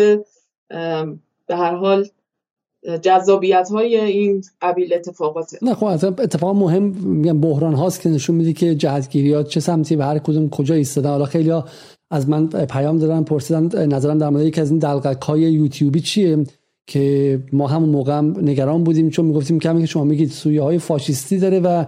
[1.47, 2.07] به هر حال
[3.01, 5.57] جذابیت های این قبیل اتفاقاته.
[5.61, 10.01] نه خب اتفاق مهم میگم بحران هاست که نشون میده که جهتگیریات چه سمتی و
[10.01, 11.09] هر کدوم کجا ایستادن.
[11.09, 11.65] حالا خیلی ها
[12.11, 16.45] از من پیام دادن پرسیدن نظرم در مورد یکی از این دلقک های یوتیوبی چیه؟
[16.87, 20.77] که ما همون موقع هم نگران بودیم چون می‌گفتیم کمی که شما میگید سویه های
[20.77, 21.85] فاشیستی داره و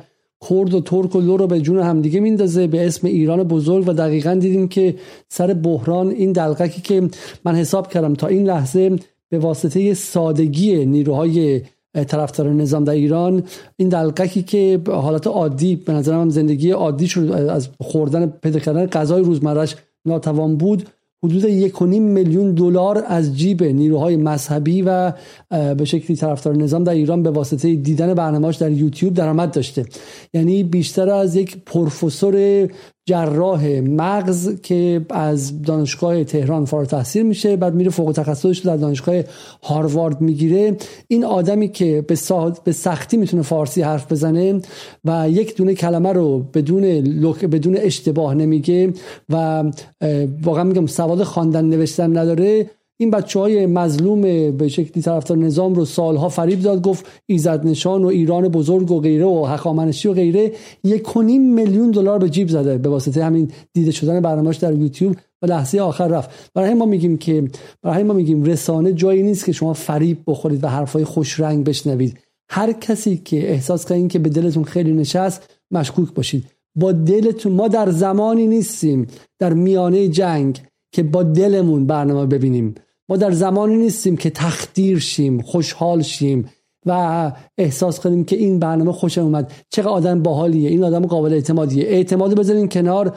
[0.50, 3.94] کرد و ترک و لو رو به جون همدیگه میندازه به اسم ایران بزرگ و
[3.94, 4.96] دقیقا دیدیم که
[5.30, 7.10] سر بحران این دلقکی که
[7.46, 8.96] من حساب کردم تا این لحظه
[9.30, 11.62] به واسطه سادگی نیروهای
[12.08, 13.44] طرفدار نظام در ایران
[13.78, 17.10] این دلقکی که حالت عادی به نظرم زندگی عادی
[17.50, 19.76] از خوردن پیدا کردن غذای روزمرش
[20.06, 20.90] ناتوان بود.
[21.24, 25.14] حدود یک میلیون دلار از جیب نیروهای مذهبی و
[25.50, 29.86] به شکلی طرفدار نظام در ایران به واسطه دیدن برنامه‌اش در یوتیوب درآمد داشته.
[30.34, 32.68] یعنی بیشتر از یک پروفسور
[33.10, 39.16] جراح مغز که از دانشگاه تهران فارغ تحصیل میشه بعد میره فوق تخصصش در دانشگاه
[39.64, 42.16] هاروارد می‌گیره این آدمی که به,
[42.64, 44.62] به سختی می‌تونه فارسی حرف بزنه
[45.06, 46.82] و یک دونه کلمه رو بدون.
[47.52, 48.94] بدون اشتباه نمیگه
[49.30, 49.64] و
[50.44, 52.70] واقعا میگم سواد خواندن نوشتن نداره
[53.02, 54.22] این بچه های مظلوم
[54.52, 59.00] به شکلی طرفدار نظام رو سالها فریب داد گفت ایزد نشان و ایران بزرگ و
[59.00, 60.52] غیره و حقامنشی و غیره.
[60.84, 62.78] یک میلیون دلار به جیب زده.
[62.78, 66.30] به واسطه همین دیده شدن برنامه‌اش در یوتیوب و لحظه آخر رفت.
[66.54, 67.48] برای ما میگیم که
[67.82, 72.20] برای ما میگیم رسانه جایی نیست که شما فریب بخورید و حرفای خوش رنگ بشنوید.
[72.50, 76.44] هر کسی که احساس کنید که به دلتون خیلی نشست مشکوک باشید.
[76.76, 79.08] با دلتون ما در زمانی نیستیم.
[79.40, 80.62] در میانه جنگ
[80.92, 82.76] که با دلمون برنامه ببینیم.
[83.10, 86.50] ما در زمانی نیستیم که تخدیر شیم خوشحال شیم
[86.86, 89.52] و احساس کنیم که این برنامه خوش اومد.
[89.70, 90.70] چقدر آدم باحالیه.
[90.70, 91.84] این آدم قابل اعتمادیه.
[91.88, 93.16] اعتماد بذارین کنار.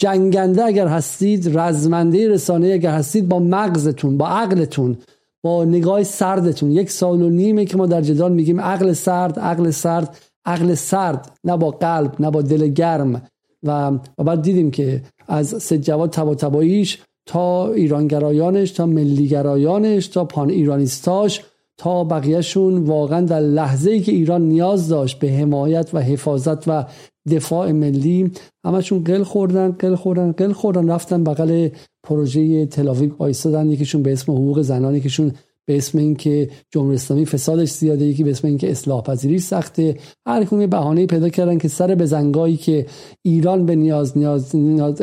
[0.00, 4.96] جنگنده اگر هستید رزمنده رسانه اگر هستید با مغزتون با عقلتون
[5.42, 6.70] با نگاه سردتون.
[6.70, 11.32] یک سال و نیمه که ما در جدال میگیم عقل سرد عقل سرد عقل سرد.
[11.44, 13.22] نه با قلب نه با دل گرم.
[13.62, 20.24] و, و بعد دیدیم که از سید جواد تبا تباییش تا ایرانگرایانش تا ملیگرایانش تا
[20.24, 21.42] پان ایرانیستاش
[21.76, 26.84] تا بقیهشون واقعا در لحظه ای که ایران نیاز داشت به حمایت و حفاظت و
[27.30, 28.30] دفاع ملی
[28.64, 31.68] همشون قل خوردن قل خوردن قل خوردن رفتن بغل
[32.02, 35.32] پروژه تلاویب آیستادن یکیشون به اسم حقوق زنان یکیشون
[35.66, 39.98] به اسم اینکه جمهوری اسلامی فسادش زیاده یکی به اسم اینکه اصلاح پذیری سخته.
[40.26, 42.86] هر کدوم بهانه پیدا کردن که سر به زنگایی که
[43.22, 45.02] ایران به نیاز نیاز, نیاز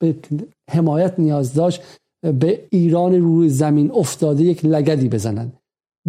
[0.00, 0.14] به
[0.68, 1.82] حمایت نیاز داشت
[2.22, 5.52] به ایران روی زمین افتاده یک لگدی بزنن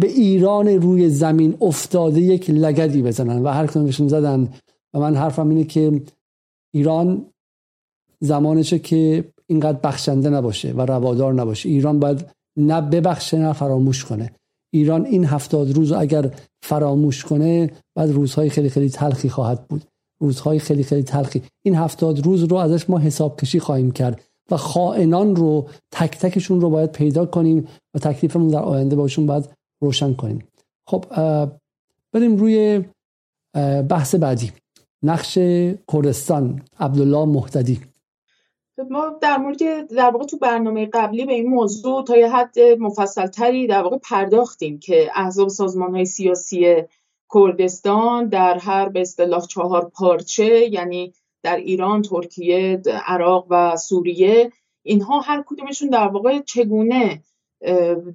[0.00, 4.48] به ایران روی زمین افتاده یک لگدی بزنن و هر کدومشون زدن
[4.94, 6.02] و من حرفم اینه که
[6.74, 7.26] ایران
[8.20, 11.68] زمانشه که اینقدر بخشنده نباشه و روادار نباشه.
[11.68, 12.26] ایران باید
[12.56, 14.32] نه ببخشه نه فراموش کنه.
[14.72, 16.30] ایران این هفتاد روز اگر
[16.62, 19.84] فراموش کنه بعد روزهای خیلی خیلی تلخی خواهد بود.
[20.20, 21.42] روزهای خیلی خیلی تلخی.
[21.62, 24.20] این هفتاد روز رو ازش ما حساب کشی خواهیم کرد.
[24.50, 29.48] و خائنان رو تک تکشون رو باید پیدا کنیم و تکلیفمون در آینده باشون باید
[29.80, 30.48] روشن کنیم.
[30.86, 31.04] خب
[32.12, 32.84] بریم روی
[33.88, 34.52] بحث بعدی.
[35.02, 35.38] نقش
[35.92, 37.80] کردستان عبدالله محتدی
[38.90, 43.26] ما در مورد در واقع تو برنامه قبلی به این موضوع تا یه حد مفصل
[43.26, 46.74] تری در واقع پرداختیم که احزاب سازمان های سیاسی
[47.34, 54.52] کردستان در هر به اصطلاح چهار پارچه یعنی در ایران، ترکیه، عراق و سوریه
[54.82, 57.22] اینها هر کدومشون در واقع چگونه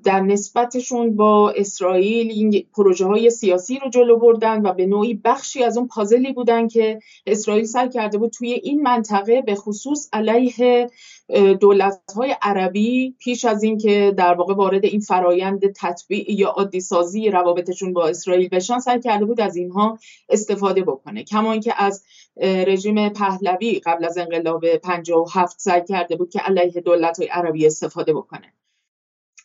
[0.03, 5.63] در نسبتشون با اسرائیل این پروژه های سیاسی رو جلو بردن و به نوعی بخشی
[5.63, 10.89] از اون پازلی بودن که اسرائیل سعی کرده بود توی این منطقه به خصوص علیه
[11.59, 17.29] دولت های عربی پیش از اینکه در واقع وارد این فرایند تطبیع یا عادی سازی
[17.29, 19.97] روابطشون با اسرائیل بشن سعی کرده بود از اینها
[20.29, 21.23] استفاده بکنه.
[21.23, 22.03] کما اینکه از
[22.41, 28.13] رژیم پهلوی قبل از انقلاب 57 سعی کرده بود که علیه دولت های عربی استفاده
[28.13, 28.53] بکنه.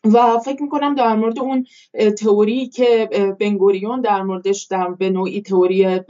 [0.04, 1.66] و فکر می‌کنم در مورد اون
[2.18, 3.08] تئوری که
[3.40, 6.00] بنگوریون در موردش در به نوعی تئوری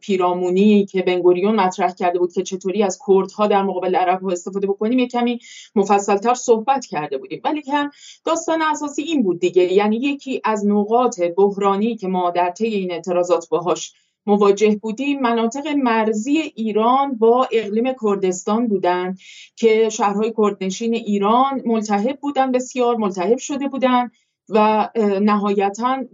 [0.00, 4.66] پیرامونی که بنگوریون مطرح کرده بود که چطوری از کردها در مقابل عرب ها استفاده
[4.66, 5.38] بکنیم یه کمی
[5.74, 7.40] مفصلتر صحبت کرده بودیم.
[7.44, 7.90] ولی که
[8.24, 9.72] داستان اساسی این بود دیگه.
[9.72, 13.94] یعنی یکی از نقاط بحرانی که ما در طی این اعتراضات باهاش
[14.26, 19.18] مواجه بودیم مناطق مرزی ایران با اقلیم کردستان بودند
[19.56, 24.10] که شهرهای کردنشین ایران ملتهب بودن بسیار ملتهب شده بودند
[24.48, 24.90] و
[25.22, 26.04] نهایتا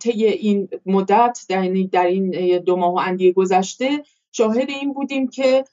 [0.00, 4.02] طی این مدت در این دو ماه و اندیه گذشته
[4.32, 5.64] شاهد این بودیم که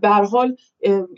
[0.00, 0.56] به حال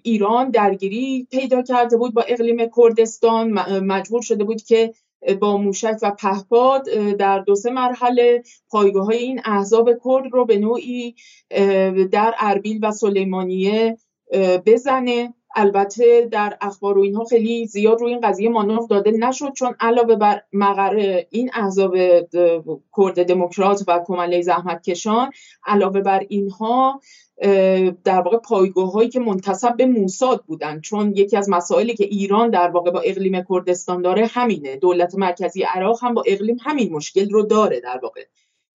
[0.03, 4.93] ایران درگیری پیدا کرده بود با اقلیم کردستان مجبور شده بود که
[5.41, 6.85] با موشک و پهپاد
[7.19, 11.15] در دو سه مرحله پایگاه های این احزاب کرد رو به نوعی
[12.13, 13.97] در اربیل و سلیمانیه
[14.67, 15.35] بزنه.
[15.57, 20.17] البته در اخبار و اینها خیلی زیاد روی این قضیه مانور داده نشد چون علاوه
[20.17, 21.97] بر مقر این احزاب
[22.97, 25.31] کرد دموکرات و کمله زحمتکشان
[25.67, 27.01] علاوه بر اینها
[28.05, 30.81] در واقع پایگاه هایی که منتصب به موساد بودن.
[30.81, 34.77] چون یکی از مسائلی که ایران در واقع با اقلیم کردستان داره همینه.
[34.77, 38.25] دولت مرکزی عراق هم با اقلیم همین مشکل رو داره در واقع.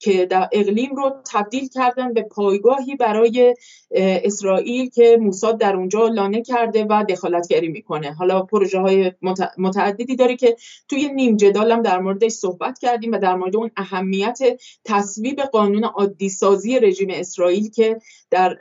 [0.03, 3.55] که در اقلیم رو تبدیل کردن به پایگاهی برای
[3.95, 8.13] اسرائیل که موساد در اونجا لانه کرده و دخالتگری می‌کنه.
[8.13, 9.11] حالا پروژه های
[9.57, 10.55] متعددی داره که
[10.89, 14.39] توی نیم جدال هم در موردش صحبت کردیم و در مورد اون اهمیت
[14.85, 17.97] تصویب قانون عادی سازی رژیم اسرائیل که
[18.31, 18.57] در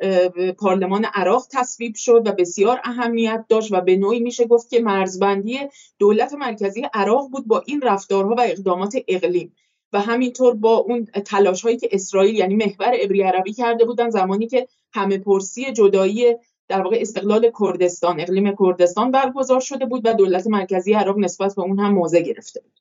[0.59, 5.59] پارلمان عراق تصویب شد و بسیار اهمیت داشت و به نوعی میشه گفت که مرزبندی
[5.99, 9.53] دولت مرکزی عراق بود با این رفتارها و اقدامات اقلیم.
[9.93, 14.47] و همینطور با اون تلاش هایی که اسرائیل یعنی محور ابری عربی کرده بودن زمانی
[14.47, 16.35] که همه پرسی جدایی
[16.69, 21.63] در واقع استقلال کردستان اقلیم کردستان برگزار شده بود و دولت مرکزی عراق نسبت به
[21.63, 22.81] اون هم موضع گرفته بود.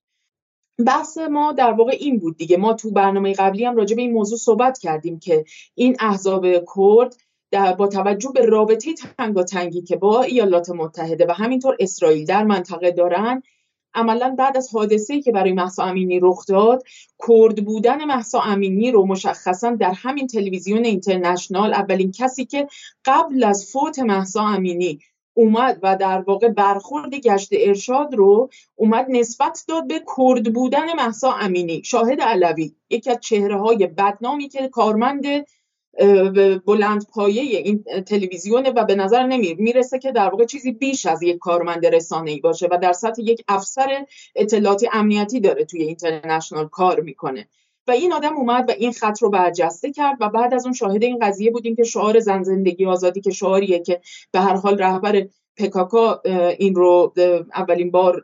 [0.85, 2.57] بحث ما در واقع این بود دیگه.
[2.57, 7.15] ما تو برنامه قبلی هم راجع به این موضوع صحبت کردیم که این احزاب کرد
[7.51, 12.91] در با توجه به رابطه تنگاتنگی که با ایالات متحده و همینطور اسرائیل در منطقه
[12.91, 13.43] دارن
[13.93, 16.83] عملا بعد از حادثه‌ای که برای محسا امینی رخ داد
[17.27, 22.67] کرد بودن محسا امینی رو مشخصا در همین تلویزیون اینترنشنال اولین کسی که
[23.05, 24.99] قبل از فوت محسا امینی
[25.33, 31.33] اومد و در واقع برخورد گشت ارشاد رو اومد نسبت داد به کرد بودن محسا
[31.33, 31.81] امینی.
[31.83, 35.25] شاهد علوی یکی از چهره های بدنامی که کارمند
[36.65, 41.23] بلند پایه این تلویزیونه و به نظر نمی می‌رسه که در واقع چیزی بیش از
[41.23, 44.05] یک کارمند رسانه‌ای باشه و در سطح یک افسر
[44.35, 47.47] اطلاعاتی امنیتی داره توی اینترنشنال کار می‌کنه.
[47.87, 51.03] و این آدم اومد و این خط رو برجسته کرد و بعد از اون شاهد
[51.03, 54.01] این قضیه بودیم که شعار زن زندگی آزادی که شعاریه که
[54.31, 55.27] به هر حال رهبر
[55.57, 56.21] پکاکا
[56.59, 57.13] این رو
[57.55, 58.23] اولین بار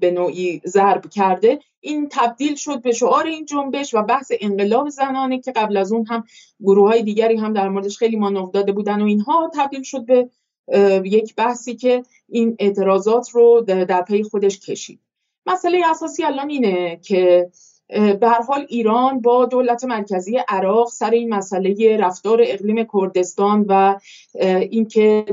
[0.00, 5.40] به نوعی ضرب کرده این تبدیل شد به شعار این جنبش و بحث انقلاب زنانه
[5.40, 6.24] که قبل از اون هم
[6.60, 10.28] گروه های دیگری هم در موردش خیلی مانور داده بودن و اینها تبدیل شد به
[11.04, 15.00] یک بحثی که این اعتراضات رو در پی خودش کشید.
[15.46, 17.50] مسئله اساسی الان اینه که
[18.20, 23.98] به حال ایران با دولت مرکزی عراق سر این مسئله رفتار اقلیم کردستان و
[24.70, 25.24] اینکه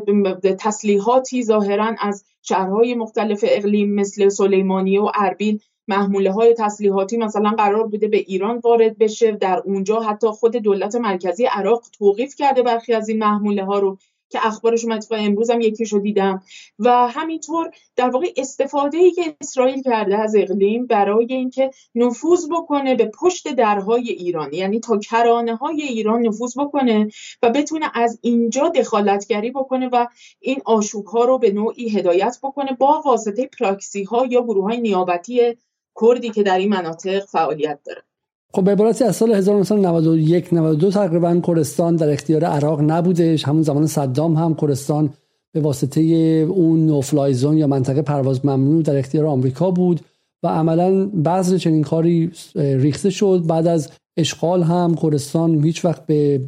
[0.59, 7.87] تسلیحاتی ظاهرا از شهرهای مختلف اقلیم مثل سلیمانی و اربیل محموله های تسلیحاتی مثلا قرار
[7.87, 9.31] بوده به ایران وارد بشه.
[9.31, 13.97] در اونجا حتی خود دولت مرکزی عراق توقیف کرده برخی از این محموله ها رو.
[14.29, 16.41] که اخبارش من امروز هم یکیش رو دیدم.
[16.79, 22.95] و همینطور در واقع استفاده ای که اسرائیل کرده از اقلیم برای اینکه نفوذ بکنه
[22.95, 27.07] به پشت درهای ایران یعنی تا کرانه های ایران نفوذ بکنه
[27.41, 30.07] و بتونه از اینجا دخالتگری بکنه و
[30.39, 34.81] این آشوب ها رو به نوعی هدایت بکنه با واسطه پراکسی ها یا گروه های
[34.81, 35.57] نیابتی
[36.01, 38.06] کردی که در این مناطق فعالیت داره.
[38.53, 43.47] خب به عبارتی از سال 1991 92 تقریبا کردستان در اختیار عراق نبودش.
[43.47, 45.09] همون زمان صدام هم کردستان
[45.51, 46.01] به واسطه
[46.49, 50.01] اون نوفلای زون یا منطقه پرواز ممنوع در اختیار آمریکا بود
[50.43, 53.43] و عملا بعض چنین کاری ریخته شد.
[53.47, 56.41] بعد از اشغال هم کردستان هیچ وقت به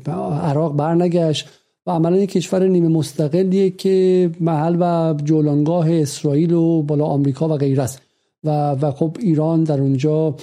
[0.43, 1.49] عراق برنگشت
[1.85, 7.57] و عملا یک کشور نیمه مستقلیه که محل و جولانگاه اسرائیل و بالا آمریکا و
[7.57, 8.01] غیره است.
[8.43, 10.35] و و خب ایران در اونجا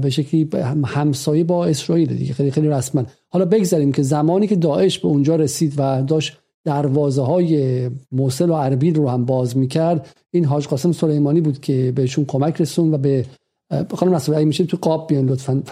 [0.00, 0.48] به شکلی
[0.84, 2.32] همسایه با اسرائیل دیگه.
[2.32, 7.22] خیلی خیلی رسما حالا بگذاریم که زمانی که داعش به اونجا رسید و داشت دروازه
[7.22, 12.24] های موصل و اربیل رو هم باز می‌کرد این حاج قاسم سلیمانی بود که بهشون
[12.24, 13.26] کمک رسون و به
[13.94, 15.62] خانم نصر اگه میشه تو قاب بیان لطفا.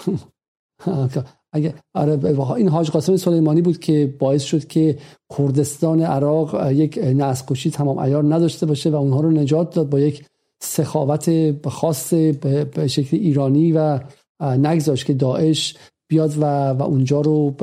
[1.53, 2.19] اگه آره
[2.57, 4.99] این حاج قاسم سلیمانی بود که باعث شد که
[5.39, 10.25] کردستان عراق یک نسل تمام ایار نداشته باشه و اونها رو نجات داد با یک
[10.63, 14.01] سخاوت خاص به شکل ایرانی و
[14.41, 15.77] نگذاشت که داعش
[16.09, 17.55] بیاد و, و اونجا رو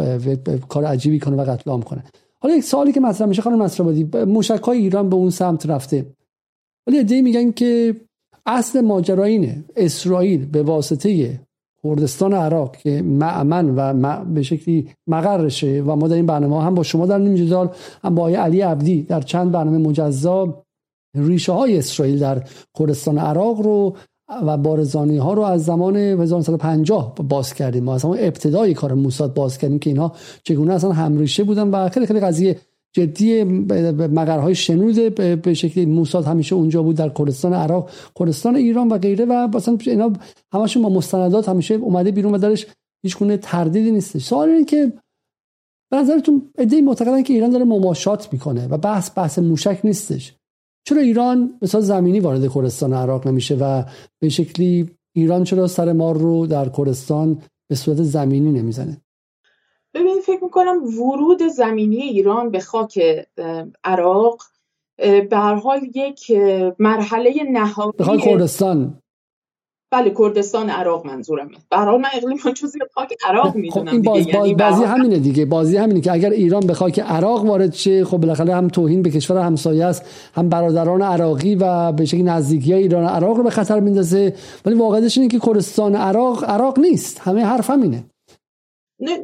[0.69, 2.03] کار عجیبی کنه و قتل عام کنه.
[2.41, 6.05] حالا یک سوالی که مطرح میشه خانم نصرآبادی موشک های ایران به اون سمت رفته.
[6.87, 7.95] ولی ایده میگن که
[8.45, 11.39] اصل ماجرا اینه اسرائیل به واسطه
[11.83, 13.93] کردستان عراق که معمن و
[14.25, 17.69] به شکلی مقرشه و ما در این برنامه هم با شما در نیم جدال
[18.03, 20.63] هم با آقای علی عبدی در چند برنامه مجزا
[21.15, 22.43] ریشه های اسرائیل در
[22.79, 23.95] کردستان عراق رو
[24.45, 27.83] و بارزانی ها رو از زمان 1950 باز کردیم.
[27.83, 31.89] ما از همون ابتدای کار موساد باز کردیم که اینها چگونه اصلا همریشه بودن و
[31.89, 32.59] خیلی خیلی قضیه
[32.93, 38.97] جدی مقرهای شنود به شکلی موساد همیشه اونجا بود در کردستان عراق کردستان ایران و
[38.97, 40.13] غیره و مثلا اینا
[40.53, 42.67] همشون با مستندات همیشه اومده بیرون و درش
[43.03, 44.23] هیچ گونه تردیدی نیستش.
[44.25, 44.93] سوال اینه که
[45.91, 50.38] به نظرتون ایده معتقدن که ایران داره مماشات می‌کنه و بحث بحث موشک نیستش.
[50.89, 53.83] چرا ایران به زمینی وارد کردستان عراق نمیشه و
[54.19, 59.01] به شکلی ایران چرا سر مار رو در کردستان به صورت زمینی نمی‌زنه؟
[59.93, 62.99] ببین فکر می‌کنم ورود زمینی ایران به خاک
[63.83, 64.41] عراق
[65.29, 66.31] به حال یک
[66.79, 69.01] مرحله نهایی به کردستان
[69.91, 71.51] بله کردستان عراق منظورمه.
[71.69, 75.45] به حال من اقلیم جزء خاک عراق می‌دونم خب این باز یعنی بازی همینه دیگه
[75.45, 79.09] بازی همینه که اگر ایران به خاک عراق وارد شه خب بالاخره هم توهین به
[79.09, 80.05] کشور همسایه است
[80.35, 84.33] هم برادران عراقی و به شکلی نزدیکی ایران عراق رو به خطر میندازه.
[84.65, 87.19] ولی واقعیتش اینه که کردستان عراق عراق نیست.
[87.19, 88.03] همه حرف همینه.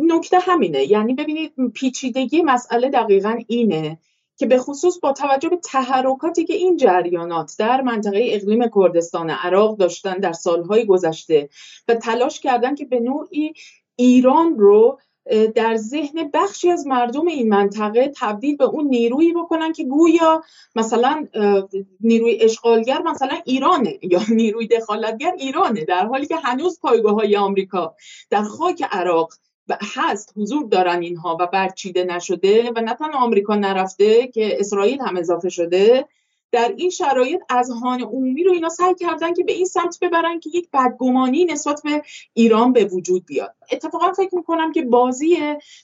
[0.01, 0.91] نکته همینه.
[0.91, 3.97] یعنی ببینید پیچیدگی مسئله دقیقا اینه.
[4.37, 9.77] که به خصوص با توجه به تحرکاتی که این جریانات در منطقه اقلیم کردستان عراق
[9.77, 11.49] داشتن در سالهای گذشته
[11.87, 13.53] و تلاش کردن که به نوعی
[13.95, 14.99] ایران رو
[15.55, 20.43] در ذهن بخشی از مردم این منطقه تبدیل به اون نیرویی بکنن که گویا
[20.75, 21.27] مثلا
[21.99, 27.95] نیروی اشغالگر مثلا ایرانه یا نیروی دخالتگر ایرانه در حالی که هنوز پایگاه های آمریکا
[28.29, 29.33] در خاک عراق
[29.95, 35.17] هست حضور دارن اینها و برچیده نشده و نه تنها آمریکا نرفته که اسرائیل هم
[35.17, 36.05] اضافه شده.
[36.51, 40.39] در این شرایط از هان عمومی رو اینا سعی کردن که به این سمت ببرن
[40.39, 42.01] که یک بدگمانی نسبت به
[42.33, 43.55] ایران به وجود بیاد.
[43.71, 45.37] اتفاقا فکر می‌کنم که بازی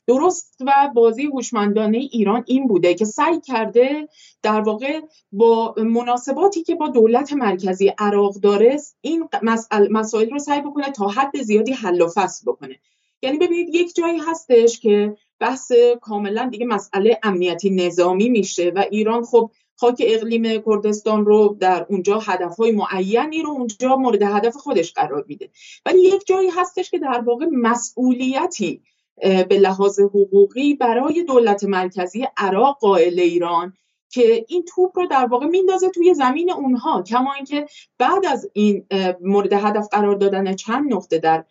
[0.07, 4.07] درست و بازی هوشمندانه ایران این بوده که سعی کرده
[4.43, 4.99] در واقع
[5.31, 9.27] با مناسباتی که با دولت مرکزی عراق داره این
[9.71, 12.79] مسائل رو سعی بکنه تا حد زیادی حل و فصل بکنه.
[13.21, 15.71] یعنی ببینید یک جایی هستش که بحث
[16.01, 22.19] کاملا دیگه مسئله امنیتی نظامی میشه و ایران خب خاک اقلیم کردستان رو در اونجا
[22.19, 25.49] هدفهای معینی رو اونجا مورد هدف خودش قرار میده.
[25.85, 28.81] ولی یک جایی هستش که در واقع مسئولیتی
[29.21, 33.73] به لحاظ حقوقی برای دولت مرکزی عراق قائل ایران
[34.09, 37.65] که این توپ رو در واقع میندازه توی زمین اونها کما اینکه
[37.97, 38.85] بعد از این
[39.21, 41.45] مورد هدف قرار دادن چند نقطه در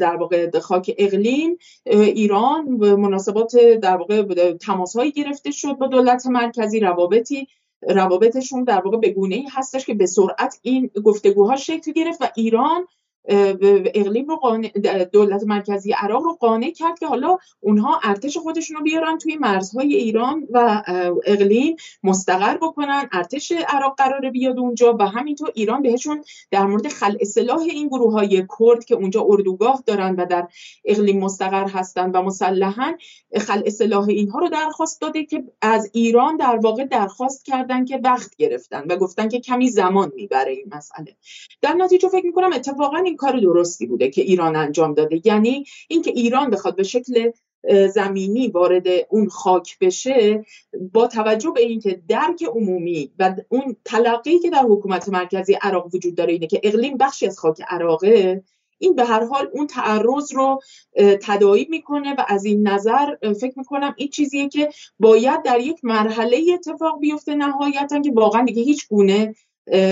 [0.00, 6.80] در واقع خاک اقلیم ایران مناسبات در واقع تماس هایی گرفته شد با دولت مرکزی
[6.80, 7.48] روابطی.
[7.88, 12.28] روابطشون در واقع به گونه ای هستش که به سرعت این گفتگوها شکل گرفت و
[12.36, 12.86] ایران
[13.94, 14.62] اقلیم رو
[15.12, 19.94] دولت مرکزی عراق رو قانع کرد که حالا اونها ارتش خودشون رو بیارن توی مرزهای
[19.94, 20.82] ایران و
[21.26, 27.24] اقلیم مستقر بکنن ارتش عراق قراره بیاد اونجا و همینطور ایران بهشون در مورد خلع
[27.24, 30.48] سلاح این گروه های کرد که اونجا اردوگاه دارن و در
[30.84, 32.94] اقلیم مستقر هستن و مسلحا
[33.36, 38.36] خلع سلاح اینها رو درخواست داده که از ایران در واقع درخواست کردن که وقت
[38.36, 41.16] گرفتن و گفتن که کمی زمان می‌بره این مسئله.
[41.62, 45.20] در نتیجه فکر می‌کنم اتفاقا این کار درستی بوده که ایران انجام داده.
[45.24, 47.30] یعنی اینکه ایران بخواد به شکل
[47.94, 50.44] زمینی وارد اون خاک بشه
[50.92, 56.14] با توجه به اینکه درک عمومی و اون تلقی که در حکومت مرکزی عراق وجود
[56.14, 58.42] داره اینه که اقلیم بخشی از خاک عراقه
[58.78, 60.60] این به هر حال اون تعرض رو
[61.22, 64.68] تداعی می‌کنه و از این نظر فکر می‌کنم این چیزیه که
[64.98, 69.34] باید در یک مرحله اتفاق بیفته نهایتا که واقعا دیگه هیچ گونه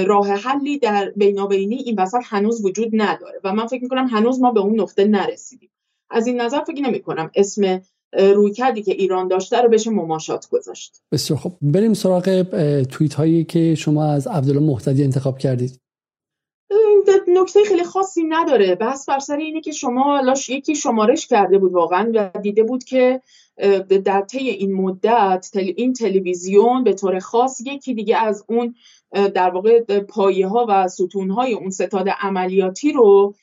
[0.06, 4.50] راه حلی در بینابینی این وسط هنوز وجود نداره و من فکر می‌کنم هنوز ما
[4.50, 5.70] به اون نقطه نرسیدیم.
[6.10, 7.80] از این نظر فکر نمی کنم اسم
[8.12, 11.02] رویکردی که ایران داشته رو بشه مماشات گذاشت.
[11.12, 12.42] بسیار خب بریم سراغ
[12.82, 15.80] توییت هایی که شما از عبدالله محتدی انتخاب کردید.
[17.28, 18.74] نکته خیلی خاصی نداره.
[18.74, 22.84] بحث بر سر اینه که شما لاش یکی شمارش کرده بود واقعا و دیده بود
[22.84, 23.20] که
[24.04, 28.74] در طی این مدت این تلویزیون به طور خاص یکی دیگه از اون
[29.12, 33.34] در واقع پایه ها و ستون های اون ستاد عملیاتی رو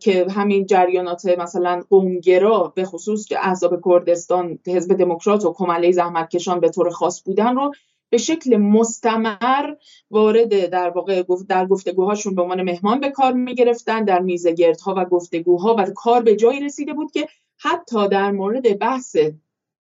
[0.00, 6.60] که همین جریانات مثلا قومگرا به خصوص که احزاب کردستان حزب دموکرات و کمله زحمتکشان
[6.60, 7.72] به طور خاص بودن رو
[8.10, 9.74] به شکل مستمر
[10.10, 15.76] وارد در واقع در گفتگوهاشون به عنوان مهمان به کار می‌گرفتن در میزگردها و گفتگوها
[15.78, 17.28] و کار به جایی رسیده بود که
[17.58, 19.16] حتی در مورد بحث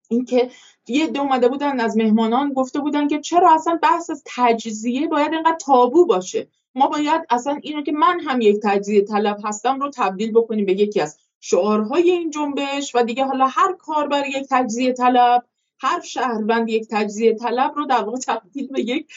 [0.10, 0.50] اینکه
[0.88, 5.34] یه دو اومده بودن از مهمانان گفته بودن که چرا اصلا بحث از تجزیه باید
[5.34, 9.90] اینقدر تابو باشه؟ ما باید اصلا اینو که من هم یک تجزیه طلب هستم رو
[9.90, 14.48] تبدیل بکنیم به یکی از شعارهای این جنبش و دیگه حالا هر کار برای یک
[14.50, 15.46] تجزیه طلب
[15.80, 19.08] هر شهروند یک تجزیه طلب رو در واقع تبدیل به یک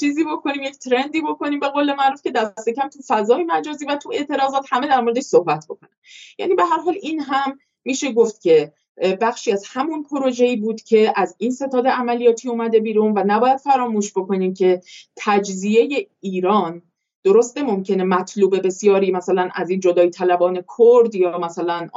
[0.00, 3.96] چیزی بکنیم یک ترندی بکنیم به قول معروف که دست کم تو فضای مجازی و
[3.96, 5.90] تو اعتراضات همه در موردش صحبت بکنن.
[6.38, 8.72] یعنی به هر حال این هم میشه گفت که
[9.20, 14.12] بخشی از همون پروژه‌ای بود که از این ستاد عملیاتی اومده بیرون و نباید فراموش
[14.12, 14.80] بکنیم که
[15.16, 16.82] تجزیه ایران
[17.24, 21.88] درسته ممکنه مطلوب بسیاری مثلا از این جدای طلبان کرد یا مثلا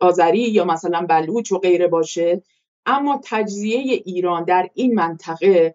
[0.00, 2.42] آذری یا مثلا بلوچ و غیره باشه.
[2.86, 5.74] اما تجزیه ایران در این منطقه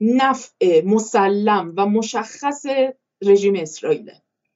[0.00, 2.66] نفع مسلم و مشخص
[3.22, 4.10] رژیم اسرائیل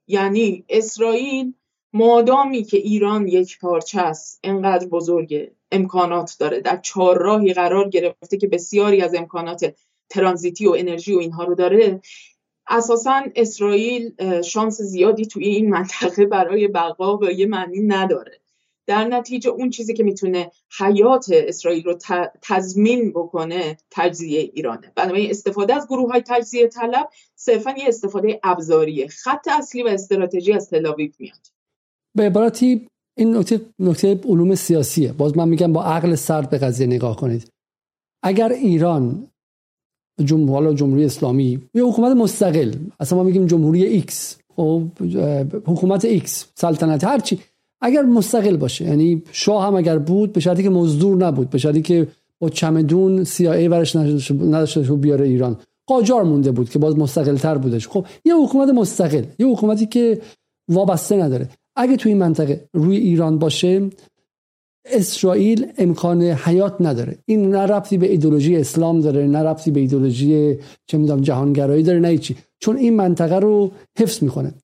[0.07, 1.55] یعنی اسرائیل
[1.93, 6.61] مادامی که ایران یک پارچه است انقدر بزرگ امکانات داره.
[6.61, 9.75] در چهار راهی قرار گرفته که بسیاری از امکانات
[10.11, 12.01] ترانزیتی و انرژی و اینها رو داره.
[12.67, 14.13] اساسا اسرائیل
[14.43, 18.41] شانس زیادی توی این منطقه برای بقا به یه معنی نداره.
[18.87, 21.99] در نتیجه اون چیزی که می‌تونه حیات اسرائیل رو
[22.43, 24.93] تضمین بکنه تجزیه ایرانه.
[24.95, 29.07] بنابراین استفاده از گروه های تجزیه طلب صرفا یه استفاده ابزاریه.
[29.07, 31.58] خط اصلی و استراتژی از تلاویو میاد.
[32.19, 32.87] به عبارتی
[33.17, 35.13] این نکته نکته علوم سیاسیه.
[35.13, 37.51] باز من میگم با عقل سرد به قضیه نگاه کنید.
[38.23, 39.27] اگر ایران
[40.25, 44.83] جمهوری جمهوری اسلامی یه حکومت مستقل اصلا ما میگیم جمهوری ایکس خب
[45.67, 47.39] حکومت ایکس سلطنت هرچی
[47.81, 51.83] اگر مستقل باشه یعنی شاه هم اگر بود به شرطی که مزدور نبود به شرطی
[51.83, 52.09] که
[52.39, 55.57] با چمدون CIA ورش نداشته بیاره ایران.
[55.87, 57.89] قاجار مونده بود که باز مستقل تر بودش.
[57.89, 60.21] خب یه حکومت مستقل یه حکومتی که
[60.69, 61.49] وابسته نداره.
[61.79, 63.91] اگه توی این منطقه روی ایران باشه
[64.85, 67.19] اسرائیل امکان حیات نداره.
[67.27, 71.99] این نه ربطی به ایدولوژی اسلام داره نه ربطی به ایدولوژی چه می‌دونم جهانگرایی داره
[71.99, 74.55] نه چی چون این منطقه رو حفظ می‌کنه.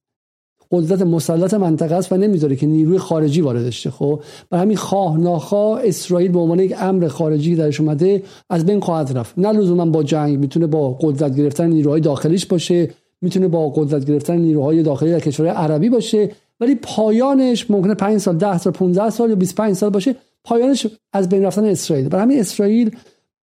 [0.71, 4.21] قدرت مسلط منطقه است و نمی‌ذاره که نیروی خارجی وارد شه خب؟
[4.51, 9.19] برای همین خواه ناخواه اسرائیل به عنوان یک امر خارجی درش اومده از بین خواهد
[9.19, 9.39] رفت.
[9.39, 14.37] نه لزوما با جنگ می‌تونه با قدرت گرفتن نیروهای داخلیش باشه می‌تونه با قدرت گرفتن
[14.37, 16.31] نیروهای داخلی در کشورهای عربی باشه.
[16.61, 21.29] ولی پایانش ممکنه 5 سال 10 سال 15 سال یا 25 سال باشه پایانش از
[21.29, 22.09] بین رفتن اسرائیل.
[22.09, 22.97] برای همین اسرائیل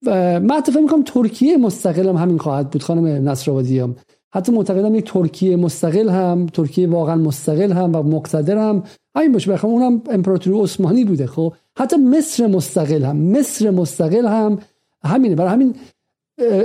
[0.06, 3.96] من اتفاق می‌کنم ترکیه مستقل هم همین خواهد بود خانم نصرآبادی هم.
[4.32, 8.82] حتی معتقدم یک ترکیه مستقل هم ترکیه واقعا مستقل هم و مقتدر هم.
[9.16, 11.52] همین باشه بخوام اونم امپراتوری عثمانی بوده خب.
[11.78, 14.58] حتی مصر مستقل هم مصر مستقل هم.
[15.04, 15.74] همینه برای همین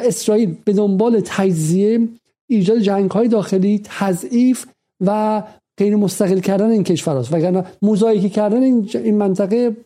[0.04, 2.08] اسرائیل به دنبال تجزیه
[2.48, 4.66] ایجاد جنگ های داخلی تضعیف
[5.02, 5.44] و
[5.78, 9.78] غیر مستقل کردن این کشور است وگرنه موزاییکی کردن این منطقه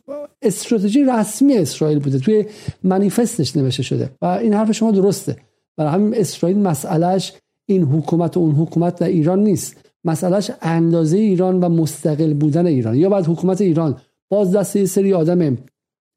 [0.41, 2.19] استراتژی رسمی اسرائیل بوده.
[2.19, 2.45] توی
[2.83, 4.09] منیفستش نوشته شده.
[4.21, 5.37] و این حرف شما درسته.
[5.77, 7.33] برای همین اسرائیل مسئلهش
[7.65, 9.75] این حکومت و اون حکومت در ایران نیست.
[10.03, 12.95] مسئلهش اندازه ایران و مستقل بودن ایران.
[12.95, 13.97] یا بعد حکومت ایران.
[14.29, 15.57] باز دست سری آدم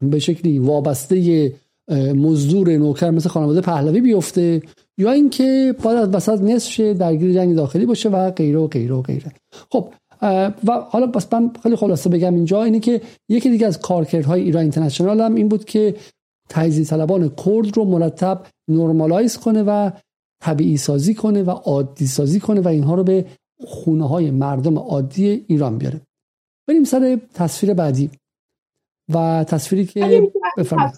[0.03, 1.53] به شکلی وابسته
[1.93, 4.63] مزدور نوکر مثل خانواده پهلوی بیفته
[4.99, 9.03] یا اینکه باید از وسط نصف درگیر جنگ داخلی باشه و غیره و غیره و
[9.03, 9.33] غیره.
[9.73, 9.89] خب
[10.67, 14.63] و حالا بس من خیلی خلاصه بگم اینجا اینه که یکی دیگه از کارکردهای ایران
[14.63, 15.95] اینترنشنال هم این بود که
[16.49, 19.91] تجزیه طلبان کرد رو مرتب نرمالایز کنه و
[20.43, 23.27] طبیعی سازی کنه و عادی سازی کنه و اینها رو به
[23.67, 26.01] خونه های مردم عادی ایران بیاره.
[26.69, 28.11] بریم سر تصویر بعدی
[29.15, 30.95] و تصویری که بفرمایید.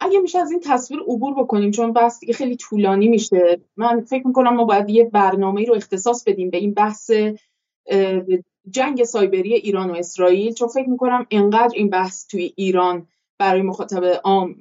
[0.00, 3.60] اگه میشه از این تصویر عبور بکنیم چون بحث دیگه خیلی طولانی میشه.
[3.76, 7.10] من فکر می‌کنم ما باید یه برنامه رو اختصاص بدیم به این بحث
[8.70, 13.06] جنگ سایبری ایران و اسرائیل چون فکر می‌کنم انقدر این بحث توی ایران
[13.38, 14.56] برای مخاطب عام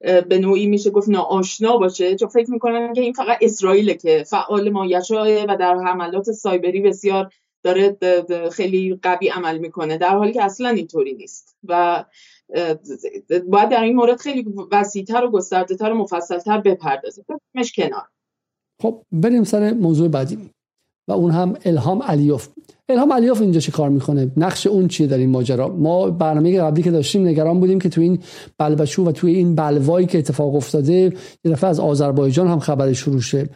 [0.00, 2.16] به نوعی میشه گفت ناآشنا باشه.
[2.16, 7.32] چون فکر می‌کنم که این فقط اسرائیله که فعال مایچاه و در حملات سایبری بسیار
[7.62, 7.96] داره
[8.52, 9.98] خیلی قوی عمل می‌کنه.
[9.98, 11.56] در حالی که اصلا اینطوری نیست.
[11.64, 12.04] و
[13.48, 17.24] باید در این مورد خیلی وسیعتر و گستردهتر و مفصلتر بپردازیم.
[17.54, 18.08] مش کنار.
[18.82, 20.38] خب بریم سر موضوع بعدی.
[21.08, 22.48] و اون هم الهام علیوف.
[22.88, 26.82] الهام علیوف اینجا چه کار می‌کنه؟ نقش اون چیه در این ماجرا؟ ما برنامه قبلی
[26.82, 28.18] که داشتیم نگران بودیم که تو این
[28.58, 30.92] بلبشو و توی این بلوایی که اتفاق افتاده
[31.44, 33.48] یه دفعه از آذربایجان هم خبر شروع شه.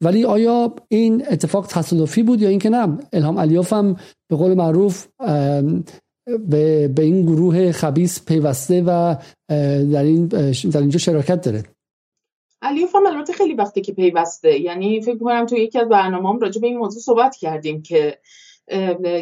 [0.00, 3.96] ولی آیا این اتفاق تصادفی بود یا اینکه نه؟ الهام علیوف هم
[4.28, 5.06] به قول معروف
[6.26, 9.16] به, به این گروه خبیس پیوسته و
[9.92, 10.26] در, این
[10.72, 11.62] در اینجا شراکت داره.
[12.62, 14.60] علیوف هم البته خیلی وقته که پیوسته.
[14.60, 18.18] یعنی فکر کنم تو یکی از برنامه هم راجع به این موضوع صحبت کردیم که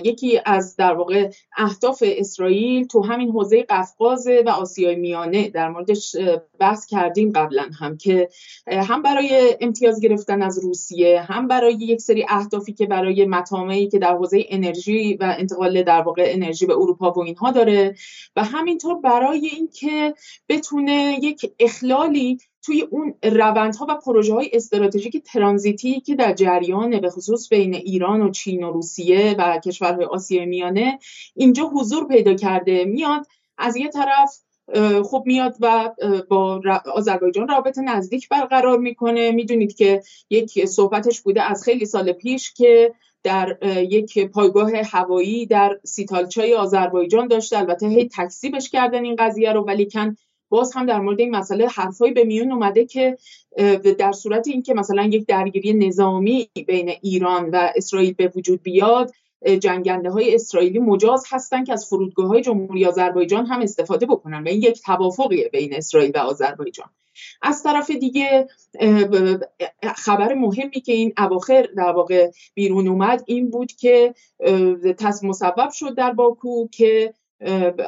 [0.04, 6.16] یکی از در واقع اهداف اسرائیل تو همین حوزه قفقاز و آسیای میانه در موردش
[6.58, 8.28] بحث کردیم قبلا هم که
[8.66, 13.98] هم برای امتیاز گرفتن از روسیه هم برای یک سری اهدافی که برای مطامعی که
[13.98, 17.94] در حوزه انرژی و انتقال در واقع انرژی به اروپا و اینها داره
[18.36, 20.14] و همینطور برای اینکه
[20.48, 27.10] بتونه یک اخلالی توی اون روندها و پروژه های استراتژیک ترانزیتی که در جریان به
[27.10, 30.98] خصوص بین ایران و چین و روسیه و کشورهای آسیای میانه
[31.34, 33.26] اینجا حضور پیدا کرده میاد.
[33.58, 34.38] از یه طرف
[35.04, 35.90] خب میاد و
[36.28, 36.62] با
[36.94, 39.30] آذربایجان رابطه نزدیک برقرار می‌کنه.
[39.30, 43.58] می‌دونید که یک صحبتش بوده از خیلی سال پیش که در
[43.90, 49.90] یک پایگاه هوایی در سیتالچای آذربایجان داشته البته هی تکسیبش کردن این قضیه رو ولی
[49.90, 50.16] کن
[50.52, 53.16] باز هم در مورد این مسئله حرفایی به میون اومده که
[53.98, 59.12] در صورت اینکه مثلا یک درگیری نظامی بین ایران و اسرائیل به وجود بیاد
[59.60, 64.48] جنگنده های اسرائیلی مجاز هستند که از فرودگاه های جمهوری آذربایجان هم استفاده بکنن و
[64.48, 66.90] این یک توافقیه بین اسرائیل و آذربایجان.
[67.42, 68.46] از طرف دیگه
[69.96, 74.14] خبر مهمی که این اواخر در واقع بیرون اومد این بود که
[75.22, 77.14] مصوب شد در باکو که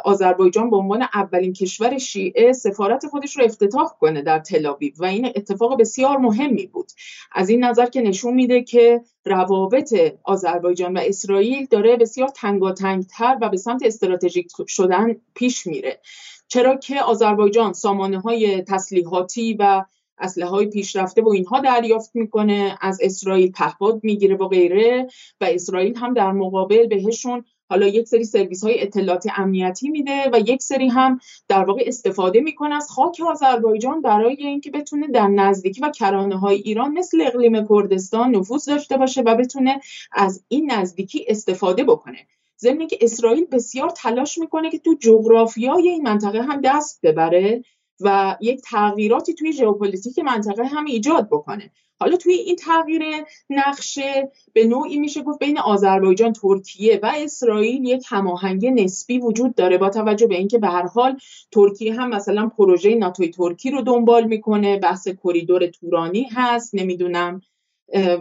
[0.04, 5.26] آذربایجان به عنوان اولین کشور شیعه سفارت خودش رو افتتاح کنه در تلاویو و این
[5.26, 6.86] اتفاق بسیار مهمی بود.
[7.32, 9.94] از این نظر که نشون میده که روابط
[10.24, 16.00] آذربایجان و اسرائیل داره بسیار تنگاتنگتر و به سمت استراتژیک شدن پیش میره.
[16.48, 19.84] چرا که آذربایجان سامانه های تسلیحاتی و
[20.18, 25.06] اسلحه های پیشرفته و اینها دریافت می‌کنه از اسرائیل پهپاد می‌گیره و غیره
[25.40, 30.40] و اسرائیل هم در مقابل بهشون حالا یک سری سرویس های اطلاعات امنیتی میده و
[30.46, 35.80] یک سری هم در واقع استفاده می‌کنه از خاک آذربایجان برای اینکه بتونه در نزدیکی
[35.80, 39.80] و کرانه های ایران مثل اقلیم کردستان نفوذ داشته باشه و بتونه
[40.12, 42.18] از این نزدیکی استفاده بکنه.
[42.60, 47.64] ضمن که اسرائیل بسیار تلاش می‌کنه که تو جغرافیای این منطقه هم دست ببره
[48.00, 51.70] و یک تغییراتی توی ژئوپلیتیک منطقه هم ایجاد بکنه.
[52.04, 53.02] حالا توی این تغییر
[53.50, 59.78] نقشه به نوعی میشه گفت بین آذربایجان ترکیه و اسرائیل یک هماهنگی نسبی وجود داره
[59.78, 61.18] با توجه به اینکه به هر حال
[61.52, 67.40] ترکیه هم مثلا پروژه ناتوی ترکی رو دنبال می‌کنه بحث کریدور تورانی هست نمی‌دونم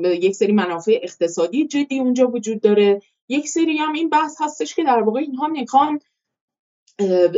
[0.04, 3.02] یک سری منافع اقتصادی جدی اونجا وجود داره.
[3.30, 6.00] یک سری هم این بحث هستش که در واقع اینها می‌خوان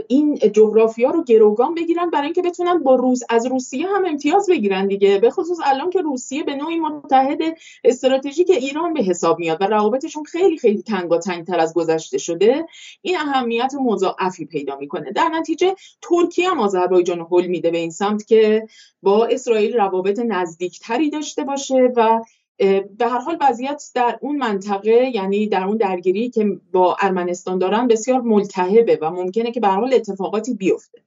[0.07, 4.87] این جغرافیا رو گروگان بگیرن برای اینکه بتونن با روز از روسیه هم امتیاز بگیرن
[4.87, 5.17] دیگه.
[5.17, 7.39] به خصوص الان که روسیه به نوعی متحد
[7.83, 12.65] استراتژیک ایران به حساب میاد و روابطشون خیلی خیلی تر از گذشته شده
[13.01, 15.11] این اهمیت مضاعفی پیدا می‌کنه.
[15.11, 18.67] در نتیجه ترکیه هم آذربایجان حل میده به این سمت که
[19.03, 22.21] با اسرائیل روابط نزدیکتری داشته باشه و
[22.57, 27.87] به هر حال وضعیت در اون منطقه یعنی در اون درگیری که با ارمنستان دارن
[27.87, 31.01] بسیار ملتهبه و ممکنه که به هر حال اتفاقاتی بیفته.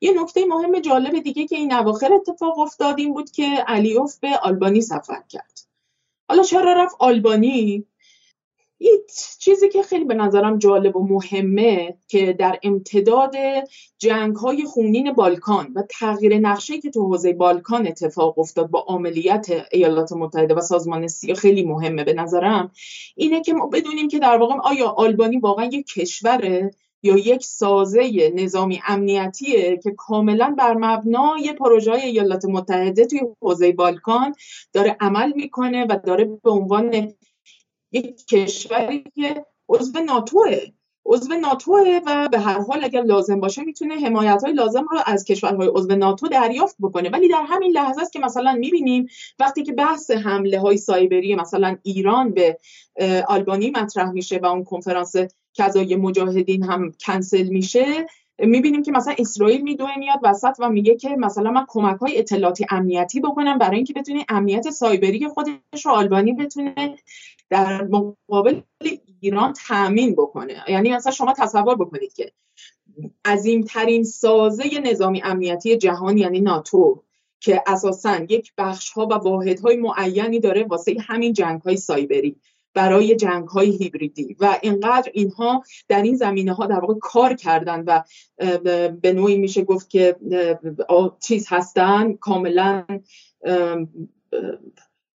[0.00, 4.36] یه نکته مهم جالب دیگه که این اواخر اتفاق افتاد این بود که علیوف به
[4.42, 5.58] آلبانی سفر کرد.
[6.28, 7.86] حالا چرا رفت آلبانی؟
[8.78, 9.00] این
[9.38, 13.34] چیزی که خیلی به نظرم جالب و مهمه که در امتداد
[13.98, 19.66] جنگ های خونین بالکان و تغییر نقشه که تو حوزه بالکان اتفاق افتاد با عملیات
[19.72, 22.70] ایالات متحده و سازمان سیا خیلی مهمه به نظرم
[23.16, 26.70] اینه که ما بدونیم که در واقع آیا آلبانی واقعا یک کشوره
[27.02, 33.72] یا یک سازه نظامی امنیتیه که کاملا بر مبنای پروژه های ایالات متحده توی حوزه
[33.72, 34.34] بالکان
[34.72, 37.12] داره عمل می‌کنه و داره به عنوان
[37.92, 40.58] یک کشوری که عضو ناتوه
[41.08, 45.24] عضو ناتوه و به هر حال اگر لازم باشه می‌تونه حمایت های لازم رو از
[45.24, 47.10] کشورهای عضو ناتو دریافت بکنه.
[47.10, 49.08] ولی در همین لحظه است که مثلا می‌بینیم
[49.38, 52.58] وقتی که بحث حمله های سایبری مثلا ایران به
[53.28, 55.14] آلبانی مطرح میشه و اون کنفرانس
[55.54, 58.06] کذای مجاهدین هم کنسل میشه
[58.38, 62.66] می‌بینیم که مثلا اسرائیل میدوه میاد وسط و میگه که مثلا من کمک های اطلاعاتی
[62.70, 65.52] امنیتی بکنم برای اینکه بتونه امنیت سایبری خودش
[65.84, 66.96] رو آلبانی بتونه
[67.50, 68.60] در مقابل
[69.20, 70.64] ایران تامین بکنه.
[70.68, 72.32] یعنی مثلا شما تصور بکنید که
[73.24, 77.02] عظیمترین سازه نظامی امنیتی جهان یعنی ناتو
[77.40, 82.36] که اساسا یک بخش ها و واحد های معینی داره واسه همین جنگ های سایبری
[82.74, 84.36] برای جنگ های هیبریدی.
[84.40, 88.02] و اینقدر اینها در این زمینه ها در واقع کار کردن و
[89.00, 90.16] به نوعی میشه گفت که
[91.20, 92.84] چیز هستن کاملا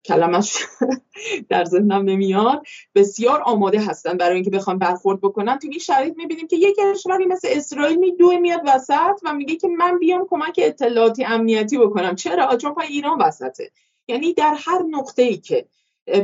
[0.05, 0.59] کلمش
[1.51, 2.63] در ذهنم نمیاد.
[2.95, 7.27] بسیار آماده هستن برای اینکه بخوان برخورد بکنن تو این شرایط می‌بینیم که یک کشوری
[7.27, 12.15] مثل اسرائیل میدوه میاد وسط و میگه که من بیام کمک اطلاعاتی امنیتی بکنم.
[12.15, 13.71] چرا؟ چون پای ایران وسطه.
[14.09, 15.67] یعنی در هر نقطه ای که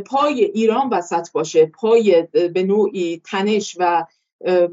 [0.06, 4.04] پای ایران وسط باشه پای به نوعی تنش و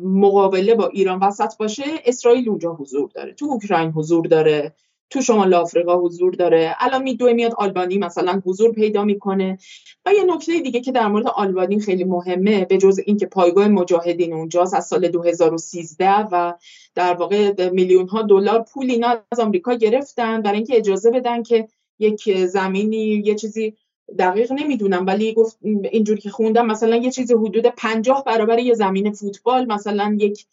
[0.04, 3.34] مقابله با ایران وسط باشه اسرائیل اونجا حضور داره.
[3.34, 4.76] تو اوکراین حضور داره.
[5.10, 6.76] تو شمال آفریقا حضور داره.
[6.80, 9.58] الان میدوه میاد آلبانی مثلا حضور پیدا می‌کنه.
[10.06, 14.34] و یه نکته دیگه که در مورد آلبانی خیلی مهمه به جز اینکه پایگاه مجاهدین
[14.34, 16.54] اونجاست از سال 2013 و
[16.96, 20.42] در واقع میلیون ها دلار پول اینا از آمریکا گرفتن.
[20.42, 21.68] برای اینکه اجازه بدن که
[22.00, 23.74] یک زمینی یه چیزی
[24.20, 25.58] دقیق نمی‌دونم ولی گفت
[25.92, 30.46] اینجور که خوندم مثلا یه چیزی حدود پنجاه برابر یه زمین فوتبال مثلا یک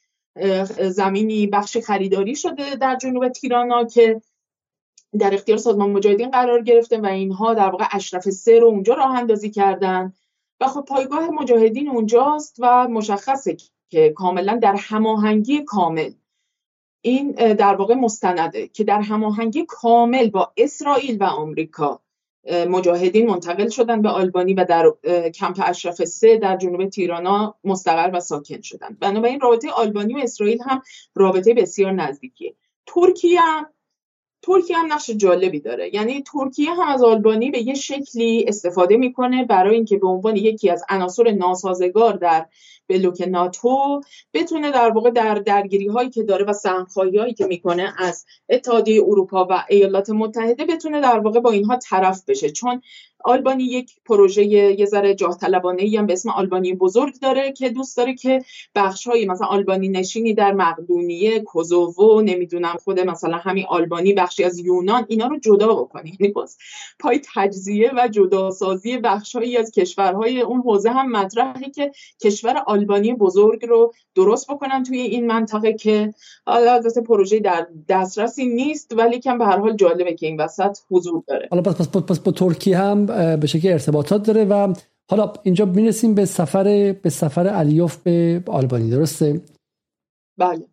[0.81, 4.21] زمینی بخش خریداری شده در جنوب تیرانا که
[5.19, 9.19] در اختیار سازمان مجاهدین قرار گرفته و اینها در واقع اشرف سه رو اونجا راه
[9.19, 10.13] اندازی کردن.
[10.61, 13.57] و خب پایگاه مجاهدین اونجاست و مشخصه
[13.89, 16.13] که کاملا در هماهنگی کامل.
[17.01, 22.01] این در واقع مستنده که در هماهنگی کامل با اسرائیل و آمریکا
[22.69, 24.93] مجاهدین منتقل شدن به آلبانی و در
[25.31, 28.97] کمپ اشرف سه در جنوب تیرانا مستقر و ساکن شدن.
[29.01, 30.83] بنابراین رابطه آلبانی و اسرائیل هم
[31.15, 32.55] رابطه بسیار نزدیکیه.
[32.87, 33.41] ترکیه
[34.43, 35.95] ترکیه هم نقش جالبی داره.
[35.95, 40.71] یعنی ترکیه هم از آلبانی به یه شکلی استفاده می‌کنه برای اینکه به عنوان یکی
[40.71, 42.47] از عناصر ناسازگار در
[42.89, 44.01] بلوک ناتو
[44.35, 49.03] بتونه در واقع در درگیری هایی که داره و سهمخواهی هایی که می‌کنه از اتحادیه
[49.03, 52.51] اروپا و ایالات متحده بتونه در واقع با اینها طرف بشه.
[52.51, 52.83] چون
[53.25, 57.97] آلبانی یک پروژه یه ذره جاه طلبانه هم به اسم آلبانی بزرگ داره که دوست
[57.97, 58.43] داره که
[58.75, 64.59] بخش های مثلا آلبانی نشینی در مقدونیه کوزوو نمی‌دونم خود مثلا همین آلبانی بخشی از
[64.59, 66.13] یونان اینا رو جدا بکنه.
[66.21, 66.57] یعنی باز
[67.01, 71.93] پای تجزیه و جداسازی بخشهایی از کشورهای اون حوزه هم مطرحه که
[72.23, 76.15] کشور آلبانی بزرگ رو درست بکنن توی این منطقه که
[76.47, 81.23] البته پروژه در دسترسی نیست ولی کم به هر حال جالبه که این وسط حضور
[81.27, 81.49] داره.
[81.51, 84.75] حالا پس, پس, پس با ترکیه هم به شکل ارتباطات داره و
[85.11, 89.41] حالا اینجا می‌رسیم به سفر به سفر علیوف به آلبانی درسته؟
[90.39, 90.67] بله.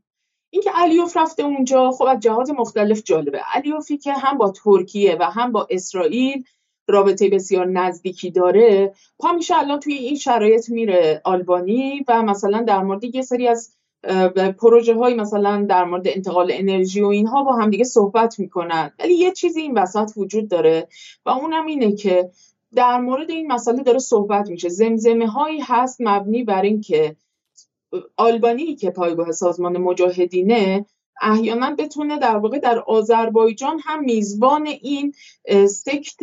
[0.49, 3.41] اینکه علیوف رفته اونجا خب از جهات مختلف جالبه.
[3.53, 6.44] علیوفی که هم با ترکیه و هم با اسرائیل
[6.88, 12.84] رابطه بسیار نزدیکی داره پا میشه الان توی این شرایط میره آلبانی و مثلا در
[12.84, 13.76] مورد یه سری از
[14.58, 18.92] پروژه های مثلا در مورد انتقال انرژی و اینها با هم دیگه صحبت می‌کنن.
[19.00, 20.88] ولی یه چیزی این وسط وجود داره
[21.26, 22.30] و اونم اینه که
[22.76, 24.70] در مورد این مسئله داره صحبت میشه.
[24.70, 27.16] زمزمه هایی هست مبنی بر اینکه
[28.18, 30.86] آلبانی که پایگاه سازمان مجاهدینه
[31.22, 35.14] احیانا بتونه در واقع در آذربایجان هم میزبان این
[35.68, 36.20] سکت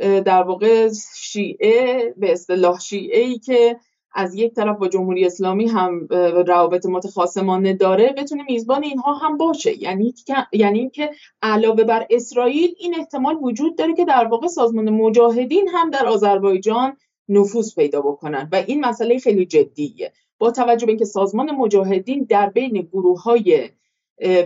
[0.00, 3.76] در واقع شیعه به اصطلاح شیعه ای که
[4.12, 6.06] از یک طرف با جمهوری اسلامی هم
[6.46, 9.82] روابط متخاصمانه داره بتونه میزبان اینها هم باشه.
[9.82, 10.14] یعنی
[10.52, 11.10] یعنی که
[11.42, 16.96] علاوه بر اسرائیل این احتمال وجود داره که در واقع سازمان مجاهدین هم در آذربایجان
[17.28, 18.48] نفوذ پیدا بکنن.
[18.52, 20.12] و این مسئله خیلی جدیه.
[20.38, 23.70] با توجه به اینکه سازمان مجاهدین در بین گروه های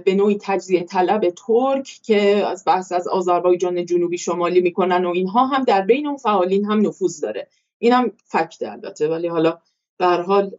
[0.04, 5.46] به نوعی تجزیه طلب ترک که از بحث از آذربایجان جنوبی شمالی می‌کنن و اینها
[5.46, 7.48] هم در بین اون فعالین هم نفوذ داره.
[7.78, 9.58] این هم فکته البته ولی حالا
[9.98, 10.50] به حال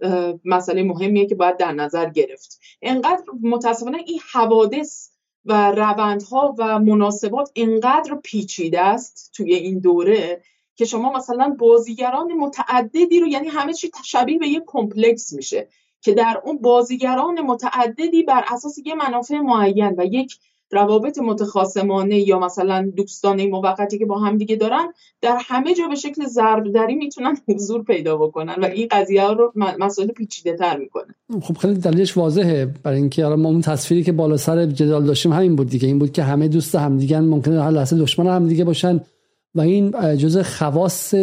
[0.45, 2.59] مسئله مهمیه که باید در نظر گرفت.
[2.81, 5.09] انقدر متاسفانه این حوادث
[5.45, 10.41] و روندها و مناسبات انقدر پیچیده است توی این دوره
[10.75, 15.67] که شما مثلا بازیگران متعددی رو یعنی همه چی شبیه به یک کمپلکس میشه
[16.01, 20.39] که در اون بازیگران متعددی بر اساس یه منافع معین و یک
[20.71, 24.85] روابط متخاصمانه یا مثلا دوستانه موقتی که با هم دیگه دارن
[25.21, 29.53] در همه جا به شکل ضرب دری می‌تونن حضور پیدا بکنن و این قضیه رو
[29.55, 31.15] مسئله پیچیده تر می‌کنه.
[31.41, 32.65] خب خیلی دلیلش واضحه.
[32.83, 35.87] برای اینکه ما اون تصویری که بالا سر جدال داشتیم همین بود دیگه.
[35.87, 38.99] این بود که همه دوست همدیگه ممکنه هر لحظه دشمن همدیگه باشن
[39.55, 41.13] و این جزء خواص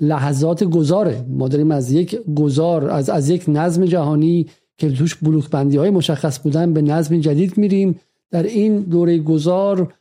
[0.00, 1.24] لحظات گذاره.
[1.28, 4.46] ما داریم از یک گذار از از یک نظم جهانی
[4.78, 8.00] که توش بلوک بندی های مشخص بودن به نظم جدید میریم.
[8.30, 9.92] در این دوره گذار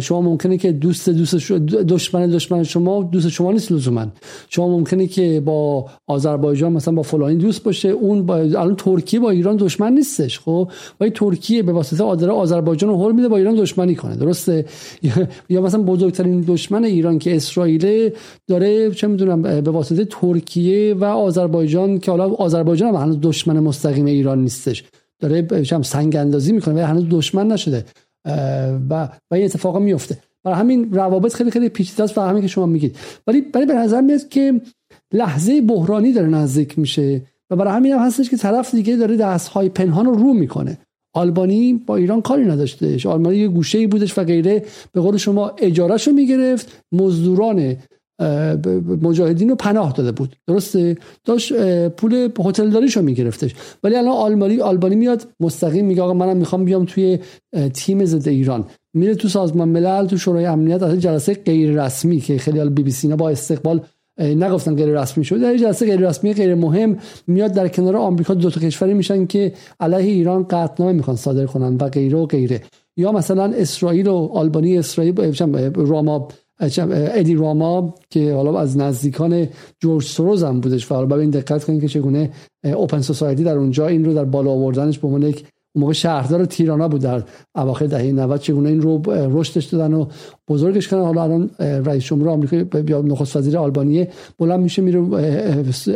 [0.00, 4.06] شما ممکنه که دوست دوست دشمن دشمن شما دوست شما نیست لزوما.
[4.48, 9.30] شما ممکنه که با آذربایجان مثلا با فلانی دوست باشه اون با الان ترکیه با
[9.30, 13.94] ایران دشمن نیستش خب؟ ولی ترکیه به واسطه آدره آذربایجان هول میده با ایران دشمنی
[13.94, 14.64] کنه درسته؟
[15.48, 18.10] یا مثلا بزرگترین دشمن ایران که اسرائیل
[18.46, 24.42] داره چه می‌دونم به واسطه ترکیه و آذربایجان که حالا آذربایجان هم دشمن مستقیم ایران
[24.42, 24.84] نیستش.
[25.18, 27.84] داره سنگ اندازی می‌کنه و هنوز دشمن نشده
[28.90, 32.48] و و این اتفاقا میفته برای همین روابط خیلی خیلی پیچیده است و همین که
[32.48, 32.96] شما میگید.
[33.26, 34.60] ولی ولی به نظر میاد که
[35.12, 39.68] لحظه بحرانی داره نزدیک میشه و برای همین هم هستش که طرف دیگه داره دستهای
[39.68, 40.78] پنهان رو رو می‌کنه.
[41.14, 43.06] آلبانی با ایران کاری نداشتهش.
[43.06, 44.64] آلبانی یه گوشه ای بودش و غیره.
[44.92, 46.84] به قول شما اجارهش رو می‌گرفت.
[46.92, 47.76] مزدوران
[49.02, 50.36] مجاهدین رو پناه داده بود.
[50.46, 51.52] درسته؟ داشت
[51.88, 53.54] پول هتل داریشو میگرفتش.
[53.82, 57.18] ولی الان آلمانی آلبانی میاد مستقیم میگه آقا منم می‌خوام بیام توی
[57.74, 58.64] تیم ضد ایران.
[58.94, 62.90] میره تو سازمان ملل تو شورای امنیت از جلسه غیر رسمی که خیلی بی بی
[62.90, 63.80] سی با استقبال
[64.20, 66.96] نگفتن غیر رسمی شد در جلسه غیر رسمی غیر مهم
[67.26, 71.76] میاد در کنار آمریکا دو تا کشوری میشن که علیه ایران قطعنامه می‌خوان صادر کنن
[71.80, 72.62] و غیره و غیره.
[72.96, 75.34] یا مثلا اسرائیل و آلبانی اسرائیل
[75.74, 76.28] راما
[76.60, 79.48] ادی راما که حالا از نزدیکان
[79.80, 80.92] جورج سوروز هم بودش.
[80.92, 82.30] و حالا این دقت کنید که چگونه
[82.64, 85.44] اوپن سوسایتی در اونجا این رو در بالا آوردنش به عنوان یک
[85.74, 87.22] موقع شهردار تیرانا بود در
[87.54, 90.06] اواخر دهه 90 چگونه این رو رشدش دادن و
[90.48, 91.02] بزرگش کردن.
[91.02, 94.08] حالا الان رئیس جمهور آمریکا یا نخست وزیر آلبانیه
[94.38, 95.04] بلند میشه میره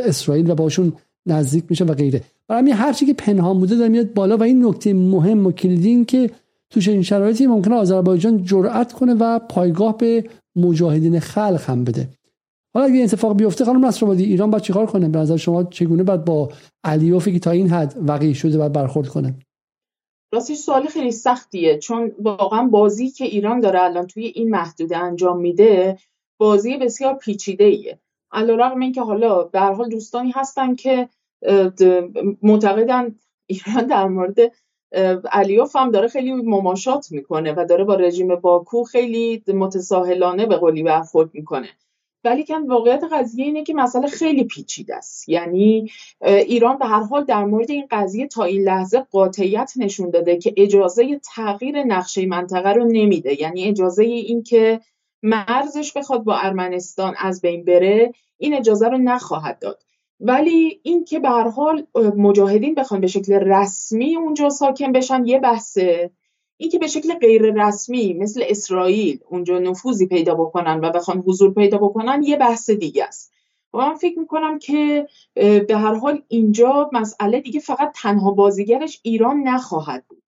[0.04, 0.92] اسرائیل و باشون
[1.26, 2.22] نزدیک میشه و غیره.
[2.48, 4.36] برای همین هر چی که پنهان بوده داره میاد بالا.
[4.36, 6.30] و این نکته مهم و کلیدی که
[6.72, 10.24] تو این شرایطی ممکنه آذربایجان جرأت کنه و پایگاه به
[10.56, 12.08] مجاهدین خلق هم بده.
[12.74, 16.24] حالا اگه اتفاق بیفته خانم نصرآبادی ایران باید چیکار کنه؟ به نظر شما چگونه باید
[16.24, 16.52] با
[16.84, 19.34] علیوفی که تا این حد وقیع شده باید برخورد کنه؟
[20.34, 25.40] راستش سوال خیلی سختیه چون واقعا بازی که ایران داره الان توی این محدوده انجام
[25.40, 25.98] میده
[26.38, 27.98] بازی بسیار پیچیده ایه
[28.32, 31.08] علیرغم اینکه حالا به حال دوستانی هستن که
[32.42, 33.14] معتقدن
[33.46, 34.38] ایران در مورد
[35.32, 40.82] علیوف هم داره خیلی مماشات می‌کنه و داره با رژیم باکو خیلی متساهلانه به قولی
[40.82, 41.68] برخورد می‌کنه.
[42.24, 45.28] ولی کن واقعیت قضیه اینه که مسئله خیلی پیچیده است.
[45.28, 45.90] یعنی
[46.24, 50.54] ایران به هر حال در مورد این قضیه تا این لحظه قاطعیت نشون داده که
[50.56, 53.40] اجازه تغییر نقشه منطقه رو نمیده.
[53.40, 54.80] یعنی اجازه این که
[55.22, 59.81] مرزش بخواد با ارمنستان از بین بره این اجازه رو نخواهد داد.
[60.24, 61.86] ولی این که به حال
[62.16, 66.10] مجاهدین بخوان به شکل رسمی اونجا ساکن بشن یه بحثه.
[66.56, 71.54] این که به شکل غیر رسمی مثل اسرائیل اونجا نفوذی پیدا بکنن و بخوان حضور
[71.54, 73.32] پیدا بکنن یه بحث دیگه است.
[73.74, 79.42] و من فکر می‌کنم که به هر حال اینجا مسئله دیگه فقط تنها بازیگرش ایران
[79.42, 80.22] نخواهد بود.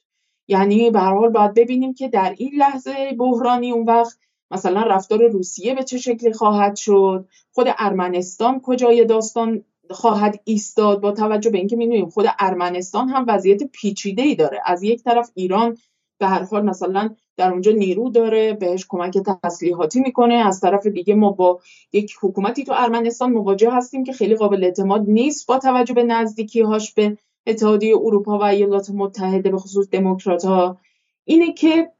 [0.48, 4.18] یعنی به هر حال باید ببینیم که در این لحظه بحرانی اون وقت
[4.50, 11.12] مثلا رفتار روسیه به چه شکلی خواهد شد خود ارمنستان کجای داستان خواهد ایستاد با
[11.12, 14.60] توجه به اینکه می‌دونیم خود ارمنستان هم وضعیت پیچیده ای داره.
[14.64, 15.76] از یک طرف ایران
[16.18, 20.34] به هر حال مثلا در اونجا نیرو داره بهش کمک تسلیحاتی می‌کنه.
[20.34, 21.60] از طرف دیگه ما با
[21.92, 26.60] یک حکومتی تو ارمنستان مواجه هستیم که خیلی قابل اعتماد نیست با توجه به نزدیکی
[26.60, 30.80] هاش به اتحادیه اروپا و ایالات متحده به خصوص دموکرات ها
[31.24, 31.90] اینه که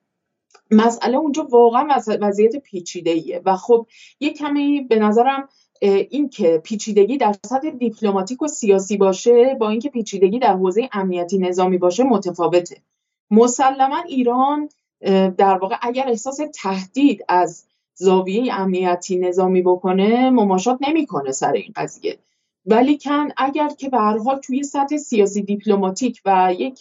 [0.71, 1.89] مسئله اونجا واقعا
[2.21, 3.87] وضعیت پیچیده ایه و خب
[4.21, 5.49] یه کمی به نظرم
[5.89, 11.39] این که پیچیدگی در سطح دیپلماتیک و سیاسی باشه با اینکه پیچیدگی در حوزه امنیتی
[11.39, 12.77] نظامی باشه متفاوته.
[13.31, 14.69] مسلما ایران
[15.39, 22.19] در واقع اگر احساس تهدید از زاویه امنیتی نظامی بکنه مماشات نمی‌کنه سر این قضیه.
[22.67, 26.81] ولی کن اگر که به هر حال توی سطح سیاسی دیپلماتیک و یک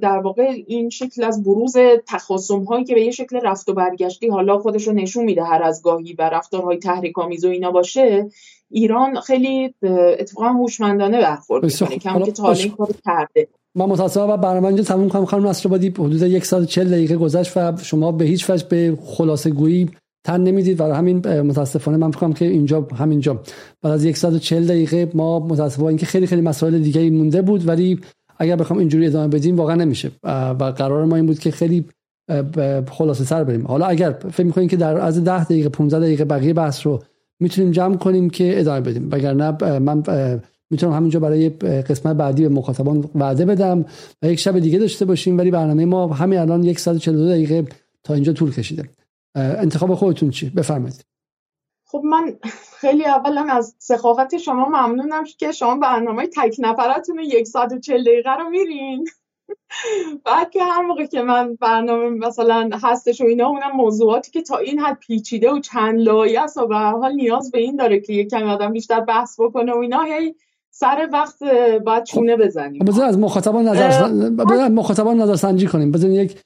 [0.00, 1.74] در واقع این شکل از بروز
[2.06, 5.62] تخاصم هایی که به یه شکل رفت و برگشتی حالا خودش رو نشون میده هر
[5.62, 8.28] از گاهی و رفتارهای تحریک آمیز و اینا باشه
[8.70, 9.74] ایران خیلی
[10.18, 11.98] اتفاقا هوشمندانه برخورد می‌کنه.
[11.98, 13.48] کم که تا این کار کرده.
[13.74, 15.24] من متاسفم و برنامه اینجا تموم کنم.
[15.24, 19.50] خانم نصرآبادی حدود یک ساعت 40 دقیقه گذشت و شما به هیچ وجه به خلاصه
[19.50, 19.90] گویی
[20.24, 20.80] تن نمی‌دید.
[20.80, 23.42] و همین متاسفانه من فکر که اینجا همینجا.
[23.82, 28.00] بعد از 140 دقیقه ما متاسفانه اینکه خیلی خیلی مسائل دیگه مونده بود ولی
[28.38, 30.10] اگر بخوام اینجوری ادامه بدیم واقعا نمیشه.
[30.24, 31.84] و قرار ما این بود که خیلی
[32.90, 33.66] خلاصه سر بریم.
[33.66, 37.02] حالا اگر فکر می‌کنیم که در از 10 دقیقه 15 دقیقه بقیه بحث رو
[37.40, 39.08] می‌تونیم جمع کنیم که ادامه بدیم.
[39.12, 40.02] وگرنه من
[40.70, 43.84] می‌تونم همینجا برای قسمت بعدی به مخاطبان وعده بدم
[44.22, 47.64] و یک شب دیگه داشته باشیم ولی برنامه ما همین الان 142 دقیقه
[48.04, 48.88] تا اینجا طول کشیده.
[49.34, 51.04] انتخاب خودتون چی؟ بفرمایید.
[51.90, 52.36] خب من
[52.80, 58.04] خیلی اولا از سخاوت شما ممنونم که شما برنامه تک نفرتون یک ساعت و چل
[58.04, 59.04] دقیقه رو میرین.
[60.24, 64.56] بعد که هر موقع که من برنامه مثلا هستش و اینا اونم موضوعاتی که تا
[64.56, 68.12] این حد پیچیده و چند لایه است و به حال نیاز به این داره که
[68.12, 70.34] یک کمی آدم بیشتر بحث بکنه و اینا هی
[70.70, 71.42] سر وقت
[71.84, 72.84] باید چونه بزنیم.
[72.84, 75.92] بذار از مخاطبان نظر مخاطبان نظر سنجی کنیم.
[75.92, 76.42] بذار یک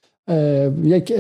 [0.85, 1.13] یک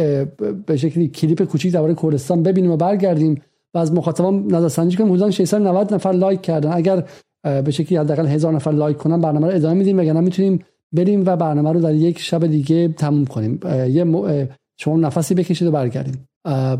[0.66, 3.42] به شکلی کلیپ کوچیک درباره کردستان ببینیم و برگردیم.
[3.74, 6.72] و از مخاطبان نظر سنجی کنیم حدود 690 نفر لایک کردن.
[6.72, 7.04] اگر
[7.44, 9.98] به شکلی حداقل هزار نفر لایک کنن برنامه رو ادامه میدیم.
[9.98, 13.60] وگرنه می‌تونیم بریم و برنامه رو در یک شب دیگه تموم کنیم.
[13.88, 14.48] یه
[14.80, 16.28] شما نفسی بکشید و برگردیم.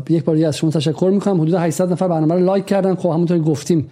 [0.09, 1.41] یک بار از شما تشکر می‌کنم.
[1.41, 2.95] حدود 800 نفر برنامه رو لایک کردن.
[2.95, 3.87] خب همونطور گفتیم.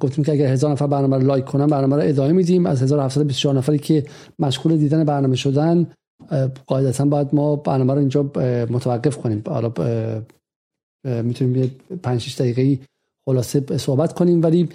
[0.00, 2.66] گفتیم که اگر هزار نفر برنامه رو لایک کنن برنامه رو ادامه میدیم.
[2.66, 4.04] از 1724 نفری که
[4.38, 5.86] مشغول دیدن برنامه شدن
[6.66, 8.22] قاعدتا باید ما برنامه رو اینجا
[8.70, 9.42] متوقف کنیم.
[9.46, 9.72] حالا
[11.06, 11.70] می‌تونیم یه
[12.02, 12.78] 5 6 دقیقه
[13.24, 14.42] خلاصه صحبت کنیم.
[14.42, 14.68] ولی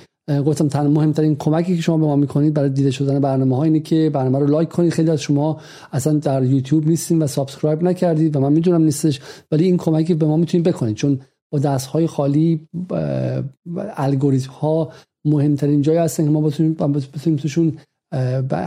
[0.45, 3.79] گفتم تنها مهمترین کمکی که شما به ما می‌کنید برای دیده شدن برنامه ها اینه
[3.79, 4.93] که برنامه رو لایک کنید.
[4.93, 9.19] خیلی از شما اصلا در یوتیوب نیستین و subscribe نکردید و من می‌دونم نیستش
[9.51, 10.95] ولی این کمکی به ما می‌تونید بکنید.
[10.95, 11.19] چون
[11.51, 12.67] با دست های خالی
[13.97, 14.91] الگوریتم ها
[15.25, 17.77] مهمترین جایی هستن که ما بتونیم توشون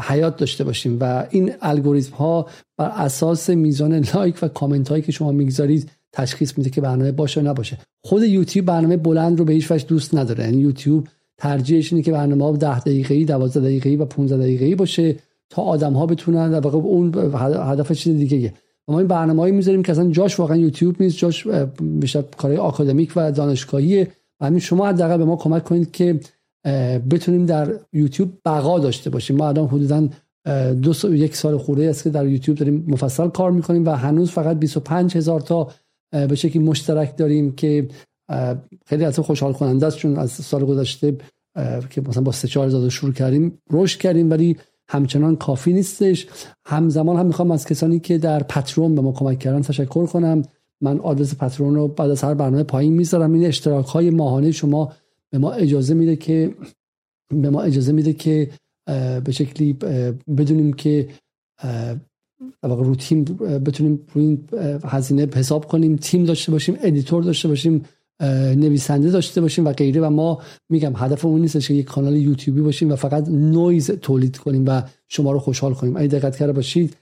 [0.09, 0.99] حیات داشته باشیم.
[1.01, 2.47] و این الگوریتم ها
[2.77, 7.43] بر اساس میزان لایک و کامنت هایی که شما می‌گذارید تشخیص میده که برنامه باشه
[7.43, 7.79] یا نباشه.
[8.05, 10.45] خود یوتیوب برنامه بلند رو به هیچ وجه دوست نداره.
[10.45, 11.09] یعنی یوتیوب
[11.39, 15.17] ترجیحش اینه که برنامه 10 دقیقه‌ای 12 دقیقه‌ای و 15 دقیقه‌ای باشه
[15.51, 17.13] تا آدم ها بتونن در واقع اون
[17.43, 18.55] هدف چیز دیگه
[18.89, 21.47] ما این برنامه‌ای می‌ذاریم که اصلا جاش واقعا یوتیوب نیست جاش
[21.83, 24.09] بیشتر کارهای آکادمیک و دانشگاهیه.
[24.41, 26.21] و همین شما حداقل به ما کمک کنید که
[27.11, 29.37] بتونیم در یوتیوب بقا داشته باشیم.
[29.37, 30.09] ما الان حدودا
[30.83, 34.31] دو سال یک سال خورده است که در یوتیوب داریم مفصل کار می‌کنیم و هنوز
[34.31, 35.69] فقط 25 هزار تا
[36.29, 37.89] به شکلی مشترک داریم که
[38.87, 41.17] خیلی از خوشحال کننده است چون از سال گذشته
[41.91, 44.57] که مثلا با 3 4 هزار شروع کردیم رشد کردیم ولی
[44.89, 46.27] همچنان کافی نیستش.
[46.67, 50.43] همزمان هم می‌خوام از کسانی که در Patreon به ما کمک کردن تشکر کنم.
[50.81, 53.33] من آدرس Patreon رو بعد از هر برنامه پایین می‌ذارم.
[53.33, 54.93] این اشتراک های ماهانه شما
[55.31, 56.55] به ما اجازه میده که
[57.29, 58.51] به ما اجازه میده که
[59.25, 59.73] به شکلی
[60.37, 61.09] بدونیم که
[62.63, 63.25] رو تیم
[63.67, 64.45] بتونیم روی این
[64.85, 67.83] هزینه حساب کنیم تیم داشته باشیم editor داشته باشیم
[68.57, 70.01] نویسنده داشته باشیم و غیره.
[70.01, 74.37] و ما میگم هدف اون نیست که یک کانال یوتیوبی باشیم و فقط نویز تولید
[74.37, 75.97] کنیم و شما رو خوشحال کنیم.
[75.97, 76.97] اگه دقت کرده باشید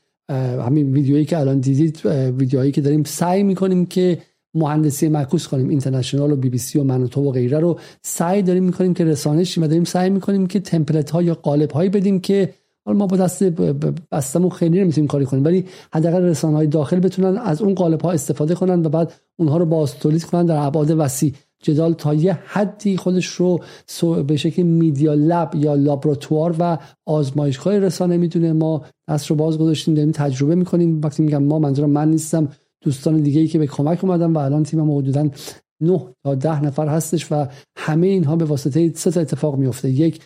[0.67, 4.19] همین ویدیویی که الان دیدید ویدیوهایی که داریم سعی می‌کنیم که
[4.55, 5.69] مهندسی معکوس کنیم.
[5.69, 9.45] اینترنشنال و بی بی سی و منوتو و غیره رو سعی داریم می‌کنیم که رسانه
[9.45, 12.55] شیم و داریم سعی می‌کنیم که template ها یا قالب هایی بدیم که
[12.87, 13.45] حالا ما با دست
[14.13, 18.13] بستمون خیلی نمی‌تونیم کاری کنیم ولی حداقل رسانه های داخل بتونن از اون قالب ها
[18.13, 21.33] استفاده کنن و بعد اونها رو باز تولید کنن در ابعاد وسیع.
[21.63, 23.61] جدال تا یه حدی خودش رو
[24.27, 28.53] به شکل میدیا لب یا لابراتوار و آزمایشگاه رسانه می‌دونه.
[28.53, 31.01] ما دست رو باز گذاشتیم داریم تجربه می‌کنیم.
[31.05, 32.49] وقتی میگم ما منظورم من نیستم
[32.85, 35.29] دوستان دیگه ای که به کمک اومدن و الان تیم ما حدودا
[35.81, 37.47] 9 تا 10 نفر هستش و
[37.77, 40.21] همه اینها به واسطه سه تا اتفاق میفته یک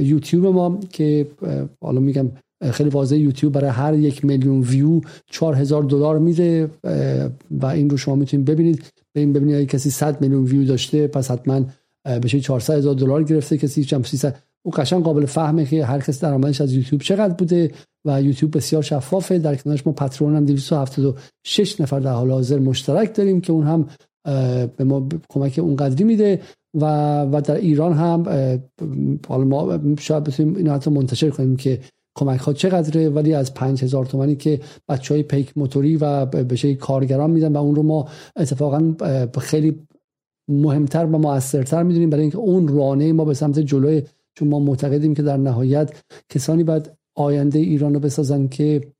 [0.00, 1.26] یوتیوب ما که
[1.80, 2.30] حالا میگم
[2.70, 5.00] خیلی واضح یوتیوب برای هر یک میلیون ویو
[5.30, 6.70] 4000 دلار میده
[7.50, 8.82] و این رو شما می‌تونید ببینید.
[9.14, 11.64] ببینید ببینید اگه کسی 100 میلیون ویو داشته پس حتما
[12.22, 13.58] بشه 400 هزار دلار گرفته.
[13.58, 17.70] کسی چم 300 او قشنگ قابل فهمه که هر کس درآمدش از یوتیوب چقدر بوده
[18.04, 19.38] و یوتیوب بسیار شفافه.
[19.38, 23.88] در کنارش ما پترون هم 276 نفر در حال حاضر مشترک داریم که اون هم
[24.76, 26.40] به ما کمک اونقدری میده
[26.74, 26.84] و
[27.22, 28.22] و در ایران هم
[29.28, 31.80] حالا ما شاید بتونیم اینو حتی منتشر کنیم که
[32.18, 37.30] کمک ها چقدره ولی از 5000 تومانی که بچه های پیک موتوری و بشه کارگران
[37.30, 38.94] میدن و اون رو ما اتفاقا
[39.38, 39.86] خیلی
[40.48, 44.02] مهمتر و موثرتر می‌دونیم برای اینکه اون رانه ما به سمت جلوی
[44.34, 48.92] چون ما معتقدیم که در نهایت کسانی باید آینده ایران رو بسازن که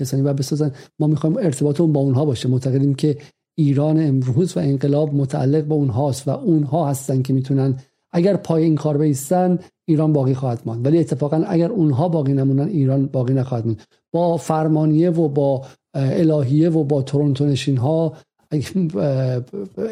[0.00, 0.72] کسانی و بسازن.
[0.98, 2.48] ما می‌خوایم ارتباط با اونها باشه.
[2.48, 3.18] معتقدیم که
[3.58, 7.76] ایران امروز و انقلاب متعلق به اونهاست و اونها هستن که می‌تونن
[8.12, 10.86] اگر پای این کار بیستن ایران باقی خواهد ماند.
[10.86, 13.82] ولی اتفاقا اگر اونها باقی نمونن ایران باقی نخواهد ماند.
[14.12, 15.64] با فرمانیه و با
[15.94, 18.12] الهیه و با تورنتو نشین ها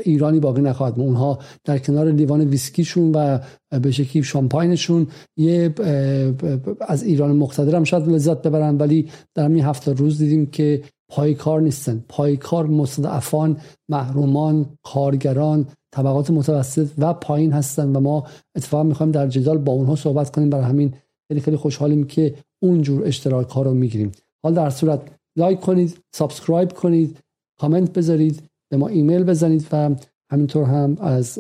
[0.05, 3.39] ایرانی باقی نخواهد اونها در کنار لیوان ویسکیشون و
[3.83, 5.75] به شکلی شامپاینشون یه
[6.89, 8.77] از ایران مقتدر هم شاید لذت ببرن.
[8.77, 12.05] ولی در همین هفته روز دیدیم که پایکار نیستن.
[12.09, 18.27] پایکار مستضعفان محرومان کارگران طبقات متوسط و پایین هستن و ما
[18.57, 20.51] اتفاقا می‌خوایم در جدال با اونها صحبت کنیم.
[20.51, 20.95] برای همین
[21.29, 24.13] خیلی خیلی خوشحالیم که اونجور اشتراک ها رو می‌گیریم.
[24.45, 25.01] حال در صورت
[25.39, 27.19] لایک کنید subscribe کنید
[27.61, 29.91] کامنت بذارید به ما ایمیل بزنید و
[30.33, 31.39] همینطور هم از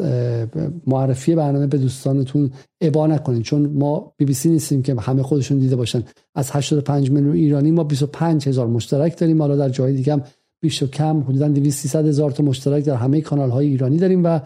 [0.86, 2.51] معرفی برنامه به دوستانتون
[2.81, 6.02] ابا نکنید چون ما بی بی سی نیستیم که همه خودشون دیده باشن.
[6.35, 10.23] از 85 میلیون ایرانی ما 25 هزار مشترک داریم حالا در جای دیگه هم
[10.62, 14.40] بیش و کم حدودا 200 هزار تا مشترک در همه کانال های ایرانی داریم و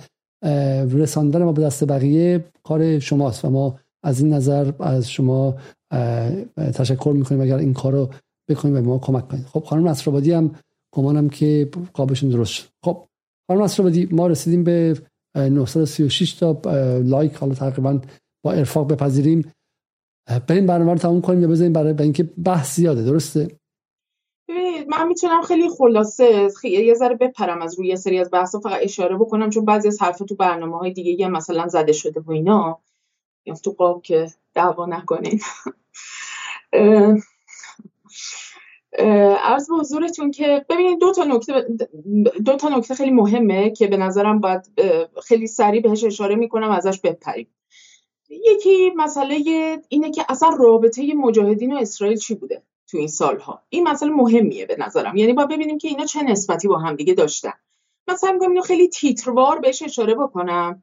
[0.92, 5.54] رساندن ما به دست بقیه کار شماست و ما از این نظر از شما
[6.56, 8.08] تشکر می‌کنیم اگر این کار رو
[8.50, 9.46] بکنیم و ما کمک کنید.
[9.46, 10.50] خب خانم نصرآبادی هم
[10.94, 13.07] گمانم که قابشون درست خب
[13.48, 14.94] خانم نصرآبادی ما رسیدیم به
[15.34, 16.60] 936 تا
[17.04, 18.00] لایک حالا تقریبا
[18.44, 19.52] با ارفاق بپذیریم.
[20.48, 23.58] بریم برنامه رو تموم کنیم یا بذاریم برای اینکه بحث زیاده درسته؟
[24.88, 29.50] من می‌تونم خیلی خلاصه یه ذره بپرم از روی سری از بحثا فقط اشاره بکنم
[29.50, 32.78] چون بعضی از حرفا تو برنامه های دیگه یه مثلا زده شده و اینا.
[33.46, 35.40] یا تو قاب که دعوا نکنین.
[39.42, 41.66] عرض به حضورتون که ببینید دو تا نکته
[42.44, 44.62] دو تا نکته خیلی مهمه که به نظرم باید
[45.24, 47.48] خیلی سریع بهش اشاره می‌کنم ازش بپریم.
[48.30, 49.36] یکی مسئله
[49.88, 54.66] اینه که اصلا رابطه مجاهدین و اسرائیل چی بوده تو این سالها؟ این مسئله مهمیه
[54.66, 55.16] به نظرم.
[55.16, 57.52] یعنی با ببینیم که اینا چه نسبتی با هم دیگه داشتن.
[58.08, 60.82] مثلا میگم اینو خیلی تیتروار بهش اشاره بکنم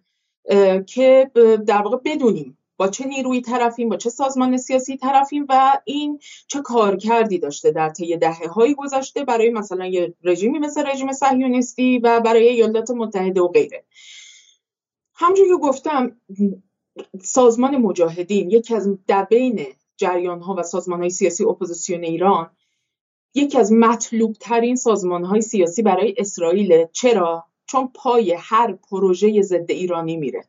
[0.88, 1.32] که
[1.68, 6.62] در واقع بدونیم با چه نیروی طرفیم با چه سازمان سیاسی طرفیم و این چه
[6.62, 12.20] کارکردی داشته در طی دهه هایی گذشته برای مثلا یه رژیمی مثل رژیم صهیونیستی و
[12.20, 13.84] برای ایالات متحده و غیره.
[15.14, 16.22] همونجور که گفتم
[17.24, 19.66] سازمان مجاهدین یکی از در بین
[19.98, 22.50] جریان ها و سازمان های سیاسی اپوزیسیون ایران
[23.34, 26.86] یکی از مطلوب ترین سازمان های سیاسی برای اسرائیل.
[26.92, 30.46] چرا؟ چون پای هر پروژه ضد ایرانی میره.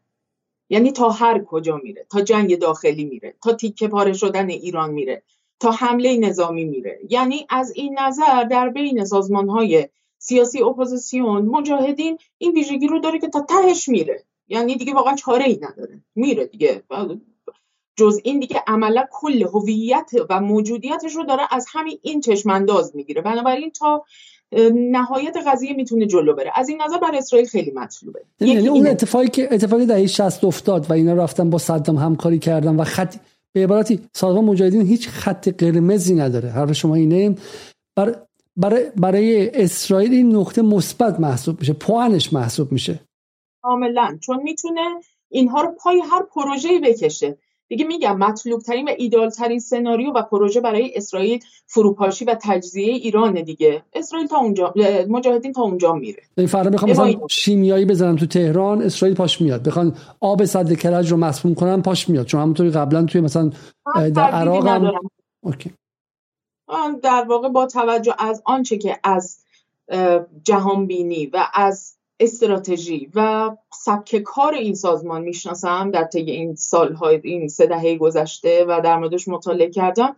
[0.68, 5.22] یعنی تا هر کجا میره تا جنگ داخلی میره تا تیکه پاره شدن ایران میره
[5.60, 7.00] تا حمله نظامی میره.
[7.10, 9.88] یعنی از این نظر در بین سازمان های
[10.18, 14.24] سیاسی اپوزیسیون مجاهدین این ویژگی رو داره که تا تهش میره.
[14.48, 16.02] یعنی دیگه واقعا چاره ای نداره.
[16.14, 16.82] میره دیگه.
[17.96, 22.96] جز این دیگه عملا کل هویت و موجودیتش رو داره از همین این چشم انداز
[22.96, 23.22] می‌گیره.
[23.22, 24.04] بنابراین تا
[24.74, 26.52] نهایت قضیه می‌تونه جلو بره.
[26.54, 28.20] از این نظر بر اسرائیل خیلی مطلوبه.
[28.40, 32.76] یعنی اون اتفاقی که اتفاقی دهه 60 افتاد و اینا رفتن با صدام همکاری کردن
[32.76, 33.16] و خط
[33.52, 36.48] به عبارتی سازمان مجاهدین هیچ خط قرمزی نداره.
[36.50, 37.34] حرف شما اینه؟
[37.96, 38.16] بر
[38.56, 43.00] برای برای اسرائیل این نقطه مثبت محسوب میشه پوانش محسوب میشه.
[43.62, 44.80] کاملا چون می‌تونه
[45.28, 47.38] اینها رو پای هر پروژه‌ای بکشه.
[47.68, 52.94] دیگه میگم مطلوب ترین و ایدال ترین سناریو و پروژه برای اسرائیل فروپاشی و تجزیه
[52.94, 53.82] ایران دیگه.
[53.92, 54.74] اسرائیل تا اونجا
[55.08, 56.22] مجاهدین تا اونجا میره.
[56.36, 59.62] این فردا بخوام مثلا شیمیایی بزنن تو تهران اسرائیل پاش میاد.
[59.62, 62.26] بخوان آب صد کرج رو مسموم کنن پاش میاد.
[62.26, 63.50] چون همونطوری قبلا توی مثلا
[63.94, 64.92] در عراق هم
[65.40, 65.72] اوکی.
[67.02, 69.38] در واقع با توجه از آنچه که از
[70.42, 77.20] جهان بینی و از استراتژی و سبک کار این سازمان می‌شناسم در طی این سالهای
[77.24, 80.16] این سه دهه گذشته و در موردش مطالعه کردم.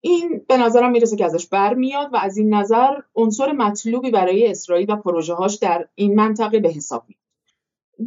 [0.00, 4.92] این به نظرم می‌رسه که ازش برمیاد و از این نظر عنصر مطلوبی برای اسرائیل
[4.92, 7.24] و پروژه هاش در این منطقه به حساب میاد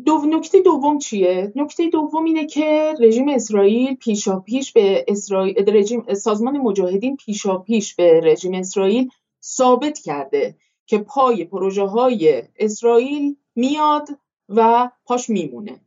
[0.05, 6.13] دو نکته دوم چیه؟ نکته دوم اینه که رژیم اسرائیل پیشا پیش به اسرائیل رژیم
[6.13, 9.09] سازمان مجاهدین پیشا پیش به رژیم اسرائیل
[9.43, 10.55] ثابت کرده.
[10.87, 14.07] که پای پروژه های اسرائیل میاد
[14.49, 15.81] و پاش میمونه.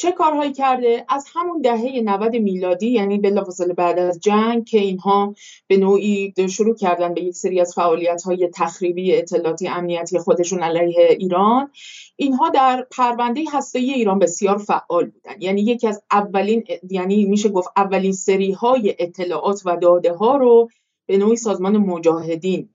[0.00, 5.34] چه کارهایی کرده؟ از همون دهه 90 میلادی یعنی بلافاصله بعد از جنگ که اینها
[5.66, 11.16] به نوعی شروع کردن به یک سری از فعالیت های تخریبی اطلاعاتی امنیتی خودشون علیه
[11.18, 11.70] ایران.
[12.16, 15.40] اینها در پرونده هسته ایران بسیار فعال بودن.
[15.40, 20.68] یعنی یکی از اولین یعنی میشه گفت اولین سری های اطلاعات و داده ها رو
[21.06, 22.68] به نوعی سازمان مجاهدین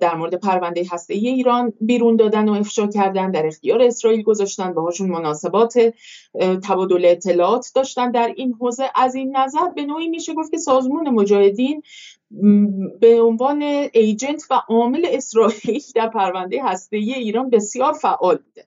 [0.00, 4.74] در مورد پرونده هسته ای ایران بیرون دادن و افشا کردن در اختیار اسرائیل گذاشتن
[4.74, 5.94] باهاشون مناسبات
[6.68, 8.10] تبادل اطلاعات داشتن.
[8.10, 11.82] در این حوزه از این نظر به نوعی میشه گفت که سازمان مجاهدین
[13.00, 13.62] به عنوان
[13.92, 18.66] ایجنت و عامل اسرائیل در پرونده هسته ای ایران بسیار فعال بوده.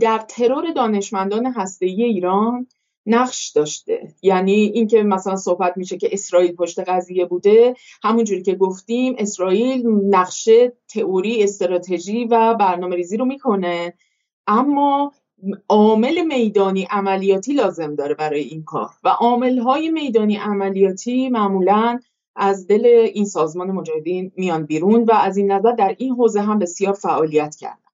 [0.00, 2.66] در ترور دانشمندان هسته ای ایران
[3.08, 4.14] نقش داشته.
[4.22, 10.72] یعنی اینکه مثلا صحبت میشه که اسرائیل پشت قضیه بوده همونجوری که گفتیم اسرائیل نقشه
[10.94, 13.94] تئوری استراتژی و برنامه ریزی رو می‌کنه.
[14.46, 15.12] اما
[15.68, 18.90] عامل میدانی عملیاتی لازم داره برای این کار.
[19.04, 22.00] و عامل های میدانی عملیاتی معمولا
[22.36, 26.58] از دل این سازمان مجاهدین میان بیرون و از این نظر در این حوزه هم
[26.58, 27.87] بسیار فعالیت کرد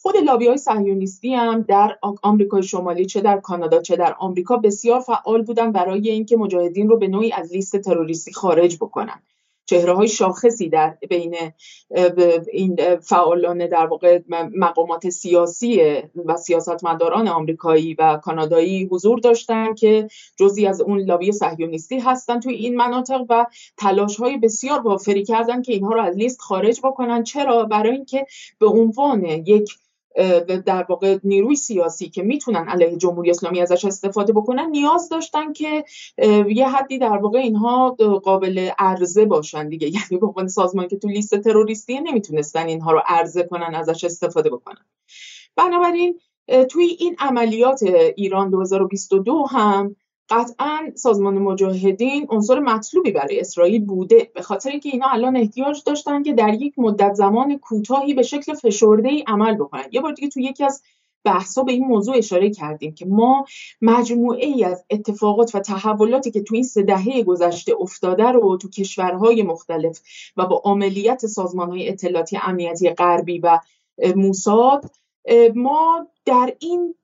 [0.00, 5.00] خود لابی های صهیونیستی هم در آمریکای شمالی چه در کانادا چه در آمریکا بسیار
[5.00, 9.22] فعال بودن برای اینکه مجاهدین رو به نوعی از لیست تروریستی خارج بکنن.
[9.68, 11.36] چهره های شاخصی در بین
[12.52, 14.20] این فعالان در واقع
[14.56, 15.80] مقامات سیاسی
[16.26, 22.54] و سیاستمداران آمریکایی و کانادایی حضور داشتن که جزی از اون لابی صهیونیستی هستن توی
[22.54, 23.46] این مناطق و
[23.76, 27.22] تلاش های بسیار وافری کردن که اینها رو از لیست خارج بکنن.
[27.22, 28.26] چرا؟ برای اینکه
[28.58, 29.70] به عنوان یک
[30.66, 35.84] در واقع نیروی سیاسی که می‌تونن علیه جمهوری اسلامی ازش استفاده بکنن نیاز داشتن که
[36.48, 39.88] یه حدی در واقع اینها قابل عرضه باشن دیگه.
[39.96, 44.50] یعنی به عنوان سازمان که تو لیست تروریستی نمی‌تونستن اینها رو عرضه کنن ازش استفاده
[44.50, 44.84] بکنن.
[45.56, 46.20] بنابراین
[46.70, 47.82] توی این عملیات
[48.16, 49.96] ایران 2022 هم
[50.30, 54.30] قطعا سازمان مجاهدین عنصر مطلوبی برای اسرائیل بوده.
[54.34, 58.54] به خاطر اینکه اینا الان احتیاج داشتن که در یک مدت زمان کوتاهی به شکل
[58.54, 59.84] فشرده ای عمل بکنن.
[59.92, 60.82] یه بار دیگه تو یکی از
[61.24, 63.44] بحثا به این موضوع اشاره کردیم که ما
[63.82, 68.68] مجموعه ای از اتفاقات و تحولاتی که تو این سه دهه گذشته افتاده رو تو
[68.68, 70.00] کشورهای مختلف
[70.36, 73.58] و با عملیات سازمانهای اطلاعاتی امنیتی غربی و
[74.16, 74.90] موساد
[75.54, 76.94] ما در این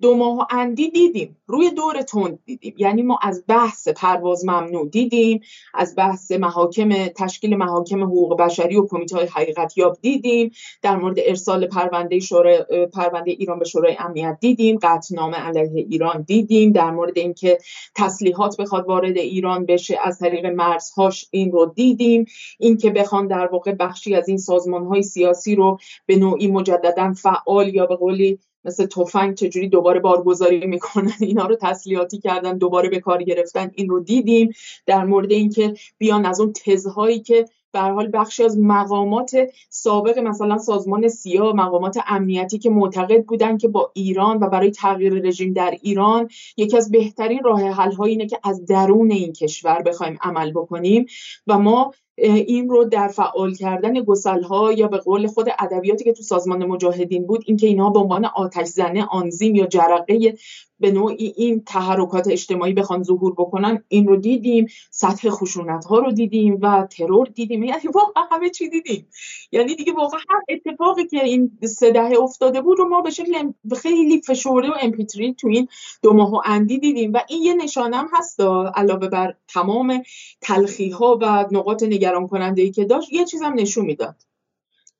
[0.00, 1.36] دو ماه اندی دیدیم.
[1.46, 2.74] روی دور تند دیدیم.
[2.76, 5.40] یعنی ما از بحث پرواز ممنوع دیدیم
[5.74, 10.50] از بحث محاکم تشکیل محاکم حقوق بشری و کمیته های حقیقت یاب دیدیم.
[10.82, 14.78] در مورد ارسال پرونده شورای پرونده ایران به شورای امنیت دیدیم.
[14.82, 16.72] قطعنامه علیه ایران دیدیم.
[16.72, 17.58] در مورد اینکه
[17.94, 22.24] تسلیحات بخواد وارد ایران بشه از طریق مرزهاش این رو دیدیم.
[22.58, 27.74] اینکه بخوان در واقع بخشی از این سازمان های سیاسی رو به نوعی مجددا فعال
[27.74, 28.38] یا به قولی
[28.68, 33.70] مثل تفنگ چجوری دوباره بارگذاری می‌کنن؟ اینا رو تسلیحاتی کردن دوباره به کار گرفتن.
[33.74, 34.52] این رو دیدیم
[34.86, 39.36] در مورد اینکه بیان از اون تزهایی که به حال بخشی از مقامات
[39.68, 45.12] سابق مثلا سازمان سیا مقامات امنیتی که معتقد بودن که با ایران و برای تغییر
[45.12, 50.18] رژیم در ایران یکی از بهترین راه حل اینه که از درون این کشور بخوایم
[50.22, 51.06] عمل بکنیم.
[51.46, 56.12] و ما این رو در فعال کردن گسل ها یا به قول خود ادبیاتی که
[56.12, 60.34] تو سازمان مجاهدین بود اینکه اینها به عنوان آتش زنه آنزیم یا جرقه
[60.80, 66.12] به نوعی این تحرکات اجتماعی بخوان ظهور بکنن این رو دیدیم سطح خشونت ها رو
[66.12, 67.62] دیدیم و ترور دیدیم.
[67.62, 69.08] یعنی واقعا همه چی دیدیم.
[69.52, 73.52] یعنی دیگه واقعا هر اتفاقی که این سه دهه افتاده بود رو ما به شکل
[73.76, 75.68] خیلی فشرده و MP3 تو این
[76.02, 77.12] دو ماه و اندی دیدیم.
[77.12, 78.40] و این یه نشانم هست
[78.74, 80.02] علاوه بر تمام
[80.40, 84.16] تلخی ها و نقاط نگران کننده ای که داشت یه چیزم نشون می‌داد.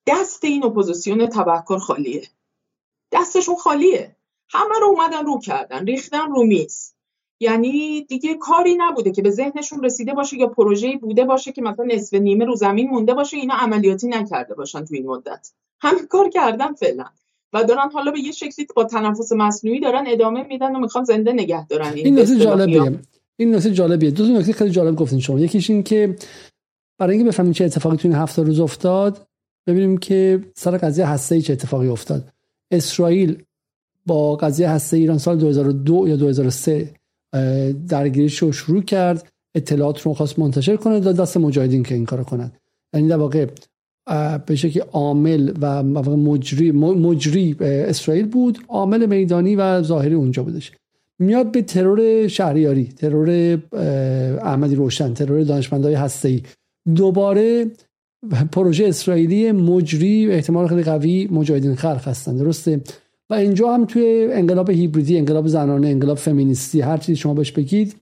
[0.06, 2.22] دست این اپوزیسیون تبهکار خالیه.
[3.12, 4.16] دستشون خالیه.
[4.48, 6.94] همه رو اومدن رو کردن ریختن رو میز.
[7.40, 11.85] یعنی دیگه کاری نبوده که به ذهنشون رسیده باشه یا پروژه‌ای بوده باشه که مثلا
[11.85, 15.51] نصف نیمه رو زمین مونده باشه اینا عملیاتی نکرده باشن تو این مدت.
[15.80, 17.05] همین کار کردن فعلا.
[17.52, 21.32] و دارن حالا به یه شکلی با تنفس مصنوعی دارن ادامه میدن و می‌خوان زنده
[21.32, 21.93] نگه دارن.
[21.93, 23.01] این, این نکته جالبیه.
[23.36, 24.10] این نکته جالبیه.
[24.10, 25.40] دو تا نکته خیلی جالب گفتین شما.
[25.40, 26.16] یکیش این که
[26.99, 29.27] برای اینکه بفهمیم چه اتفاقی تو این هفته روز افتاد
[29.66, 32.29] ببینیم که سر قضیه هسته چه اتفاقی افتاد.
[32.70, 33.43] اسرائیل
[34.07, 36.91] با قضیه هسته ایران سال 2002 یا 2003
[37.89, 39.29] درگیریش رو شروع کرد.
[39.55, 42.53] اطلاعات رو خواست منتشر کنه داد دست مجاهدین که این کارو کنن.
[42.95, 43.47] یعنی در واقع
[44.47, 48.59] به شکلی عامل و مجری مجری اسرائیل بود.
[48.69, 50.73] عامل میدانی و ظاهری اونجا بودش.
[51.19, 53.59] میاد به ترور شهریاری ترور
[54.43, 56.43] احمدی روشن ترور دانشمندای هسته‌ای.
[56.94, 57.70] دوباره
[58.52, 62.81] پروژه اسرائیلی مجری احتمال خیلی قوی مجاهدین خلق هستن درسته؟
[63.31, 67.97] و اینجا هم توی انقلاب هیبریدی انقلاب زنانه انقلاب فمینیستی هر چیزی شما بهش بگید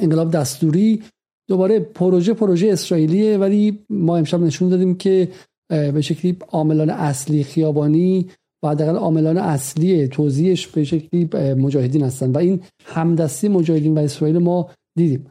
[0.00, 1.02] انقلاب دستوری
[1.48, 5.28] دوباره پروژه پروژه اسرائیلیه ولی ما امشب نشون دادیم که
[5.68, 8.30] به شکلی عاملان اصلی خیابانی
[8.62, 12.30] و حداقل عاملان اصلی توضیحش به شکلی مجاهدین هستن.
[12.30, 15.26] و این همدستی مجاهدین و اسرائیل ما دیدیم.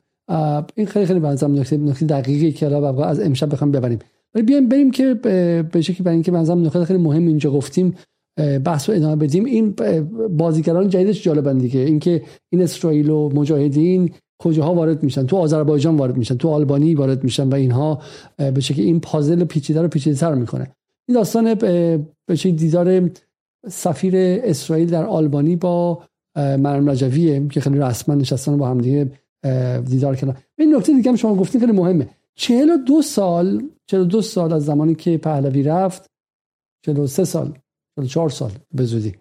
[0.75, 3.99] این خیلی خیلی بنظرم نکته نکته دقیقی که از امشب بخوام ببریم.
[4.35, 5.13] ولی بیایم بریم که
[5.73, 7.95] به شکلی برای اینکه منظرم نکات خیلی مهم اینجا گفتیم
[8.65, 9.45] بحث رو ادامه بدیم.
[9.45, 9.75] این
[10.29, 11.79] بازیگران جدیدش جالبن دیگه.
[11.79, 17.23] اینکه این اسرائیل و مجاهدین کجاها وارد میشن؟ تو آذربایجان وارد میشن تو آلبانی وارد
[17.23, 18.01] میشن و اینها
[18.53, 20.71] به شکلی این پازل پیچیده رو پیچیده تر می‌کنه.
[21.07, 21.99] این داستان به
[22.35, 23.09] شکلی دیدار
[23.69, 26.03] سفیر اسرائیل در آلبانی با
[26.35, 29.11] مریم رجویه که خیلی رسما نشستن با هم دیگه
[29.85, 30.37] دیدار کردن.
[30.57, 32.09] این نکته دیگه هم شما گفتین خیلی مهمه.
[32.35, 36.05] 42 سال 42 سال از زمانی که پهلوی رفت
[36.85, 37.59] 43 سال
[37.97, 39.15] 44 سال به زودی.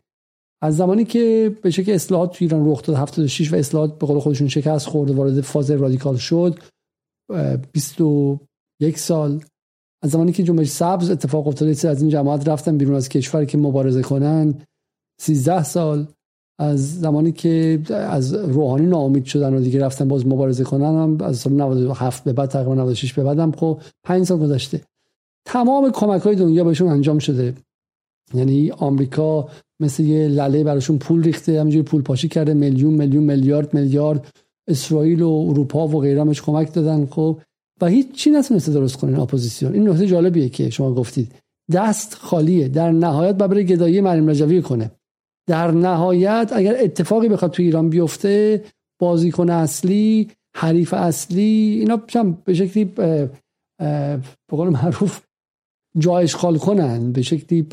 [0.62, 4.18] از زمانی که به شکل اصلاحات تو ایران رخ داد 76 و اصلاحات به قول
[4.18, 6.58] خودشون شکست خورد وارد فاز رادیکال شد
[7.72, 9.44] 21 سال.
[10.02, 13.58] از زمانی که جنبش سبز اتفاق افتاد از این جماعت رفتن بیرون از کشور که
[13.58, 14.54] مبارزه کنن.
[15.20, 16.06] 13 سال.
[16.62, 21.38] از زمانی که از روحانی ناامید شدن و دیگه رفتن باز مبارزه کنن هم از
[21.38, 24.80] سال 97 به بعد تقریبا 96 به بعدم خب 5 سال گذشته.
[25.44, 27.54] تمام کمک های دنیا بهشون انجام شده.
[28.34, 29.48] یعنی آمریکا
[29.80, 32.54] مثل یه لله براشون پول ریخته همینجوری پول پاشی کرده.
[32.54, 34.28] میلیون میلیون میلیارد میلیارد.
[34.68, 37.38] اسرائیل و اروپا و غیره کمک دادن خب.
[37.80, 39.72] و هیچ چی نتونسته درست کنه اپوزیسیون.
[39.72, 41.32] این نکته جالبیه که شما گفتید.
[41.72, 42.68] دست خالیه.
[42.68, 44.90] در نهایت ببره گدایی مریم رجوی کنه.
[45.46, 48.64] در نهایت اگر اتفاقی بخواد تو ایران بیفته
[49.00, 51.96] بازیکن اصلی حریف اصلی اینا
[52.44, 53.30] به شکلی به
[54.48, 55.20] قول معروف
[55.98, 57.66] جا اشغال کنن به شکلی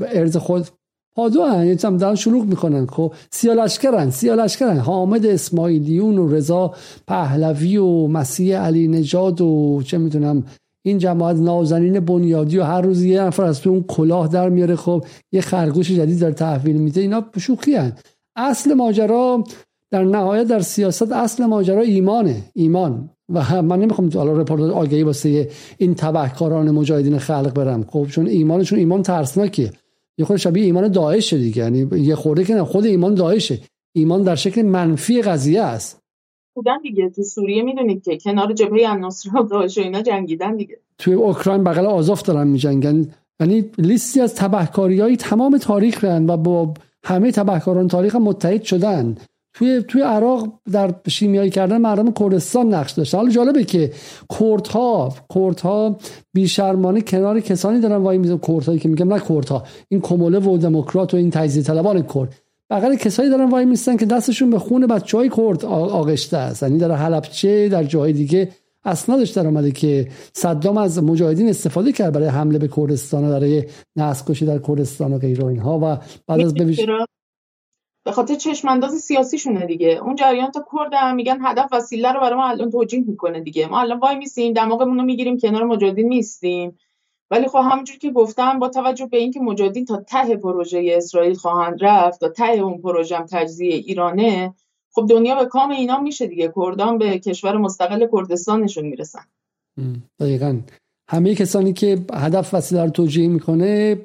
[0.00, 0.68] ارز خود
[1.16, 2.86] پادو هن دارن شلوغ می‌کنن.
[2.86, 6.74] خب سیالشکرن سیالشکرن حامد اسماعیلیون و رضا
[7.06, 10.44] پهلوی و مسیح علی نجاد و چه می‌دونم
[10.86, 14.76] این جماعت نازنین بنیادی و هر روز یه نفر از تو اون کلاه در میاره
[14.76, 17.92] خب یه خرگوش جدید داره تحویل میده اینا شوخی هن.
[18.36, 19.44] اصل ماجرا
[19.90, 23.10] در نهایت در سیاست اصل ماجرا ایمانه ایمان.
[23.28, 25.48] و من نمی‌خوام حالا رپورت آگهی واسه
[25.78, 27.84] این تبهکاران مجاهدین خلق برم.
[27.88, 29.72] خب چون ایمانشون ایمان ترسناکیه.
[30.18, 31.62] یه خود شبیه ایمان داعش دیگه.
[31.62, 33.58] یعنی یه خورده که خود ایمان داعشه.
[33.92, 36.03] ایمان در شکل منفی قضیه است.
[36.54, 37.10] بودن دیگه.
[37.10, 40.76] تو سوریه می‌دونید که کنار جبهه النصر و داعش اینا جنگیدن دیگه.
[40.98, 43.06] توی اوکراین بغل آزاف دارن میجنگن.
[43.40, 46.74] یعنی لیستی از تبهکاری تمام تاریخ رن و با
[47.04, 49.16] همه تبهکاران تاریخ هم متحد شدن.
[49.54, 53.16] توی توی عراق در شیمیایی کردن مردم کردستان نقش داشته.
[53.16, 53.92] حالا جالبه که
[54.38, 55.96] کردها کردها
[56.32, 59.62] بیشرمانه کنار کسانی دارن وای میزن کردهایی که میگم نه کردها.
[59.88, 62.34] این کموله و دموکرات و این تجزیه طلبان کرد.
[62.70, 66.62] بغل کسایی دارن وای میستن که دستشون به خون بچه های کرد آغشته است.
[66.62, 68.48] یعنی در حلبچه در جای دیگه
[68.84, 73.64] اسنادش در آمده که صدام از مجاهدین استفاده کرد برای حمله به کردستان و برای
[73.96, 76.54] نسل کشی در کردستان و غیره اینها و بعد از
[78.04, 80.00] به خاطر چشم انداز سیاسیشونه دیگه.
[80.02, 83.66] اون جریان تا کرد میگن هدف وسیله رو برای ما الان توجیه می‌کنه دیگه.
[83.66, 86.78] ما الان وای میسیم دماغمون رو می‌گیریم کنار مجاهدین نیستیم.
[87.34, 91.84] ولی خب همونجور که گفتم با توجه به اینکه مجاهدین تا ته پروژه اسرائیل خواهند
[91.84, 94.54] رفت تا ته اون پروژه هم تجزیه ایرانه
[94.92, 96.52] خب دنیا به کام اینا میشه دیگه.
[96.56, 99.20] کردان به کشور مستقل کردستانشون می‌رسن.
[100.20, 100.60] دقیقا.
[101.08, 104.00] همه کسانی که هدف وسیله رو توجیه می‌کنه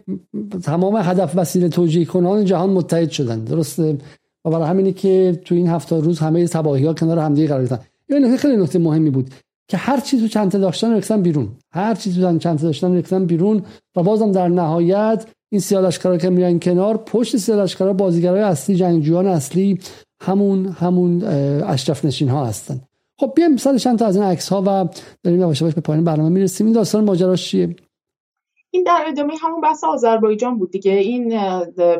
[0.63, 3.43] تمام هدف وسیله توجیه کنان جهان متحد شدن.
[3.43, 3.97] درسته؟
[4.45, 7.85] و برای همینی که تو این هفته روز همه تباهی ها کنار همدیگه قرار گرفتن.
[8.09, 9.29] این خیلی نکته مهمی بود.
[9.69, 11.49] که هر چیز تو چند داشتن ریختن بیرون.
[11.71, 13.63] هر چیز تو چند داشتن ریختن بیرون
[13.95, 19.79] و بازم در نهایت این سیالشکرا که میان کنار پشت سیالشکرا بازیگرای اصلی جنگجویان اصلی
[20.21, 21.23] همون همون
[21.63, 22.81] اشرف نشین ها هستن.
[23.19, 24.89] خب بیایم سر چند تا از این عکس ها و
[25.23, 26.67] داریم یواش به پایان برنامه می‌رسیم.
[26.67, 27.75] این داستان ماجراش چیه؟
[28.71, 30.91] این در ادامه همون بحث آذربایجان بود دیگه.
[30.91, 31.29] این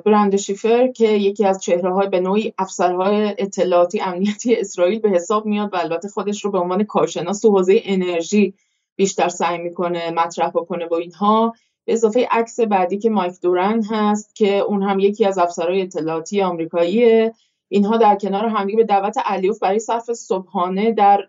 [0.05, 5.45] برند شیفر که یکی از چهره های به نوعی افسرهای اطلاعاتی امنیتی اسرائیل به حساب
[5.45, 8.53] میاد و البته خودش رو به عنوان کارشناس تو حوزه انرژی
[8.95, 11.53] بیشتر سعی می‌کنه مطرح بکنه با اینها.
[11.85, 16.41] به اضافه عکس بعدی که مایک دورن هست که اون هم یکی از افسرهای اطلاعاتی
[16.41, 17.33] آمریکاییه.
[17.69, 21.27] اینها در کنار همدیگه به دعوت علیوف برای صرف صبحانه در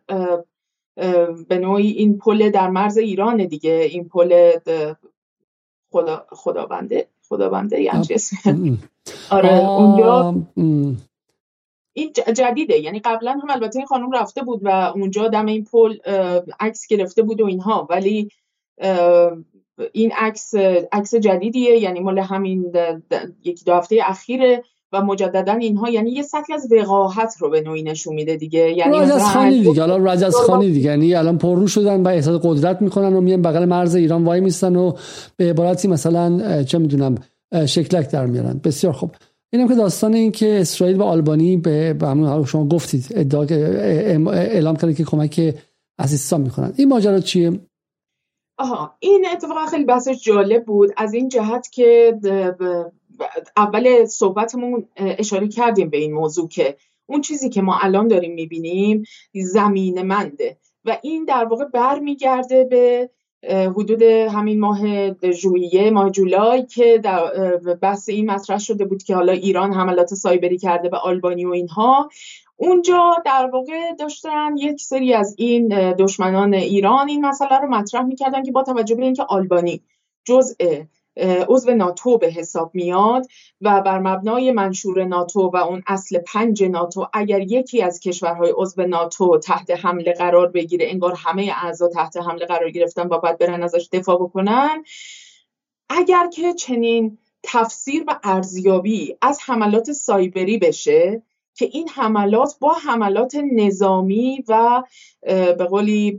[1.49, 3.89] به نوعی این پل در مرز ایران دیگه.
[3.91, 4.53] این پل
[5.91, 8.79] خدا خدابنده خدابنده یعنی
[9.31, 10.35] آره اونجا
[11.93, 12.79] این جدیده.
[12.79, 15.97] یعنی قبلا هم البته این خانم رفته بود و اونجا دم این پل
[16.61, 17.87] عکس گرفته بود و اینها.
[17.91, 18.29] ولی
[19.93, 20.55] این عکس
[20.93, 21.79] عکس جدیدیه.
[21.79, 22.73] یعنی مال همین
[23.45, 24.65] یکی دو هفته اخیره.
[24.93, 28.73] و مجددا اینها یعنی یه سطحی از وقاحت رو به نوعی نشون میده دیگه.
[28.77, 29.83] یعنی رجز خانی دیگه.
[29.83, 30.91] الان رجز خانی دیگه.
[30.91, 34.77] یعنی الان پررو شدن و احساس قدرت می‌کنن و میان بغل مرز ایران وای میستن
[34.77, 34.93] و
[35.37, 37.15] به عبارتی مثلا چه می‌دونم
[37.67, 38.61] شکلک در میارن.
[38.65, 39.11] بسیار خوب.
[39.53, 43.43] اینم که داستان این که اسرائیل و آلبانی به همون شما گفتید ادعا
[44.33, 45.55] اعلام کرده که کمک
[45.99, 46.73] اسیستان می‌کنن.
[46.77, 47.61] این ماجرا چیه؟
[48.59, 50.91] آها این اتفاقا خیلی بحثش جالب بود.
[50.97, 52.19] از این جهت که
[53.57, 56.77] اول صحبتمون اشاره کردیم به این موضوع که
[57.07, 63.11] اون چیزی که ما الان داریم می‌بینیم زمین منده و این در واقع برمیگرده به
[63.49, 64.81] حدود همین ماه
[65.31, 70.59] ژوئیه ماه جولای که در بحث این مطرح شده بود که حالا ایران حملات سایبری
[70.59, 72.09] کرده به آلبانی و اینها.
[72.57, 78.43] اونجا در واقع داشتن یک سری از این دشمنان ایران این مسئله رو مطرح می‌کردن
[78.43, 79.83] که با توجه به اینکه آلبانی
[80.25, 80.55] جزء
[81.21, 83.27] عضو ناتو به حساب میاد
[83.61, 88.83] و بر مبنای منشور ناتو و اون اصل پنج ناتو اگر یکی از کشورهای عضو
[88.83, 93.63] ناتو تحت حمله قرار بگیره انگار همه اعضا تحت حمله قرار گرفتن و باید برن
[93.63, 94.85] ازش دفاع بکنن
[95.89, 101.23] اگر که چنین تفسیر و ارزیابی از حملات سایبری بشه
[101.55, 104.83] که این حملات با حملات نظامی و
[105.27, 106.19] به قولی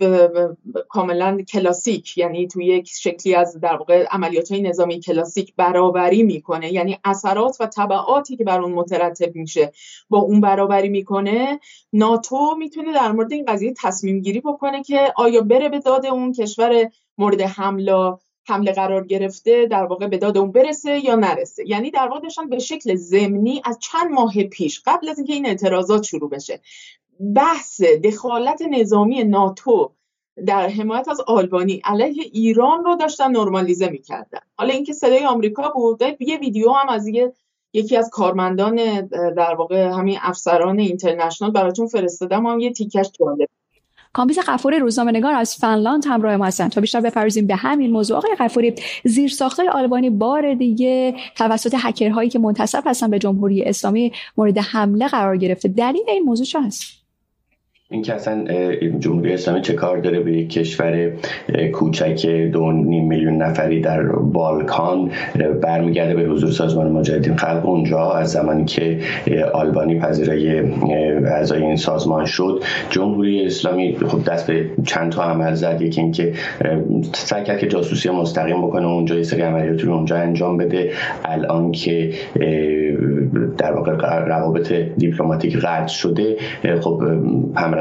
[0.90, 6.74] کاملا کلاسیک یعنی توی یک شکلی از در واقع عملیات های نظامی کلاسیک برابری می‌کنه
[6.74, 9.72] یعنی اثرات و طبعاتی که بر اون مترتب میشه
[10.10, 11.60] با اون برابری می‌کنه
[11.94, 16.32] ناتو می‌تونه در مورد این قضیه تصمیم گیری بکنه که آیا بره به داد اون
[16.32, 21.70] کشور مورد حمله حمله قرار گرفته در واقع به داد اون برسه یا نرسه.
[21.70, 25.46] یعنی در واقع داشتن به شکل زمینی از چند ماه پیش قبل از اینکه این
[25.46, 26.62] اعتراضات شروع بشه
[27.36, 29.92] بحث دخالت نظامی ناتو
[30.46, 34.40] در حمایت از آلبانی علیه ایران رو داشتن نرمالیزه می‌کردن.
[34.58, 37.34] حالا اینکه صدای آمریکا بود یه ویدیو هم از یه
[37.74, 39.06] یکی از کارمندان
[39.36, 43.48] در واقع همین افسران اینترنشنال براتون فرستادم هم یه تیکش جالب
[44.14, 46.70] کامبیز غفوری روزنامه نگار از فنلاند همراه ما هستن.
[46.70, 48.18] تا بیشتر بپردازیم به همین موضوع.
[48.18, 54.12] آقای غفوری زیر ساختای آلبانی بار دیگه توسط هکرهایی که منتسب هستن به جمهوری اسلامی
[54.38, 55.70] مورد حمله قرار گرفته.
[55.70, 57.01] دلیل این موضوع چه هست؟
[57.94, 58.46] این که اصلا
[59.00, 61.12] جمهوری اسلامی چه کار داره به یک کشور
[61.74, 65.12] کوچک دو نیم میلیون نفری در بالکان
[65.62, 67.36] برمیگرده به حضور سازمان مجاهدین.
[67.36, 69.00] خلق اونجا از زمانی که
[69.54, 70.60] آلبانی پذیرای
[71.26, 72.64] اعضای این سازمان شد.
[72.90, 75.82] جمهوری اسلامی خب دست به چند تا عمل زد.
[75.82, 76.34] یکی اینکه
[77.14, 80.92] سعی کرد که جاسوسی مستقیم بکنه اونجا یه سری عملیاتی رو اونجا انجام بده.
[81.26, 82.14] الان که
[83.58, 83.92] در واقع
[84.26, 86.36] روابط دیپلماتیک قطع شده
[86.82, 87.04] خب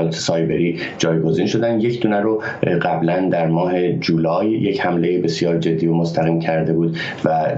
[0.01, 1.81] حملات سایبری جایگزین شدن.
[1.81, 2.43] یک دونه رو
[2.83, 7.57] قبلا در ماه جولای یک حمله بسیار جدی و مستقیم کرده بود و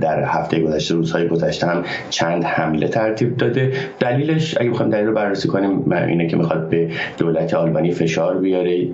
[0.00, 3.72] در هفته گذشته روزهای گذشته هم چند حمله ترتیب داده.
[4.00, 8.84] دلیلش اگه بخوایم دلیل رو بررسی کنیم اینه که می‌خواد به دولت آلبانی فشار بیاره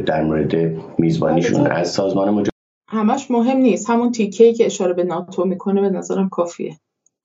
[0.00, 0.54] در مورد
[0.98, 2.50] میزبانیشون از سازمان مجا...
[2.88, 3.90] همش مهم نیست.
[3.90, 6.76] همون تیکه که اشاره به ناتو می‌کنه به نظرم کافیه.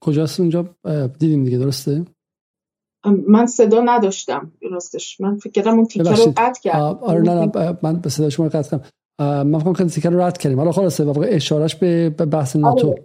[0.01, 0.65] کجاست اونجا؟
[1.19, 2.05] دیدیم دیگه درسته؟
[3.27, 5.21] من صدا نداشتم راستش.
[5.21, 8.49] من فکر کردم اون تیکه رو قطع کردم آره نه نه من به صدا شما
[8.49, 8.83] قطع کردم.
[9.47, 10.59] من فکر کنم تیکه رو رد کردیم.
[10.59, 12.87] حالا خلاصه واقعا اشارش به بحث ناتو.
[12.87, 13.01] آره.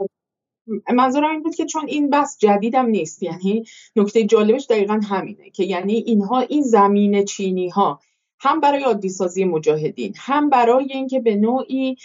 [0.95, 3.65] منظورم این بود که چون این بحث جدیدم نیست یعنی
[3.97, 8.01] نکته جالبش دقیقا همینه که یعنی اینها این زمین چینی ها
[8.41, 11.97] هم برای عادی سازی مجاهدین هم برای اینکه به نوعی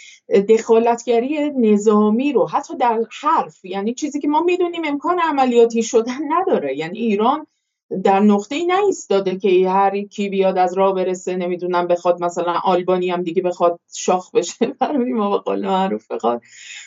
[0.50, 6.78] دخالتگری نظامی رو حتی در حرف یعنی چیزی که ما می‌دونیم امکان عملیاتی شدن نداره.
[6.78, 7.48] یعنی ایران
[8.04, 13.10] در نقطه ای نایستاده که هر کی بیاد از راه برسه نمی‌دونم بخواد مثلا آلبانی
[13.10, 14.66] هم دیگه بخواد شاخ بشه.
[14.80, 16.42] برای ما به قول معروف بخواد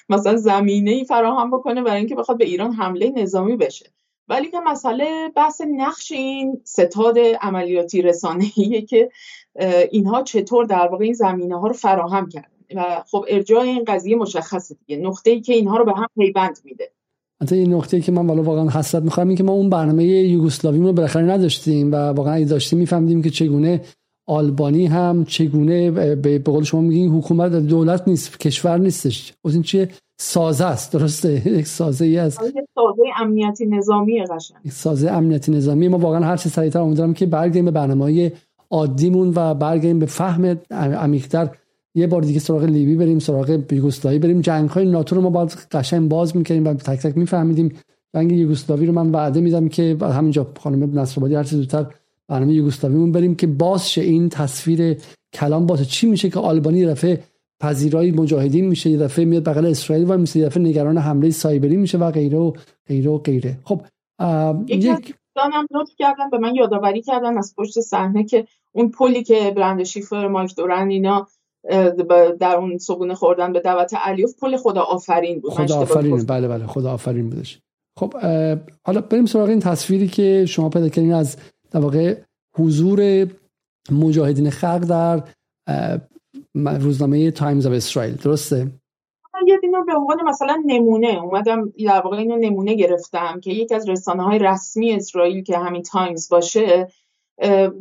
[0.09, 3.93] مثلا زمینه ای فراهم بکنه برای اینکه بخواد به ایران حمله نظامی بشه.
[4.29, 9.11] ولی که مسئله بحث نقش این ستاد عملیاتی رسانه‌ایه که
[9.91, 12.49] اینها چطور در واقع این زمینه ها رو فراهم کردن.
[12.77, 14.97] و خب ارجاع این قضیه مشخصه دیگه.
[15.03, 16.93] نقطه ای که اینها رو به هم پیوند میده.
[17.43, 20.79] حتی این نقطه که من والا واقعا حسرت می‌خوام این که ما اون برنامه یوگسلاوی
[20.79, 23.81] رو بالاخره نداشتیم و واقعا اگه داشتیم میفهمیدیم که چگونه
[24.29, 29.35] آلبانی هم چگونه به قول شما میگین حکومت دولت نیست کشور نیستش.
[29.45, 29.89] از این چیه
[30.21, 32.35] سازه است درسته؟ یک سازه ای از
[32.75, 34.71] سازه امنیتی نظامی قشنگ.
[34.71, 38.31] سازه امنیتی نظامی ما واقعا هر چه سریعتر امیدوارم که برگردیم به برنامه‌های
[38.71, 41.51] عادیمون و برگردیم به فهم عمیق‌تر
[41.95, 44.41] یه بار دیگه سراغ لیبی بریم سراغ یوگسلاوی بریم.
[44.41, 47.73] جنگ های ناتو رو ما باید قشنگ باز می‌کنیم و تک تک میفهمیدیم.
[48.15, 51.87] جنگ یوگسلاوی رو من وعده میدم که همینجا خانم نصرآبادی هر چه زودتر
[52.29, 54.97] برنامه یوگسلاویمون بریم که باز شه این تصویر
[55.33, 57.21] کلام باز چی میشه که آلبانی دفعه
[57.61, 61.77] پذیرای مجاهدین میشه یه دفعه میاد بغل اسرائیل و میشه یه دفعه نگران حمله سایبری
[61.77, 62.53] میشه و غیره و
[62.87, 63.59] غیره و غیره.
[63.65, 63.81] خب
[64.69, 69.53] یک هم note کردن به من یادآوری کردن از پشت صحنه که اون پلی که
[69.57, 71.29] برندا شیفر مایک دورن اینا
[72.41, 75.53] در اون صبونه خوردن به دعوت علیوف پل خدا آفرین بود.
[75.53, 76.67] خدا آفرین بله بله.
[76.67, 77.61] خدا آفرین بودش.
[77.99, 78.15] خب
[78.87, 81.37] حالا بریم سراغ این تصویری که شما پیدا کردین از
[81.71, 82.17] در واقع
[82.57, 83.27] حضور
[83.91, 85.23] مجاهدین خلق در
[86.55, 88.15] روزنامه تایمز آف اسرائیل.
[88.15, 88.71] درسته؟
[89.47, 93.89] یه اینو به عنوان مثلا نمونه اومدم در واقع اینو نمونه گرفتم که یکی از
[93.89, 96.89] رسانه های رسمی اسرائیل که همین تایمز باشه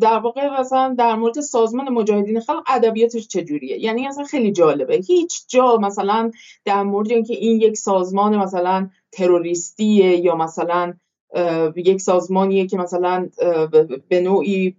[0.02, 4.96] در واقع مثلا در مورد سازمان مجاهدین خلق ادبیاتش چجوریه؟ یعنی اصلا خیلی جالبه.
[4.96, 6.32] هیچ جا مثلا
[6.66, 10.94] در مورد اینکه این یک سازمان مثلا تروریستیه یا مثلا
[11.76, 13.30] یک سازمانیه که مثلا
[14.10, 14.76] به نوعی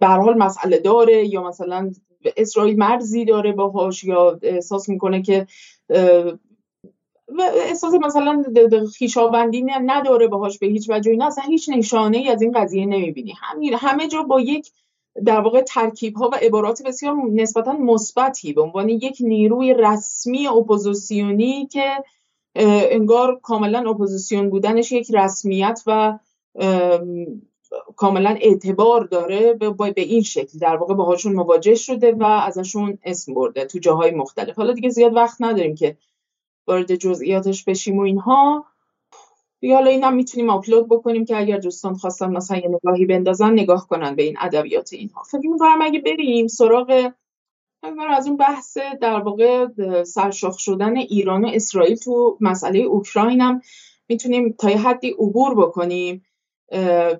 [0.00, 1.92] به حال مسئله داره یا مثلا
[2.36, 5.46] اسرائیل مرزی داره باهاش یا احساس می‌کنه که
[7.38, 8.44] و احساس مثلا
[8.98, 11.26] خیشاوندی نداره باهاش به هیچ وجه اینا.
[11.26, 13.32] اصلا هیچ نشانه ای از این قضیه نمی‌بینی.
[13.42, 14.70] همین همه جا با یک
[15.24, 21.66] در واقع ترکیب ها و عبارات بسیار نسبتا مثبتی به عنوان یک نیروی رسمی اپوزیسیونی
[21.66, 21.90] که
[22.90, 26.18] انگار کاملا اپوزیسیون بودنش یک رسمیت و
[27.96, 33.64] کاملا اعتبار داره به, این شکل در واقع باهاشون مواجه شده و ازشون اسم برده
[33.64, 34.56] تو جاهای مختلف.
[34.56, 35.96] حالا دیگه زیاد وقت نداریم که
[36.66, 38.64] وارد جزئیاتش بشیم و اینها.
[39.62, 43.88] یا حالا اینم می‌تونیم آپلود بکنیم که اگر دوستان خواستن مثلا یه نگاهی بندازن نگاه
[43.88, 45.22] کنن به این ادبیات اینها.
[45.22, 47.12] فکر می‌کنم اگه بریم سراغ
[48.10, 49.66] از اون بحث در واقع
[50.04, 53.60] سرشاخ شدن ایران و اسرائیل تو مسئله اوکراین هم
[54.08, 56.24] می‌تونیم تا حدی عبور بکنیم.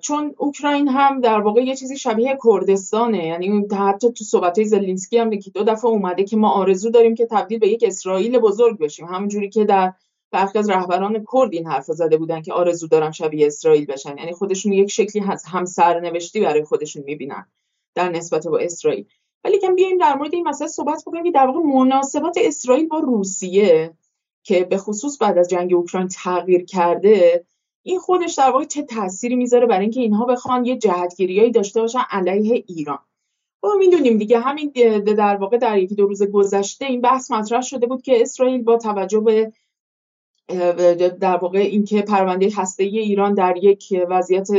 [0.01, 3.25] چون اوکراین هم در واقع یه چیزی شبیه کردستانه.
[3.25, 7.25] یعنی حتی تو صحبت زلینسکی هم که دو دفعه اومده که ما آرزو داریم که
[7.25, 9.05] تبدیل به یک اسرائیل بزرگ بشیم.
[9.05, 9.93] همونجوری که در
[10.31, 14.17] برخی از رهبران کرد این حرف زده بودن که آرزو دارن شبیه اسرائیل بشن.
[14.17, 17.45] یعنی خودشون یک شکلی هم سرنوشتی برای خودشون می‌بینن
[17.95, 19.05] در نسبت با اسرائیل.
[19.43, 22.99] ولی کم بیایم در مورد این مسئله صحبت بکنیم که در واقع مناسبات اسرائیل با
[22.99, 23.93] روسیه
[24.43, 27.45] که به خصوص بعد از جنگ اوکراین تغییر کرده
[27.87, 32.01] این خودش در واقع چه تأثیری می‌ذاره برای اینکه اینها بخوان یه جهتگیریایی داشته باشن
[32.09, 32.99] علیه ایران؟
[33.63, 34.71] ما می‌دونیم دیگه همین
[35.17, 38.77] در واقع در یکی دو روز گذشته این بحث مطرح شده بود که اسرائیل با
[38.77, 39.51] توجه به
[41.19, 44.51] در واقع اینکه پرونده هسته ایران در یک وضعیت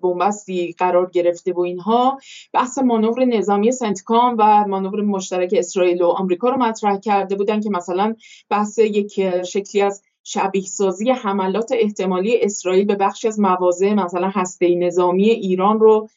[0.00, 2.18] بنبستی قرار گرفته و اینها
[2.52, 7.70] بحث مانور نظامی سنتکام و مانور مشترک اسرائیل و آمریکا رو مطرح کرده بودن که
[7.70, 8.14] مثلا
[8.50, 14.74] بحث یک شکلی از شبیه سازی حملات احتمالی اسرائیل به بخشی از مواضع مثلا هسته
[14.74, 16.08] نظامی ایران رو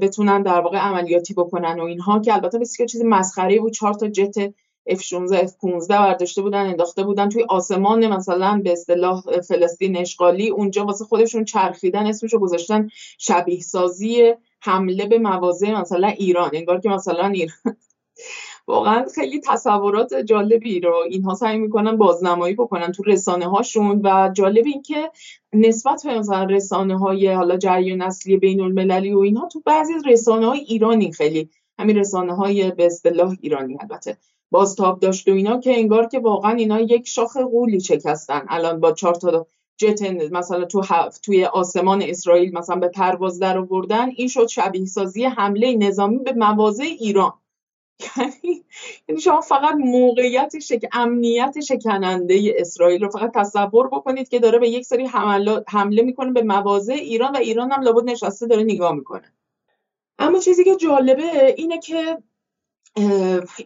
[0.00, 3.72] بتونن در واقع عملیاتی بکنن و اینها که البته بسیار چیز مسخره بود.
[3.72, 4.54] چهار تا جت
[4.90, 10.50] F16 F15 برداشته بودن انداخته بودن توی آسمان مثلا به اصطلاح فلسطین اشغالی.
[10.50, 12.88] اونجا واسه خودشون چرخیدن اسمشو گذاشتن
[13.18, 16.50] شبیه سازی حمله به مواضع مثلا ایران.
[16.52, 17.76] انگار که مثلا ایران
[18.66, 24.66] واقعا خیلی تصورات جالبی رو اینها سعی می‌کنن بازنمایی بکنن تو رسانه هاشون و جالب
[24.66, 25.10] این که
[25.52, 30.46] نسبت به مثلا رسانه های حالا جریان اصلی بین المللی و اینها تو بعضی رسانه
[30.46, 34.16] های ایرانی خیلی همین رسانه های به اصطلاح ایرانی البته
[34.50, 38.42] بازتاب داشت و اینا که انگار که واقعا اینا یک شاخ قولی شکستن.
[38.48, 40.02] الان با چهار تا جت
[40.32, 40.82] مثلا تو
[41.22, 46.32] توی آسمان اسرائیل مثلا به پرواز در آوردن این شد شبیه سازی حمله نظامی به
[46.32, 47.32] مواضع ایران.
[48.16, 50.88] یعنی-, شما فقط موقعیت شک...
[50.92, 55.06] امنیت شکننده اسرائیل رو فقط تصور بکنید که داره به یک سری
[55.68, 59.32] حمله می‌کنه به مواضع ایران و ایران هم لابد نشسته داره نگاه می‌کنه.
[60.18, 62.18] اما چیزی که جالبه اینه که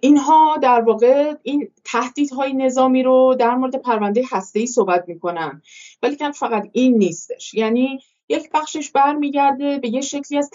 [0.01, 5.63] اینها در واقع این تهدیدهای نظامی رو در مورد پرونده ای صحبت می‌کنن.
[6.03, 7.55] ولی که فقط این نیستش.
[7.55, 10.51] یعنی یک بخشش برمیگرده به یه شکلی از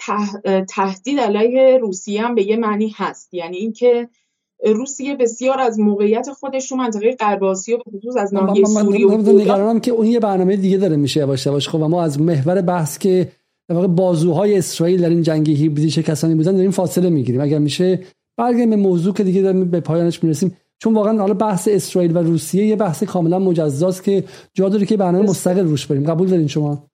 [0.68, 3.34] تهدید علیه روسیه هم به یه معنی هست.
[3.34, 4.08] یعنی اینکه
[4.64, 9.80] روسیه بسیار از موقعیت خودش تو منطقه غرب آسیا به خصوص از ناحیه سوریه نگرانم
[9.80, 11.68] که اون یه برنامه دیگه داره میشه یواش یواش.
[11.68, 13.28] خب ما از محور بحث که
[13.68, 17.40] در واقع بازوهای اسرائیل در این جنگ هیبریدی چه کسانی بودن داریم فاصله می‌گیریم.
[17.40, 18.00] اگر میشه
[18.36, 20.56] برگردیم به موضوع که دیگه داریم به پایانش می‌رسیم.
[20.78, 24.24] چون واقعا حالا بحث اسرائیل و روسیه یه بحث کاملا مجزاست که
[24.54, 26.04] جا داره که برنامه مستقل روش بریم.
[26.04, 26.88] قبول دارین شما؟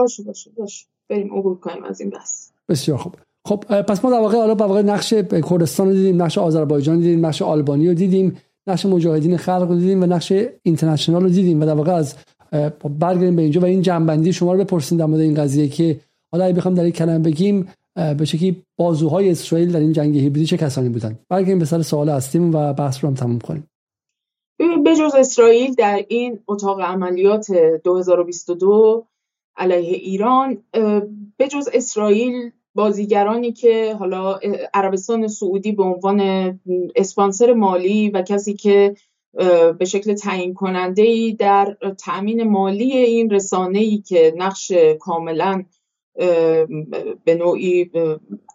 [0.00, 0.86] باشه باشه باشه.
[1.08, 2.50] بریم عبور کنیم از این بحث.
[2.68, 3.14] بسیار خوب.
[3.44, 5.14] خب پس ما در واقع حالا واقع نقش
[5.50, 10.02] کردستان رو دیدیم نقش آذربایجان دیدیم نقش آلبانی رو دیدیم نقش مجاهدین خلق رو دیدیم
[10.02, 12.14] و نقش اینترنشنال رو دیدیم و در واقع از
[12.98, 16.00] برگردیم به اینجا و این جنبندی شما رو بپرسیم در مورد این قضیه که
[16.32, 17.68] حالا اگه بخوام در این کلمه بگیم
[18.18, 22.08] به شکلی بازوهای اسرائیل در این جنگ هیبریدی چه کسانی بودن؟ برگردیم به سر سوال
[22.08, 23.66] هستیم و بحث رو هم تموم کنیم.
[24.58, 27.52] به جز اسرائیل در این اتاق عملیات
[27.84, 29.06] 2022
[29.58, 30.62] علیه ایران
[31.36, 34.38] به جز اسرائیل بازیگرانی که حالا
[34.74, 36.20] عربستان سعودی به عنوان
[36.96, 38.94] اسپانسر مالی و کسی که
[39.78, 45.64] به شکل تعیین کننده ای در تأمین مالی این رسانه ای که نقش کاملا
[47.24, 47.90] به نوعی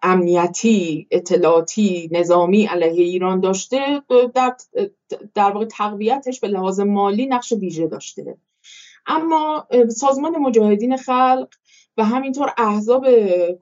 [0.04, 4.02] امنیتی اطلاعاتی نظامی علیه ایران داشته
[4.36, 4.56] در,
[5.36, 8.38] در واقع تقویتش به لحاظ مالی نقش ویژه داشته.
[9.08, 11.48] اما سازمان مجاهدین خلق
[11.98, 13.06] و همینطور احزاب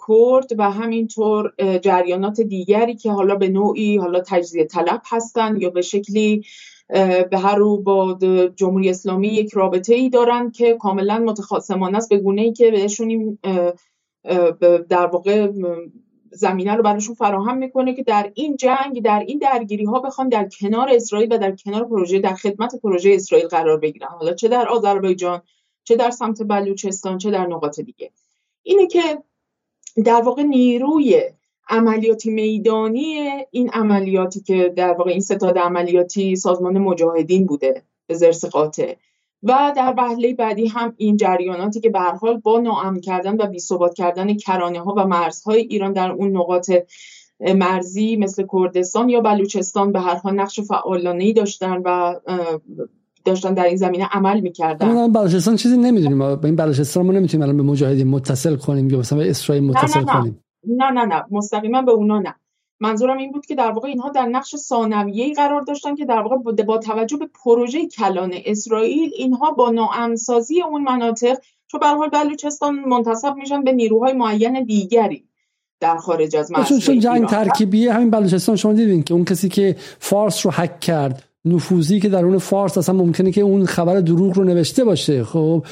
[0.08, 5.82] کرد و همینطور جریانات دیگری که حالا به نوعی حالا تجزیه طلب هستند یا به
[5.82, 6.44] شکلی
[7.32, 8.18] به هر رو با
[8.56, 13.38] جمهوری اسلامی یک رابطه ای دارن که کاملا متخاصمانه است به گونه ای که بهشون
[14.90, 15.52] در واقع
[16.32, 20.50] زمینه رو براشون فراهم می‌کنه که در این جنگ در این درگیری ها بخوان در
[20.60, 24.08] کنار اسرائیل و در کنار پروژه در خدمت پروژه اسرائیل قرار بگیرن.
[24.08, 25.42] حالا چه در آذربایجان
[25.84, 28.12] چه در سمت بلوچستان چه در نقاط دیگه.
[28.64, 29.24] اینه که
[30.06, 31.22] در واقع نیروی
[31.70, 38.46] عملیاتی میدانی این عملیاتی که در واقع این ستاد عملیاتی سازمان مجاهدین بوده به زرس
[38.46, 38.96] قاطع.
[39.44, 43.94] و در وهله بعدی هم این جریاناتی که به حال با ناامن کردن و بی‌ثبات
[43.94, 46.72] کردن کرانه ها و مرزهای ایران در اون نقاط
[47.56, 52.16] مرزی مثل کردستان یا بلوچستان به هر حال نقش فعالانه ای داشتن و
[53.26, 54.94] داشتن در این زمینه عمل می‌کردن.
[54.94, 56.18] ما بلوچستان چیزی نمی‌دونیم.
[56.18, 59.64] ما به این بلوچستان ما نمی‌تونیم الان به مجاهدین متصل کنیم یا مثلا به اسرائیل
[59.64, 60.22] متصل نه نه.
[60.22, 60.44] کنیم.
[60.68, 61.24] نه نه نه.
[61.32, 62.36] مستقیما به اونا نه.
[62.82, 66.64] منظورم این بود که در واقع اینها در نقش ثانویه‌ای قرار داشتن که در واقع
[66.64, 71.38] با توجه به پروژه کلان اسرائیل اینها با ناامنسازی اون مناطق
[71.68, 75.24] چون به حال بلوچستان منتصب میشن به نیروهای معین دیگری
[75.80, 79.76] در خارج از مرزهای چون جنگ ترکیبیه همین بلوچستان شما دیدین که اون کسی که
[80.00, 84.38] فارس رو حک کرد نفوذی که در اون فارس اصلا ممکنه که اون خبر دروغ
[84.38, 85.66] رو نوشته باشه خب؟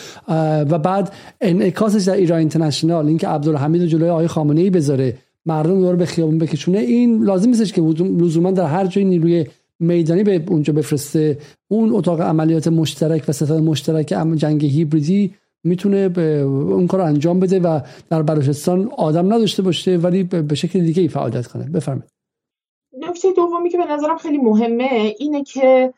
[0.69, 5.17] و بعد انعکاسش در ایران اینترنشنال اینکه عبدالحمید جلوی آقای خامنه ای بذاره
[5.49, 6.77] مردم دور به خیابون بکشونه.
[6.77, 9.45] این لازم نیستش که لزوما در هر جای نیروی
[9.79, 11.37] میدانی به اونجا بفرسته.
[11.67, 16.39] اون اتاق عملیات مشترک و ستاد مشترک جنگ هیبریدی می‌تونه به
[16.77, 21.07] اون کار انجام بده و در بلوچستان آدم نداشته باشه ولی به شکل دیگه ای
[21.07, 21.63] فعالیت کنه.
[21.63, 22.11] بفرمایید.
[22.99, 25.93] نکته دومی که به نظرم خیلی مهمه اینه که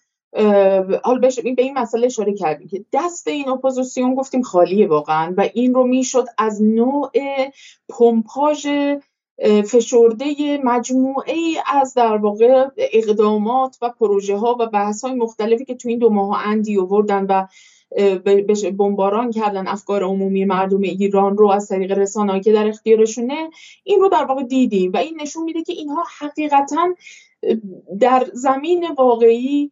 [1.03, 5.73] حال به این مسئله اشاره کردیم که دست این اپوزیسیون گفتیم خالیه واقعا و این
[5.73, 7.11] رو می‌شد از نوع
[7.89, 8.67] پمپاژ
[9.65, 15.75] فشرده مجموعه ای از در واقع اقدامات و پروژه ها و بحث های مختلفی که
[15.75, 17.47] تو این دو ماه اندی آوردن و
[18.77, 23.49] بمباران کردن افکار عمومی مردم ایران رو از طریق رسانه‌ای که در اختیارشونه
[23.83, 26.95] این رو در واقع دیدیم و این نشون میده که اینها حقیقتا
[27.99, 29.71] در زمین واقعی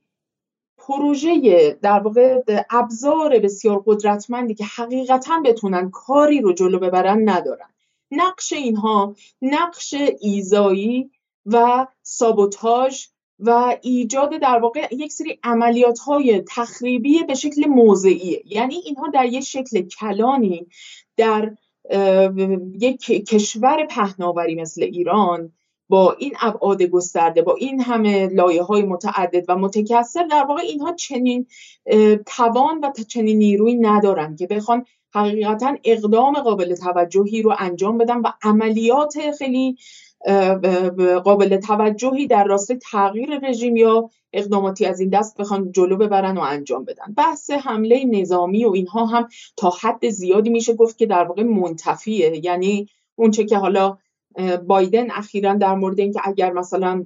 [0.78, 7.70] پروژه در واقع ابزار بسیار قدرتمندی که حقیقتا بتونن کاری رو جلو ببرن ندارن.
[8.12, 11.12] نقش اینها نقش ایزایی
[11.46, 13.06] و سابوتاژ
[13.40, 18.42] و ایجاد در واقع یک سری عملیات های تخریبی به شکل موضعیه.
[18.46, 20.68] یعنی اینها در یک شکل کلانی
[21.18, 21.56] در
[22.80, 25.52] یک کشور پهناوری مثل ایران
[25.90, 30.94] با این ابعاد گسترده با این همه لایه های متعدد و متکثر در واقع اینها
[30.94, 31.48] چنین
[32.26, 38.32] توان و چنین نیروی ندارن که بخوان حقیقتا اقدام قابل توجهی رو انجام بدن و
[38.44, 39.78] عملیات خیلی
[41.24, 46.42] قابل توجهی در راستای تغییر رژیم یا اقداماتی از این دست بخوان جلو ببرن و
[46.42, 47.14] انجام بدن.
[47.18, 49.28] بحث حمله نظامی و اینها هم
[49.58, 52.46] تا حد زیادی میشه گفت که در واقع منتفیه.
[52.46, 53.98] یعنی اونچه که حالا
[54.68, 57.06] بایدن اخیرا در مورد اینکه اگر مثلا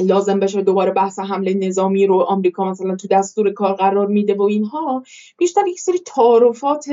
[0.00, 4.42] لازم بشه دوباره بحث حمله نظامی رو آمریکا مثلا تو دستور کار قرار میده و
[4.42, 5.02] اینها
[5.38, 6.84] بیشتر یک سری تعارفات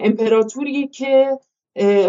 [0.00, 1.38] امپراتوریه که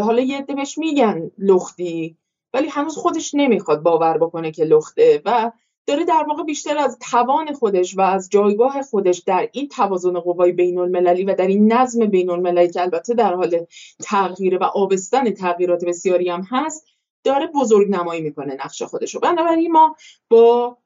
[0.01, 2.17] حالا یه عده بهش میگن لختی
[2.53, 5.51] ولی هنوز خودش نمی‌خواد باور بکنه که لخته و
[5.87, 10.51] داره در واقع بیشتر از توان خودش و از جایگاه خودش در این توازن قوای
[10.51, 13.65] بین المللی و در این نظم بین المللی که البته در حال
[14.03, 16.87] تغییر و آبستن تغییرات بسیاری هم هست
[17.25, 19.95] داره بزرگ نمایی می‌کنه نقش خودش رو بنابراین ما
[20.29, 20.77] با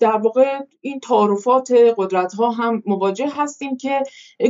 [0.00, 4.02] در واقع این تعارفات قدرت ها هم مواجه هستیم که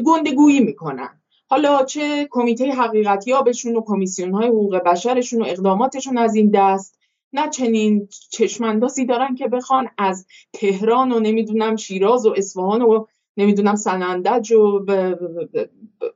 [0.07, 1.21] گندگویی می‌کنن.
[1.51, 6.99] حالا چه کمیته حقیقتیابشون و کمیسیون های حقوق بشرشون و اقداماتشون از این دست
[7.33, 13.07] نه چنین چشماندازی دارن که بخوان از تهران و نمی‌دونم شیراز و اصفهان و
[13.39, 14.87] نمی‌دونم سنندج و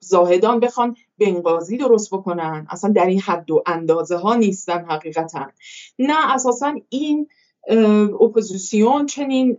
[0.00, 2.66] زاهدان بخوان بنگازی درست بکنن.
[2.70, 5.46] اصلا در این حد و اندازه ها نیستن حقیقتا.
[5.98, 7.28] نه اساسا این
[8.20, 9.58] اپوزیسیون چنین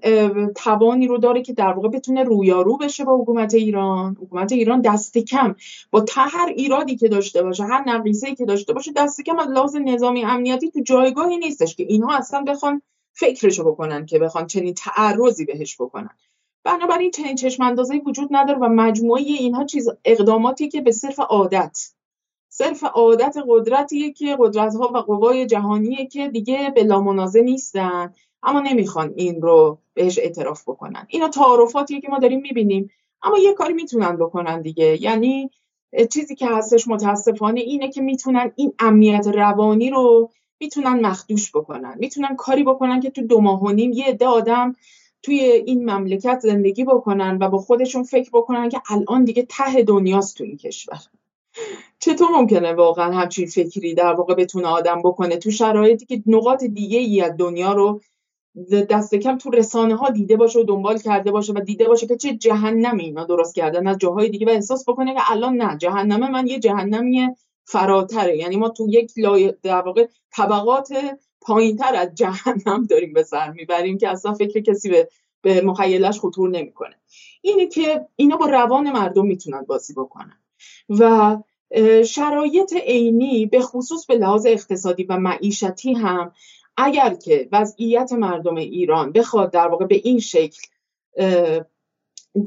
[0.56, 4.18] توانی رو داره که در واقع بتونه رویارو بشه با حکومت ایران.
[4.22, 5.56] حکومت ایران دست کم.
[5.92, 9.76] با هر ایرادی که داشته باشه هر نقیصه که داشته باشه دست کم از لحاظ
[9.76, 12.82] نظامی امنیتی تو جایگاهی نیستش که اینها اصلا بخوان
[13.14, 16.10] فکرشو بکنن که بخوان چنین تعرضی بهش بکنن.
[16.64, 17.76] بنابراین چنین چشم
[18.06, 21.80] وجود نداره و مجموعه اینها چیز اقداماتی که به صرف عادت
[22.50, 28.14] صرف عادت قدرتیه که قدرت ها و قوای جهانیه که دیگه به لامنازه نیستن.
[28.44, 31.06] اما نمی‌خوان این رو بهش اعتراف بکنن.
[31.10, 32.90] اینا تعارفاتیه که ما داریم می‌بینیم.
[33.24, 35.02] اما یه کاری می‌تونن بکنن دیگه.
[35.02, 35.50] یعنی
[36.14, 40.30] چیزی که هستش متاسفانه اینه که می‌تونن این امنیت روانی رو
[40.60, 41.96] می‌تونن مخدوش بکنن.
[42.00, 44.76] می‌تونن کاری بکنن که تو دو ماه و نیم یه عده آدم
[45.24, 50.38] توی این مملکت زندگی بکنن و با خودشون فکر بکنن که الان دیگه ته دنیاست
[50.38, 51.00] تو این کشور.
[52.00, 57.00] چطور ممکنه واقعا همچین فکری در واقع بتونه آدم بکنه تو شرایطی که نقاط دیگه
[57.00, 58.02] ای از دنیا رو
[58.90, 62.18] دست کم تو رسانه ها دیده باشه و دنبال کرده باشه و دیده باشه که
[62.18, 66.32] چه جهنمی اینا درست کردن از جاهای دیگه و احساس بکنه که الان نه جهنم
[66.32, 67.28] من یه جهنمی
[67.66, 68.38] فراتره.
[68.38, 70.90] یعنی ما تو یک لای در واقع طبقات
[71.44, 75.10] پایینتر از جهنم داریم به سر می‌بریم که اصلا فکر کسی به
[75.42, 76.96] به مخیلش خطور نمی‌کنه.
[77.42, 80.40] اینه که اینا با روان مردم می‌تونن بازی بکنن.
[80.90, 81.38] و
[82.06, 86.32] شرایط عینی به خصوص به لحاظ اقتصادی و معیشتی هم
[86.78, 90.62] اگر که وضعیت مردم ایران بخواد در واقع به این شکل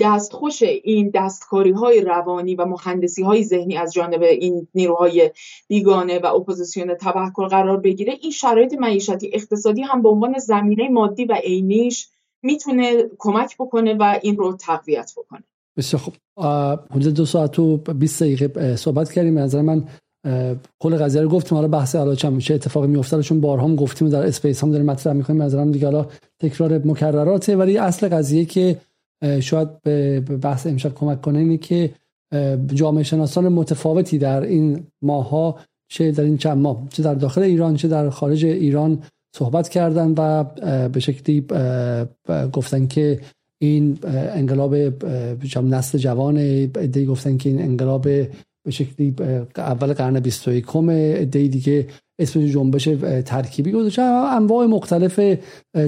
[0.00, 5.30] دستخوش این دستکاری های روانی و مهندسی های ذهنی از جانب این نیروهای
[5.68, 11.24] بیگانه و اپوزیسیون تبهکار قرار بگیره این شرایط معیشتی اقتصادی هم به عنوان زمینه مادی
[11.24, 12.08] و عینیش
[12.42, 15.42] می‌تونه کمک بکنه و این رو تقویت بکنه.
[15.76, 16.14] بسیار خوب.
[16.90, 19.38] حدود دو ساعت و 20 دقیقه صحبت کردیم.
[19.38, 19.84] نظر من
[20.78, 21.56] کل قضیه رو گفتیم.
[21.56, 24.86] حالا بحث حالا چه چه اتفاقی میفته چون بارها هم گفتیم در space هم داریم
[24.86, 25.42] مطرح می‌کنیم.
[25.42, 26.06] نظرم دیگه حالا
[26.40, 28.76] تکرار مکرراته ولی اصل قضیه که
[29.40, 31.90] شاید به بحث امشب کمک کنه اینه که
[32.74, 37.76] جامعه شناسان متفاوتی در این ماها چه در این چند ماه چه در داخل ایران
[37.76, 39.02] چه در خارج ایران
[39.36, 40.44] صحبت کردن و
[40.88, 41.44] به شکلی
[42.52, 43.20] گفتن که
[43.58, 44.74] این انقلاب
[45.62, 46.36] نسل جوان
[46.76, 49.14] ادهی گفتن که این انقلاب به شکلی
[49.56, 51.86] اول قرن 21 ادهی دیگه
[52.18, 52.88] اسم جنبش
[53.24, 55.20] ترکیبی گذاشته انواع مختلف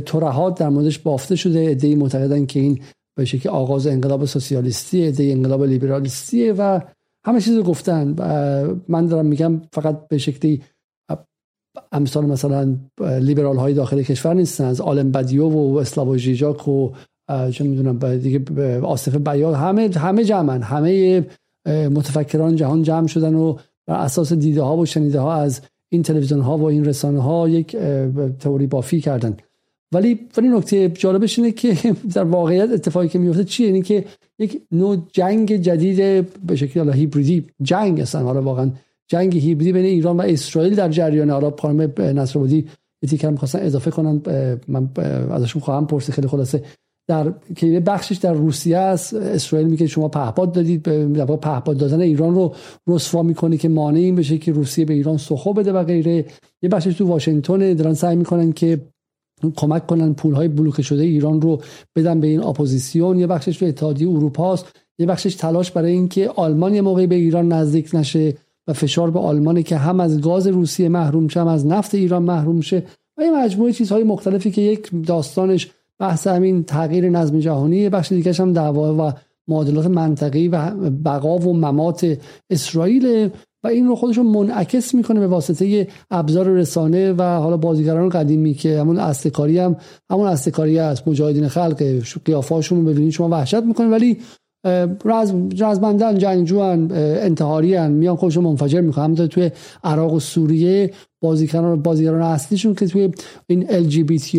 [0.07, 1.67] ترهات در موردش بافته شده.
[1.71, 2.81] ادهی معتقدن که این
[3.19, 6.81] به شکلی آغاز انقلاب سوسیالیستی انقلاب لیبرالیستیه و
[7.25, 8.15] همه چیز رو گفتن.
[8.89, 10.63] من دارم میگم فقط به شکلی
[11.93, 14.65] امثال مثلا لیبرال های داخل کشور نیستن.
[14.65, 16.91] از آلم بدیو و اسلاو جیجاک و
[17.53, 20.63] چه می‌دونم دیگه آصف بیان همه همه جمعن.
[20.63, 21.27] همه
[21.67, 26.41] متفکران جهان جمع شدن و بر اساس دیده ها و شنیده ها از این تلویزیون
[26.41, 27.77] ها و این رسانه ها یک
[28.41, 29.37] تئوری بافی کردن.
[29.93, 31.77] ولی ولی نکته جالبش اینه که
[32.15, 34.05] در واقعیت اتفاقی که میفته چیه؟ اینه که
[34.39, 35.99] یک نوع جنگ جدید
[36.47, 38.71] به شکل حالا هیبریدی جنگ اصلا حالا واقعا
[39.09, 41.31] جنگ هیبریدی بین ایران و اسرائیل در جریان.
[41.31, 42.67] حالا خانم نصرآبادی
[43.03, 44.23] یه تیکر می‌خواستن اضافه کنن.
[44.69, 44.89] من
[45.31, 46.15] ازشون خواهم پرسید.
[46.15, 46.63] خیلی خلاصه.
[47.09, 49.15] در که بخشش در روسیه است.
[49.15, 50.83] اسرائیل میگه شما پهپاد دادید.
[50.83, 52.55] به پهپاد دادن ایران رو
[52.87, 56.25] رسوا می‌کنه که مانع این بشه که روسیه به ایران سخو بده و غیره.
[56.63, 58.81] یه بخشش تو واشنگتن دارن سعی می‌کنن که
[59.57, 61.61] کمک کنن پول های بلوکه شده ایران رو
[61.97, 63.19] بدن به این اپوزیسیون.
[63.19, 64.67] یه بخشش تو اتحادیه اروپا است.
[64.99, 68.35] یه بخشش تلاش برای اینکه آلمان یه موقعی به ایران نزدیک نشه
[68.69, 72.23] و فشار به آلمانی که هم از گاز روسیه محروم شه هم از نفت ایران
[72.23, 72.83] محروم شه
[73.19, 78.33] و یه مجموعه چیزهای مختلفی که یک داستانش بحث همین تغییر نظم جهانی بخش دیگه
[78.33, 79.13] هم دعوا و
[79.49, 82.19] معادلات منطقی و بقا و ممات
[82.51, 83.31] اسرائیل.
[83.65, 88.81] و این رو خودشون منعکس می‌کنه به واسطه ابزار رسانه و حالا بازیگران قدیمی که
[88.81, 89.77] همون استکاری هم
[90.11, 93.13] همون استکاری است مجاهدین خلق قیافاشون رو ببینید.
[93.13, 94.19] شما وحشت می‌کنه ولی
[95.05, 99.05] رزم رزمندن جنگجوان انتحاری میان خودشون منفجر می‌کنن.
[99.05, 99.51] همونطور توی
[99.85, 103.11] عراق و سوریه بازیگران بازیگران اصلیشون که توی
[103.47, 103.87] این ال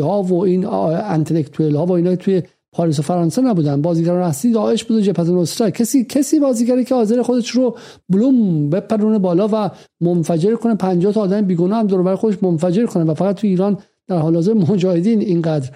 [0.02, 2.44] ها و این انتلکتوئل ها و اینا توی
[2.80, 3.82] پاریس و فرانسه نبودن.
[3.82, 7.78] بازیگران اصلی داعش بود و جبهه نصرت کسی کسی بازیگری که حاضر خودش رو
[8.10, 9.70] بلوم بپرونه بالا و
[10.02, 10.76] منفجر کنه.
[10.76, 13.78] 50 تا آدم بیگناه هم دور خودش منفجر کنه و فقط تو ایران
[14.08, 15.70] در حال حاضر مجاهدین اینقدر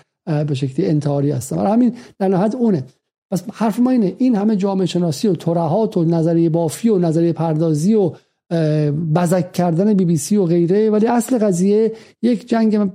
[0.47, 1.55] به شکلی انتحاری هستن.
[1.55, 2.83] برای همین در نهایت اونه.
[3.31, 4.15] پس حرف ما اینه.
[4.17, 8.11] این همه جامعه شناسی و ترهات و نظریه بافی و نظریه پردازی و
[9.15, 12.91] بزک کردن بی بی سی و غیره ولی اصل قضیه یک جنگ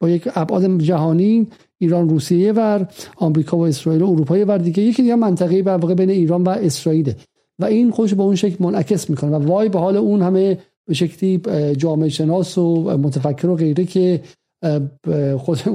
[0.00, 1.46] با یک ابعاد جهانی
[1.78, 4.82] ایران روسیه ور آمریکا و اسرائیل و اروپا ور دیگه.
[4.82, 7.12] یکی دیگه منطقه بر بین ایران و اسرائیل
[7.58, 10.94] و این خودش به اون شکل منعکس می‌کنه و وای به حال اون همه به
[10.94, 11.38] شکلی
[11.76, 14.20] جامعه شناس و متفکر و غیره که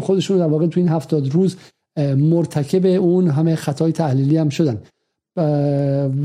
[0.02, 1.56] خودشون در واقع تو این هفتاد روز
[2.18, 4.82] مرتکب اون همه خطای تحلیلی هم شدن.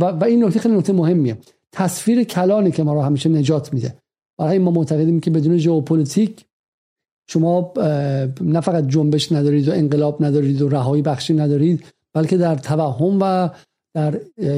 [0.00, 1.38] و, این نکته خیلی نکته مهمیه.
[1.72, 3.94] تصویر کلانی که ما رو همیشه نجات میده.
[4.38, 6.44] برای ما معتقدیم که بدون ژئوپلیتیک
[7.28, 7.72] شما
[8.40, 13.48] نه فقط جنبش ندارید و انقلاب ندارید و رهایی بخشی ندارید بلکه در توهم و
[13.94, 14.10] در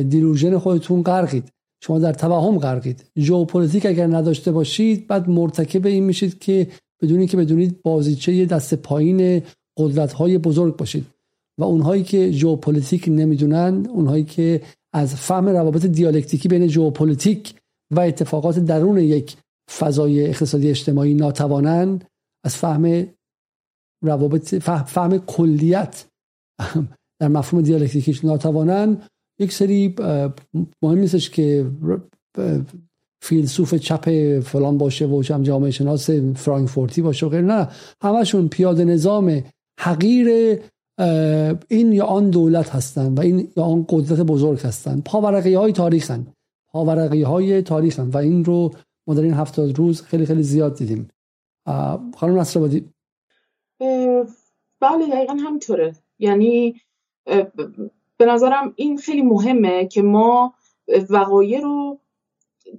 [0.02, 1.52] delusion خودتون غرقید.
[1.84, 3.04] شما در توهم غرقید.
[3.18, 6.66] ژئوپلیتیک اگر نداشته باشید بعد مرتکب این میشید که
[7.02, 9.42] بدون اینکه بدونید بازیچه دست پایین
[9.78, 11.06] قدرت های بزرگ باشید.
[11.58, 14.60] و اونهایی که ژئوپلیتیک نمی‌دونن اونهایی که
[14.92, 17.54] از فهم روابط دیالکتیکی بین ژئوپلیتیک
[17.90, 19.36] و اتفاقات درون یک
[19.78, 22.00] فضای اقتصادی اجتماعی ناتوانن
[22.44, 23.06] از فهم
[24.04, 26.06] روابط فهم, کلیت
[27.20, 29.02] در مفهوم دیالکتیکیش ناتوانن
[29.40, 29.94] یک سری
[30.82, 31.70] مهم نیستش که
[33.22, 37.68] فیلسوف چپ فلان باشه و جامعه شناس فرانکفورتی باشه و غیر نه
[38.02, 39.42] همشون پیاده نظام
[39.80, 40.58] حقیر
[41.68, 46.26] این یا آن دولت هستند و این یا آن قدرت بزرگ هستند پاورقی های تاریخن.
[46.72, 48.74] پاورقی های تاریخن و این رو
[49.08, 51.08] ما در این هفتاد روز خیلی خیلی زیاد دیدیم.
[52.16, 52.88] خانم نصرآبادی.
[54.80, 55.94] بله دقیقا همینطوره.
[56.18, 56.80] یعنی
[58.16, 60.54] به نظرم این خیلی مهمه که ما
[61.10, 61.98] وقایع رو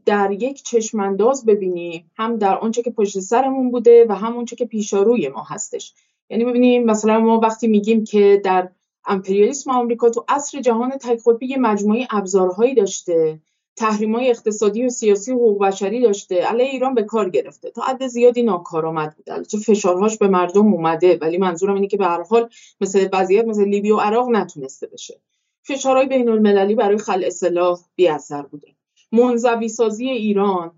[0.05, 4.65] در یک چشمانداز ببینیم هم در آنچه که پشت سرمون بوده و هم آنچه که
[4.65, 5.93] پیشاروی ما هستش.
[6.29, 8.69] یعنی ببینیم مثلا ما وقتی میگیم که در
[9.05, 13.39] امپریالیسم آمریکا تو عصر جهان تک قطبی یه مجموعه ابزارهایی داشته
[13.85, 16.35] های اقتصادی و سیاسی و حقوق بشری داشته.
[16.35, 17.71] علیه ایران به کار گرفته.
[17.71, 22.05] تا حد زیادی ناکارآمد بوده البته فشارهاش به مردم اومده ولی منظورم اینه که به
[22.05, 22.49] هر حال
[22.81, 25.19] مثل وضعیت مثل لیبی و عراق نتونسته بشه.
[25.63, 28.67] فشارهای بین المللی برای خلع سلاح بی اثر بوده.
[29.11, 30.71] منزوی سازی ایران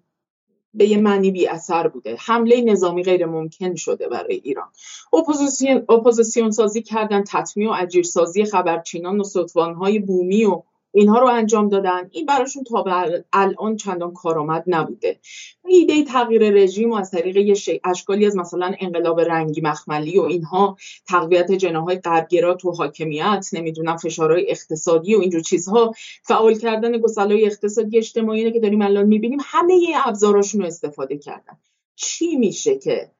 [0.74, 2.16] به یه معنی بی اثر بوده.
[2.20, 4.68] حمله نظامی غیر ممکن شده برای ایران.
[5.14, 10.64] اپوزیسیون, اپوزیسیون سازی کردن تطمیع و اجیرسازی خبرچینان و ستون‌های بومی و
[10.94, 12.10] اینها رو انجام دادن.
[12.12, 15.20] این براشون تا به الان چندان کارآمد نبوده.
[15.66, 20.78] ایده تغییر رژیم و از طریق یه اشکالی از مثلا انقلاب رنگی مخملی و اینها
[21.08, 27.98] تقویت جناهای غربگرا تو حاکمیت نمی‌دونم فشارهای اقتصادی و اینجور چیزها فعال کردن گسلای اقتصادی
[27.98, 29.74] اجتماعی که داریم الان می‌بینیم همه
[30.06, 31.58] ابزاراشون رو استفاده کردن.
[31.96, 33.12] چی میشه که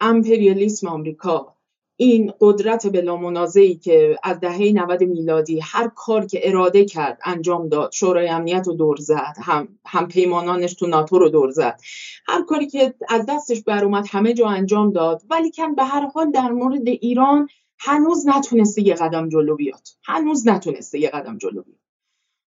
[0.00, 1.57] امپریالیسم آمریکا
[2.00, 3.46] این قدرت بلا
[3.82, 8.74] که از دهه 90 میلادی هر کار که اراده کرد انجام داد شورای امنیت رو
[8.74, 11.80] دور زد هم, هم پیمانانش تو ناتو رو دور زد.
[12.28, 15.22] هر کاری که از دستش بر اومد همه جا انجام داد.
[15.30, 19.88] ولی کن به هر حال در مورد ایران هنوز نتونسته یه قدم جلو بیاد.
[20.04, 21.80] هنوز نتونسته یه قدم جلو بیاد.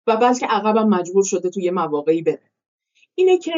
[0.06, 2.50] و بلکه عقبم مجبور شده توی مواقعی بره.
[3.14, 3.52] اینه که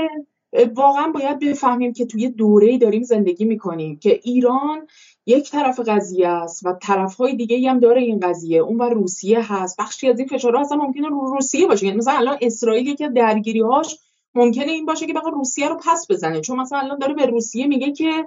[0.75, 4.87] واقعا باید بفهمیم که توی دوره داریم زندگی می‌کنیم که ایران
[5.27, 8.59] یک طرف قضیه است و طرفهای دیگه هم داره این قضیه.
[8.59, 9.77] اون و روسیه هست.
[9.81, 11.87] بخشی از این فشارها اصلا ممکنه رو روسیه باشه.
[11.87, 13.99] یعنی مثلا الان اسرائیل که درگیری هاش
[14.35, 16.41] ممکنه این باشه که بخواد روسیه رو پس بزنه.
[16.41, 18.25] چون مثلا الان داره به روسیه میگه که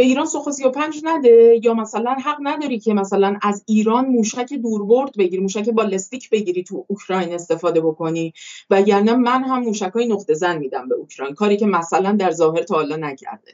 [0.00, 5.16] به ایران سوخ 35 نده یا مثلا حق نداری که مثلا از ایران موشک دوربرد
[5.18, 8.32] بگیری موشک بالستیک بگیری تو اوکراین استفاده بکنی؟
[8.70, 12.30] و یعنی من هم موشک های نقطه زن میدم به اوکراین کاری که مثلا در
[12.30, 13.52] ظاهر تا حالا نکرده.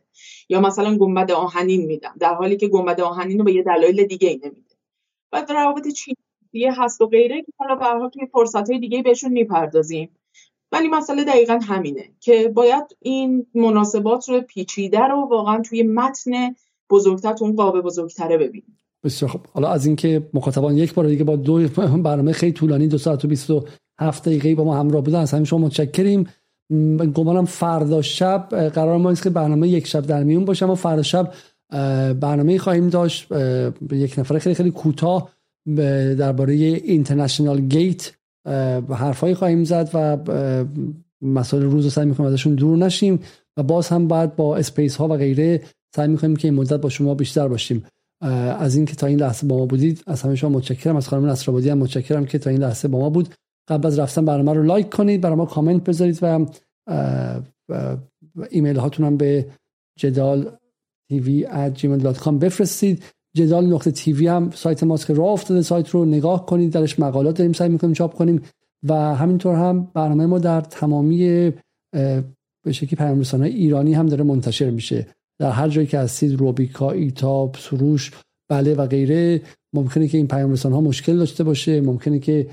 [0.48, 4.28] یا مثلا گنبد آهنین میدم در حالی که گنبد آهنین رو به یه دلایل دیگه
[4.28, 4.74] ای نمیده.
[5.32, 10.10] و روابط چینی هست و غیره که حالا به توی فرصت های دیگه بهشون می‌پردازیم.
[10.72, 16.30] ولی مسئله دقیقا همینه که باید این مناسبات رو پیچیده رو واقعا توی متن
[16.90, 18.78] بزرگتر تو اون قاب بزرگتره ببینیم.
[19.04, 21.68] بسیار خب حالا از اینکه مخاطبان یک بار دیگه با دو
[22.02, 25.58] برنامه خیلی طولانی دو ساعت و 27 دقیقه با ما همراه بودن از همین شما
[25.58, 26.28] متشکریم.
[27.14, 31.32] گمانم فردا شب قرار ما که برنامه یک شب در میون باشه اما فردا شب
[32.20, 33.28] برنامه خواهیم داشت.
[33.92, 35.30] یک نفر خیلی خیلی کوتاه
[36.18, 38.12] درباره International Gate
[38.90, 40.18] حرفایی خواهیم زد و
[41.22, 43.20] مسائل روز رو سعی می‌کنیم ازشون دور نشیم
[43.56, 45.62] و باز هم بعد با space ها و غیره
[45.96, 47.84] سعی می‌کنیم که این مدت با شما بیشتر باشیم.
[48.20, 50.96] از اینکه تا این لحظه با ما بودید از همه شما متشکرم.
[50.96, 53.28] از خانم نصرآبادی هم متشکرم که تا این لحظه با ما بود.
[53.68, 56.46] قبل از رفتن برنامه رو لایک کنید برای ما کامنت بذارید و
[58.50, 59.46] ایمیل هاتون هم به
[59.98, 60.50] جدال
[61.08, 63.04] تیوی gmail.com بفرستید.
[63.36, 66.04] جدال نقطه تیوی هم سایت ماست که راه افتاده سایت رو.
[66.04, 68.42] نگاه کنید درش مقالات داریم سعی می‌کنیم چاپ کنیم
[68.88, 71.52] و همینطور هم برنامه ما در تمامی
[72.64, 75.06] به شکلی پیام ایرانی هم داره منتشر میشه.
[75.38, 78.10] در هر جایی که هستید روبیکا ایتاب سروش
[78.48, 79.42] بله و غیره
[79.72, 81.80] ممکنه که این پیام ها مشکل داشته باشه.
[81.80, 82.46] ممکنه که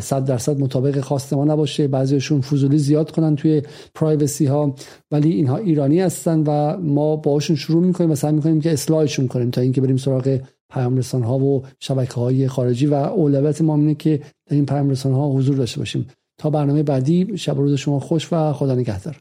[0.00, 1.88] صد درصد مطابق خواست ما نباشه.
[1.88, 3.62] بعضیشون فضولی زیاد کنن توی
[3.94, 4.74] پرایوسی ها.
[5.10, 9.50] ولی اینها ایرانی هستن و ما باشون شروع می‌کنیم و سعی می‌کنیم که اصلاحشون کنیم
[9.50, 10.40] تا اینکه بریم سراغ
[10.72, 12.86] پیام ها و شبکه های خارجی.
[12.86, 16.06] و اولویت ما اینه که در این پیام ها حضور داشته باشیم.
[16.38, 19.16] تا برنامه بعدی شب روز شما خوش و خدا نگهدار.